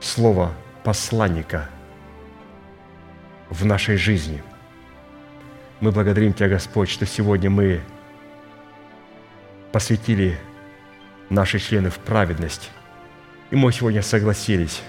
[0.00, 0.52] слово
[0.82, 1.68] посланника
[3.50, 4.42] в нашей жизни.
[5.80, 7.80] Мы благодарим Тебя, Господь, что сегодня мы
[9.72, 10.38] посвятили
[11.30, 12.70] наши члены в праведность.
[13.50, 14.82] И мы сегодня согласились,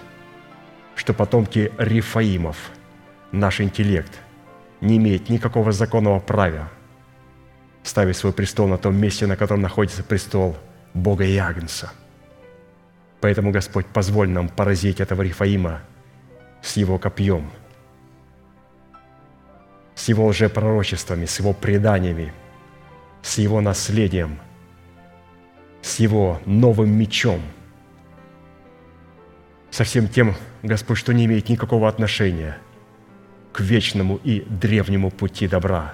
[0.95, 2.71] что потомки Рифаимов,
[3.31, 4.11] наш интеллект,
[4.81, 6.69] не имеет никакого законного права
[7.83, 10.57] ставить свой престол на том месте, на котором находится престол–
[10.95, 11.91] Бога и Агнца.
[13.19, 15.81] Поэтому, Господь, позволь нам поразить этого Рифаима
[16.63, 17.51] с его копьем,
[19.95, 22.33] с его лжепророчествами, с его преданиями,
[23.21, 24.39] с его наследием,
[25.81, 27.41] с его новым мечом,
[29.71, 32.57] со всем тем, Господь, что не имеет никакого отношения
[33.51, 35.93] к вечному и древнему пути добра.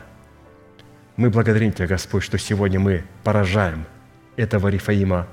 [1.15, 3.85] Мы благодарим Тебя, Господь, что сегодня мы поражаем–
[4.35, 5.27] этого Рифаима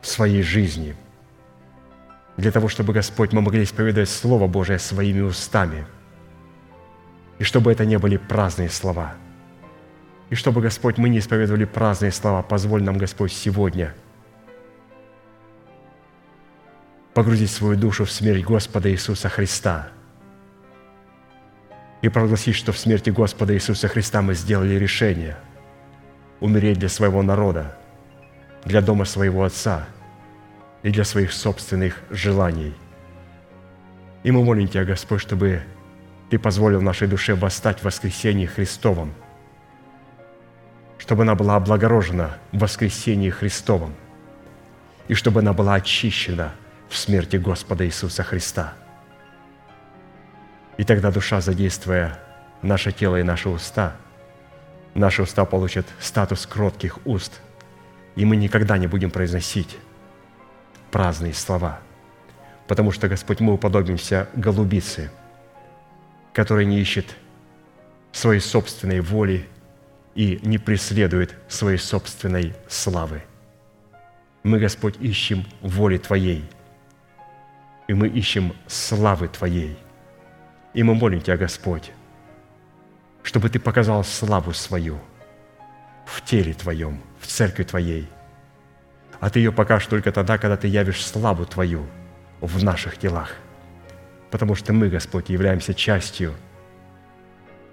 [0.00, 0.94] в своей жизни,
[2.36, 5.86] для того, чтобы, Господь, мы могли исповедовать Слово Божие своими устами,
[7.38, 9.14] и чтобы это не были праздные слова.
[10.30, 13.94] И чтобы, Господь, мы не исповедовали праздные слова, позволь нам, Господь, сегодня
[17.14, 19.88] погрузить свою душу в смерть Господа Иисуса Христа
[22.02, 25.36] и прогласить, что в смерти Господа Иисуса Христа мы сделали решение
[26.40, 27.76] умереть для своего народа,
[28.64, 29.86] для дома своего Отца
[30.82, 32.74] и для своих собственных желаний.
[34.22, 35.62] И мы молим Тебя, Господь, чтобы
[36.30, 39.12] Ты позволил нашей душе восстать в воскресении Христовом,
[40.98, 43.94] чтобы она была облагорожена в воскресении Христовом,
[45.08, 46.52] и чтобы она была очищена
[46.88, 48.74] в смерти Господа Иисуса Христа.
[50.78, 52.18] И тогда душа, задействуя
[52.62, 53.96] наше тело и наши уста,
[54.94, 57.40] наши уста получат статус кротких уст–
[58.16, 59.78] и мы никогда не будем произносить
[60.90, 61.78] праздные слова,
[62.66, 65.10] потому что, Господь, мы уподобимся голубице,
[66.36, 67.16] которая не ищет
[68.12, 69.48] своей собственной воли
[70.14, 73.22] и не преследует своей собственной славы.
[74.42, 76.44] Мы, Господь, ищем воли Твоей,
[77.88, 79.78] и мы ищем славы Твоей.
[80.74, 81.90] И мы молим Тебя, Господь,
[83.22, 85.00] чтобы Ты показал славу свою
[86.04, 88.10] в теле Твоем– в церкви Твоей.
[89.20, 91.86] А Ты ее покажешь только тогда, когда Ты явишь славу Твою
[92.42, 93.32] в наших телах.
[94.36, 96.34] Потому что мы, Господь, являемся частью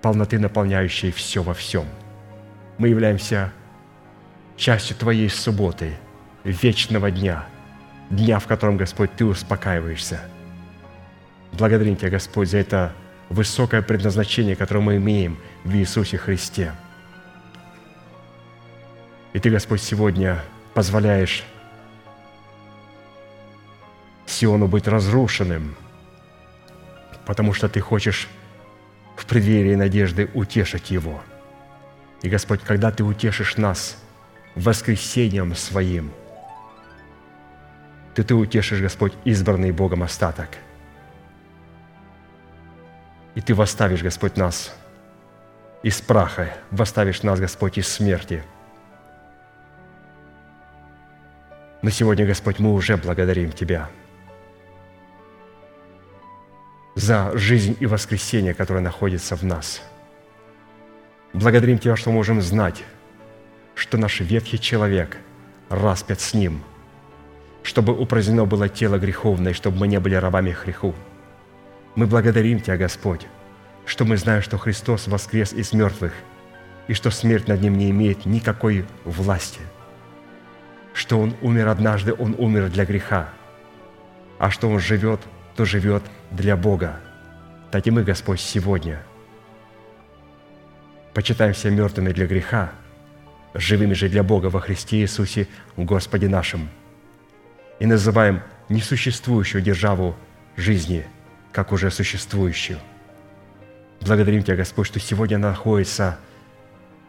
[0.02, 1.86] полноты, наполняющей все во всем.
[2.78, 3.52] Мы являемся
[4.56, 5.98] частью Твоей субботы,
[6.46, 7.46] вечного дня,
[8.10, 10.22] дня, в котором, Господь, Ты успокаиваешься.
[11.52, 12.94] Благодарим Тебя, Господь, за это
[13.28, 16.72] высокое предназначение, которое мы имеем в Иисусе Христе–
[19.34, 20.44] и Ты, Господь, сегодня
[20.76, 21.44] позволяешь
[24.28, 25.76] Сиону быть разрушенным,
[27.26, 28.28] потому что Ты хочешь
[29.16, 31.22] в преддверии надежды утешить его.
[32.22, 33.98] И, Господь, когда Ты утешишь нас
[34.56, 36.12] воскресением Своим,
[38.16, 40.50] Ты, Ты утешишь, Господь, избранный Богом остаток.
[43.36, 44.76] И Ты восставишь, Господь, нас
[45.82, 48.44] из праха, восставишь нас, Господь, из смерти–
[51.84, 53.90] Но сегодня, Господь, мы уже благодарим Тебя
[56.96, 59.82] за жизнь и воскресение, которое находится в нас.
[61.34, 62.84] Благодарим Тебя, что можем знать,
[63.76, 65.18] что наш ветхий человек
[65.70, 66.64] распят с Ним,
[67.64, 70.94] чтобы упразднено было тело греховное, чтобы мы не были рабами греху.
[71.96, 73.26] Мы благодарим Тебя, Господь,
[73.86, 76.14] что мы знаем, что Христос воскрес из мертвых,
[76.88, 79.62] и что смерть над Ним не имеет никакой власти–
[80.94, 83.30] что Он умер однажды, Он умер для греха,
[84.40, 85.20] а что Он живет,
[85.56, 86.04] то живет
[86.34, 87.00] для Бога.
[87.72, 89.02] Так и мы, Господь, сегодня
[91.14, 92.72] почитаем себя мертвыми для греха,
[93.54, 95.48] живыми же для Бога во Христе Иисусе,
[95.78, 96.70] Господе нашим,
[97.80, 100.16] и называем несуществующую державу
[100.56, 101.06] жизни,
[101.52, 102.80] как уже существующую.
[104.02, 106.18] Благодарим Тебя, Господь, что сегодня находится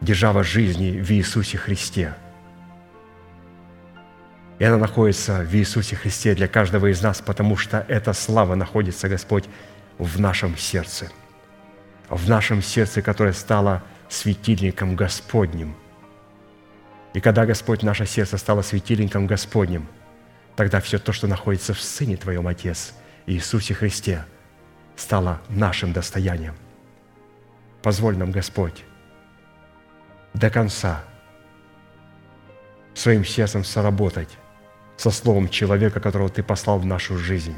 [0.01, 2.13] держава жизни в Иисусе Христе–
[4.57, 9.09] и она находится в Иисусе Христе для каждого из нас, потому что эта слава находится,
[9.09, 9.45] Господь,
[9.97, 11.11] в нашем сердце.
[12.09, 15.75] В нашем сердце, которое стало светильником Господним.
[17.13, 19.87] И когда, Господь, наше сердце стало светильником Господним,
[20.55, 22.93] тогда все то, что находится в Сыне Твоем, Отец,
[23.25, 24.25] Иисусе Христе,
[24.95, 26.55] стало нашим достоянием.
[27.81, 28.83] Позволь нам, Господь,
[30.33, 31.03] до конца
[32.93, 34.37] своим сердцем соработать
[34.97, 37.55] со словом человека, которого Ты послал в нашу жизнь.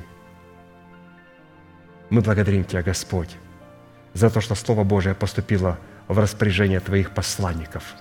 [2.10, 3.36] Мы благодарим Тебя, Господь,
[4.14, 5.78] за то, что Слово Божие поступило
[6.08, 7.96] в распоряжение Твоих посланников.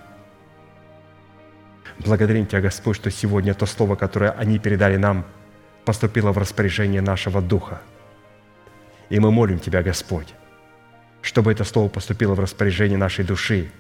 [1.99, 5.27] Благодарим Тебя, Господь, что сегодня то Слово, которое они передали нам,
[5.85, 7.81] поступило в распоряжение нашего Духа.
[9.09, 10.35] И мы молим Тебя, Господь,
[11.21, 13.71] чтобы это Слово поступило в распоряжение нашей души,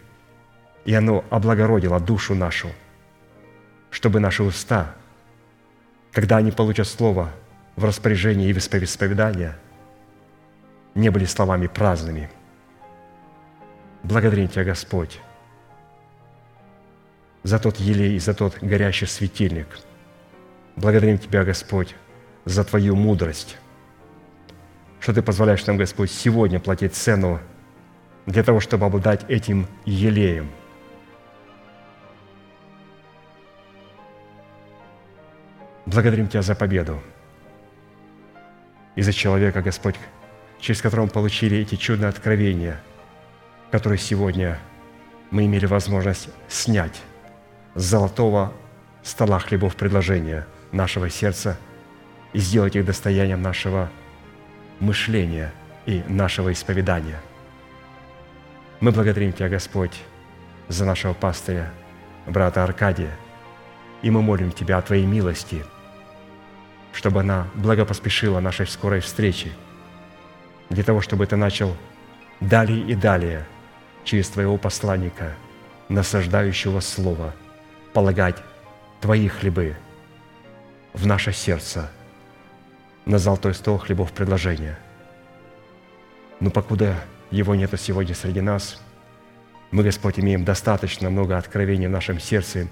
[0.84, 2.68] и оно облагородило душу нашу,
[3.90, 4.94] чтобы наши уста–
[6.16, 7.30] когда они получат Слово
[7.76, 9.54] в распоряжение и в исповедание,
[10.94, 12.30] не были словами праздными.
[14.02, 15.20] Благодарим Тебя, Господь,
[17.42, 19.66] за тот елей и за тот горящий светильник.
[20.76, 21.94] Благодарим Тебя, Господь,
[22.46, 23.58] за Твою мудрость,
[25.00, 27.40] что Ты позволяешь нам, Господь, сегодня платить цену
[28.24, 30.50] для того, чтобы обладать этим елеем–
[35.86, 37.00] Благодарим Тебя за победу
[38.96, 39.94] и за человека, Господь,
[40.58, 42.80] через которого мы получили эти чудные откровения,
[43.70, 44.58] которые сегодня
[45.30, 47.00] мы имели возможность снять
[47.76, 48.52] с золотого
[49.04, 51.56] стола хлебов предложения нашего сердца
[52.32, 53.88] и сделать их достоянием нашего
[54.80, 55.52] мышления
[55.86, 57.20] и нашего исповедания.
[58.80, 60.02] Мы благодарим Тебя, Господь,
[60.66, 61.70] за нашего пастыря,
[62.26, 63.12] брата Аркадия,
[64.02, 65.64] и мы молим Тебя о Твоей милости–
[66.96, 69.52] чтобы она благопоспешила нашей скорой встрече,
[70.70, 71.76] для того, чтобы ты начал
[72.40, 73.46] далее и далее
[74.02, 75.34] через твоего посланника,
[75.90, 77.34] насаждающего Слово,
[77.92, 78.42] полагать
[79.02, 79.76] твои хлебы
[80.94, 81.90] в наше сердце,
[83.04, 84.78] на золотой стол хлебов предложения.
[86.40, 86.96] Но покуда
[87.30, 88.80] его нету сегодня среди нас,
[89.70, 92.68] мы, Господь, имеем достаточно много откровений в нашем сердце,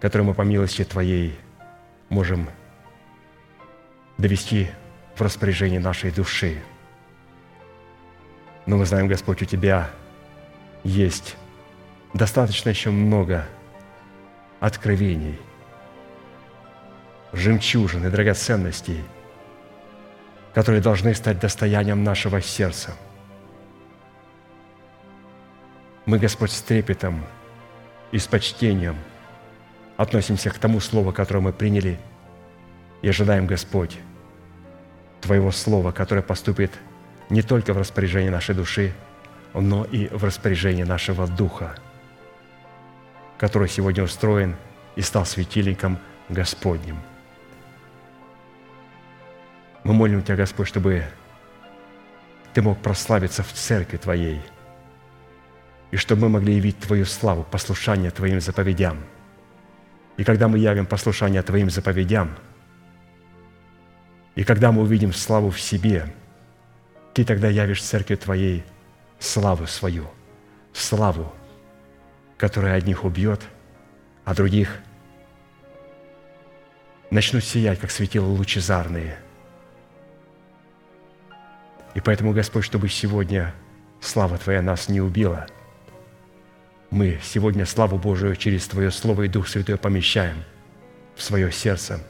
[0.00, 1.38] которые мы по милости Твоей
[2.08, 2.48] можем
[4.18, 4.70] довести
[5.14, 6.62] в распоряжение нашей души.
[8.66, 9.90] Но мы знаем, Господь, у Тебя
[10.84, 11.36] есть
[12.14, 13.46] достаточно еще много
[14.60, 15.38] откровений,
[17.32, 19.02] жемчужин и драгоценностей,
[20.54, 22.94] которые должны стать достоянием нашего сердца.
[26.04, 27.24] Мы, Господь, с трепетом
[28.10, 28.96] и с почтением
[29.96, 31.98] относимся к тому Слову, которое мы приняли–
[33.02, 33.98] и ожидаем, Господь,
[35.20, 36.72] Твоего Слова, которое поступит
[37.28, 38.92] не только в распоряжение нашей души,
[39.54, 41.76] но и в распоряжение нашего Духа,
[43.38, 44.56] который сегодня устроен
[44.96, 45.98] и стал светильником
[46.28, 46.96] Господним.
[49.84, 51.04] Мы молим Тебя, Господь, чтобы
[52.54, 54.40] Ты мог прославиться в церкви Твоей,
[55.90, 58.98] и чтобы мы могли явить Твою славу, послушание Твоим заповедям.
[60.16, 62.30] И когда мы явим послушание Твоим заповедям–
[64.34, 66.12] и когда мы увидим славу в себе,
[67.14, 68.64] ты тогда явишь церкви Твоей
[69.18, 70.08] славу свою,
[70.72, 71.32] славу,
[72.38, 73.40] которая одних убьет,
[74.24, 74.78] а других
[77.10, 79.18] начнут сиять, как светила лучезарные.
[81.94, 83.54] И поэтому, Господь, чтобы сегодня
[84.00, 85.46] слава Твоя нас не убила,
[86.90, 90.42] мы сегодня славу Божию через Твое Слово и Дух Святой помещаем
[91.16, 92.00] в свое сердце,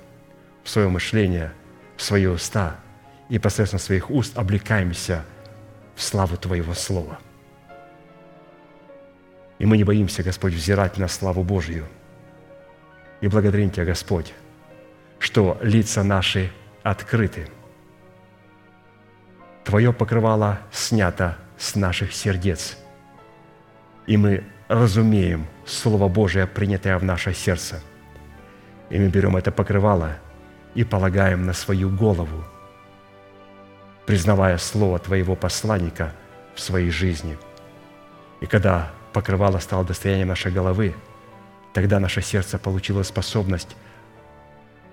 [0.63, 1.53] в свое мышление,
[2.03, 2.75] в свои уста,
[3.29, 5.25] и посредством своих уст облекаемся
[5.95, 7.21] в славу Твоего Слова.
[9.61, 11.87] И мы не боимся, Господь, взирать на славу Божью.
[13.21, 14.35] И благодарим Тебя, Господь,
[15.21, 16.51] что лица наши
[16.83, 17.47] открыты.
[19.63, 22.77] Твое покрывало снято с наших сердец,
[24.09, 27.81] и мы разумеем Слово Божие, принятое в наше сердце.
[28.91, 30.19] И мы берем это покрывало
[30.75, 32.45] и полагаем на свою голову,
[34.07, 36.13] признавая Слово Твоего посланника
[36.55, 37.39] в своей жизни.
[38.41, 40.95] И когда покрывало стало достоянием нашей головы,
[41.73, 43.77] тогда наше сердце получило способность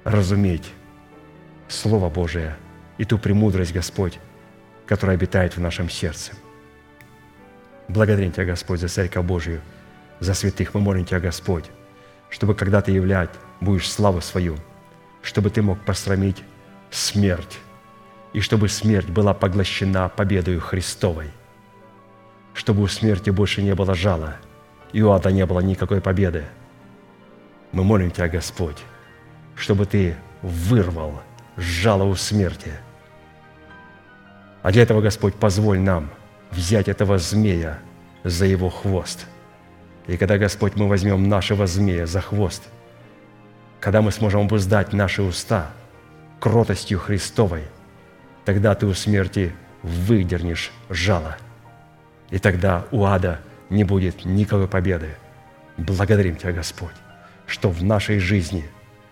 [0.03, 0.71] разуметь
[1.67, 2.55] Слово Божие
[2.97, 4.19] и ту премудрость, Господь,
[4.85, 6.33] которая обитает в нашем сердце.
[7.87, 9.61] Благодарим Тебя, Господь, за Церковь Божию,
[10.19, 10.73] за святых.
[10.73, 11.65] Мы молим Тебя, Господь,
[12.29, 13.29] чтобы когда Ты являть
[13.61, 14.57] будешь славу свою,
[15.21, 16.43] чтобы Ты мог посрамить
[16.91, 17.59] смерть,
[18.33, 21.29] и чтобы смерть была поглощена победою Христовой,
[22.53, 24.37] чтобы у смерти больше не было жала,
[24.93, 26.45] и у ада не было никакой победы.
[27.71, 28.77] Мы молим Тебя, Господь,
[29.55, 31.21] чтобы Ты вырвал
[31.57, 32.71] жало у смерти.
[34.61, 36.09] А для этого, Господь, позволь нам
[36.51, 37.79] взять этого змея
[38.23, 39.25] за его хвост.
[40.07, 42.63] И когда, Господь, мы возьмем нашего змея за хвост,
[43.79, 45.71] когда мы сможем обуздать наши уста
[46.39, 47.63] кротостью Христовой,
[48.45, 49.53] тогда Ты у смерти
[49.83, 51.37] выдернешь жало.
[52.29, 53.39] И тогда у ада
[53.69, 55.15] не будет никакой победы.
[55.77, 56.93] Благодарим Тебя, Господь,
[57.45, 58.65] что в нашей жизни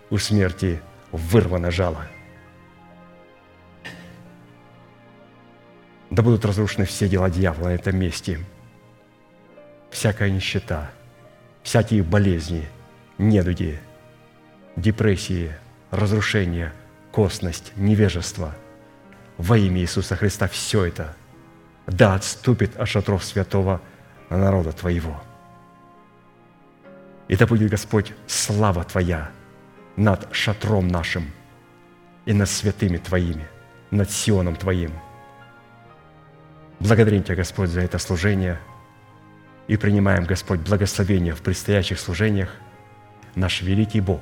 [0.09, 0.81] у смерти
[1.11, 2.07] вырвано жало.
[6.09, 8.39] Да будут разрушены все дела дьявола на этом месте.
[9.91, 10.89] Всякая нищета,
[11.63, 12.67] всякие болезни,
[13.17, 13.79] недуги,
[14.77, 15.51] депрессии,
[15.91, 16.71] разрушение,
[17.11, 18.55] косность, невежество.
[19.37, 21.15] Во имя Иисуса Христа все это
[21.85, 23.81] да отступит от шатров святого
[24.29, 25.21] народа Твоего.
[27.27, 29.31] И да будет, Господь, слава Твоя
[29.97, 31.31] над шатром нашим
[32.25, 33.47] и над святыми Твоими,
[33.89, 34.91] над Сионом Твоим.
[36.79, 38.59] Благодарим Тебя, Господь, за это служение
[39.67, 42.53] и принимаем, Господь, благословение в предстоящих служениях.
[43.35, 44.21] Наш великий Бог,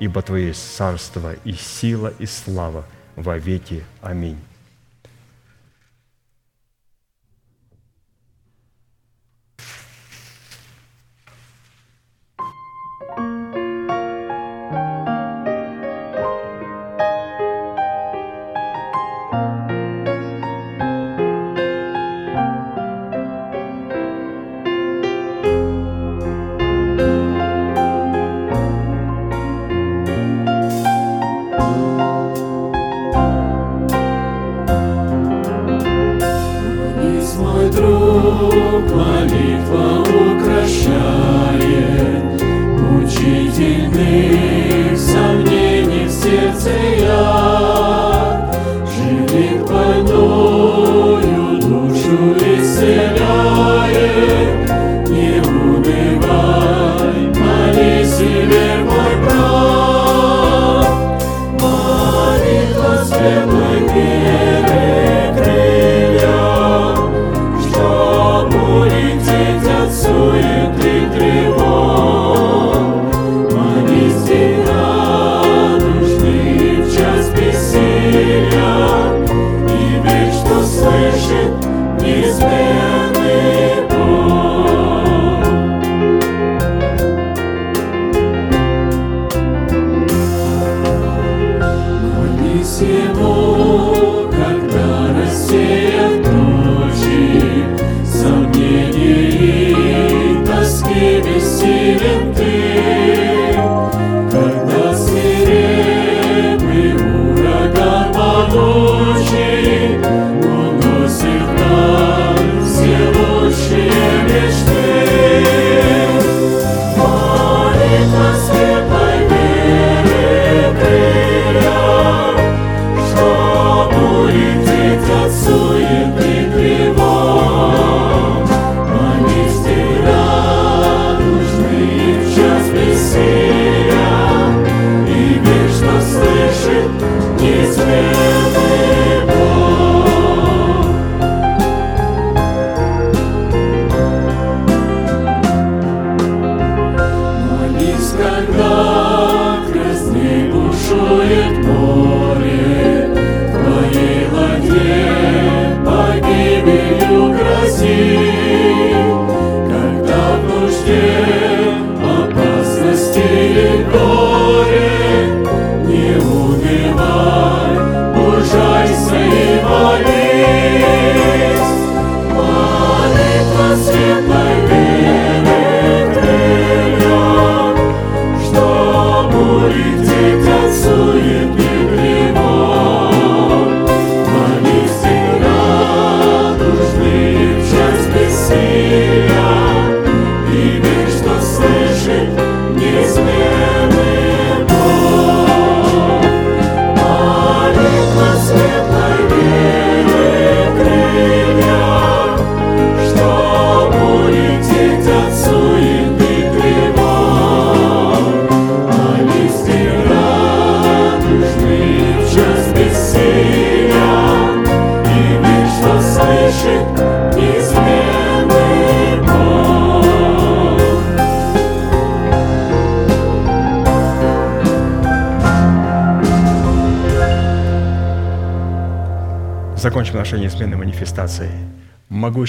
[0.00, 2.84] ибо Твое есть царство и сила и слава
[3.16, 3.84] во веки.
[4.02, 4.38] Аминь.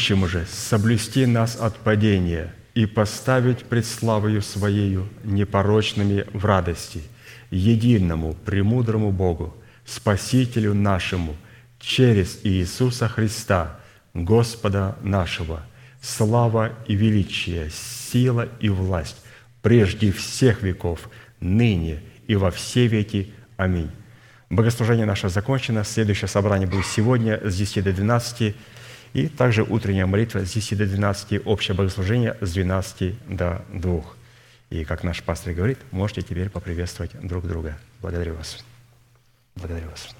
[0.01, 7.03] Могущему же соблюсти нас от падения и поставить пред славою Своею непорочными в радости,
[7.51, 9.55] единому, премудрому Богу,
[9.85, 11.35] Спасителю нашему,
[11.79, 13.79] через Иисуса Христа,
[14.15, 15.61] Господа нашего,
[16.01, 19.17] слава и величие, сила и власть
[19.61, 23.35] прежде всех веков, ныне и во все веки.
[23.55, 23.91] Аминь.
[24.49, 25.83] Богослужение наше закончено.
[25.83, 28.55] Следующее собрание будет сегодня с 10 до 12.
[29.13, 34.03] И также утренняя молитва с 10 до 12, общее богослужение с 12 до 2.
[34.69, 37.77] И как наш пастор говорит, можете теперь поприветствовать друг друга.
[38.01, 38.63] Благодарю вас.
[39.55, 40.15] Благодарю вас.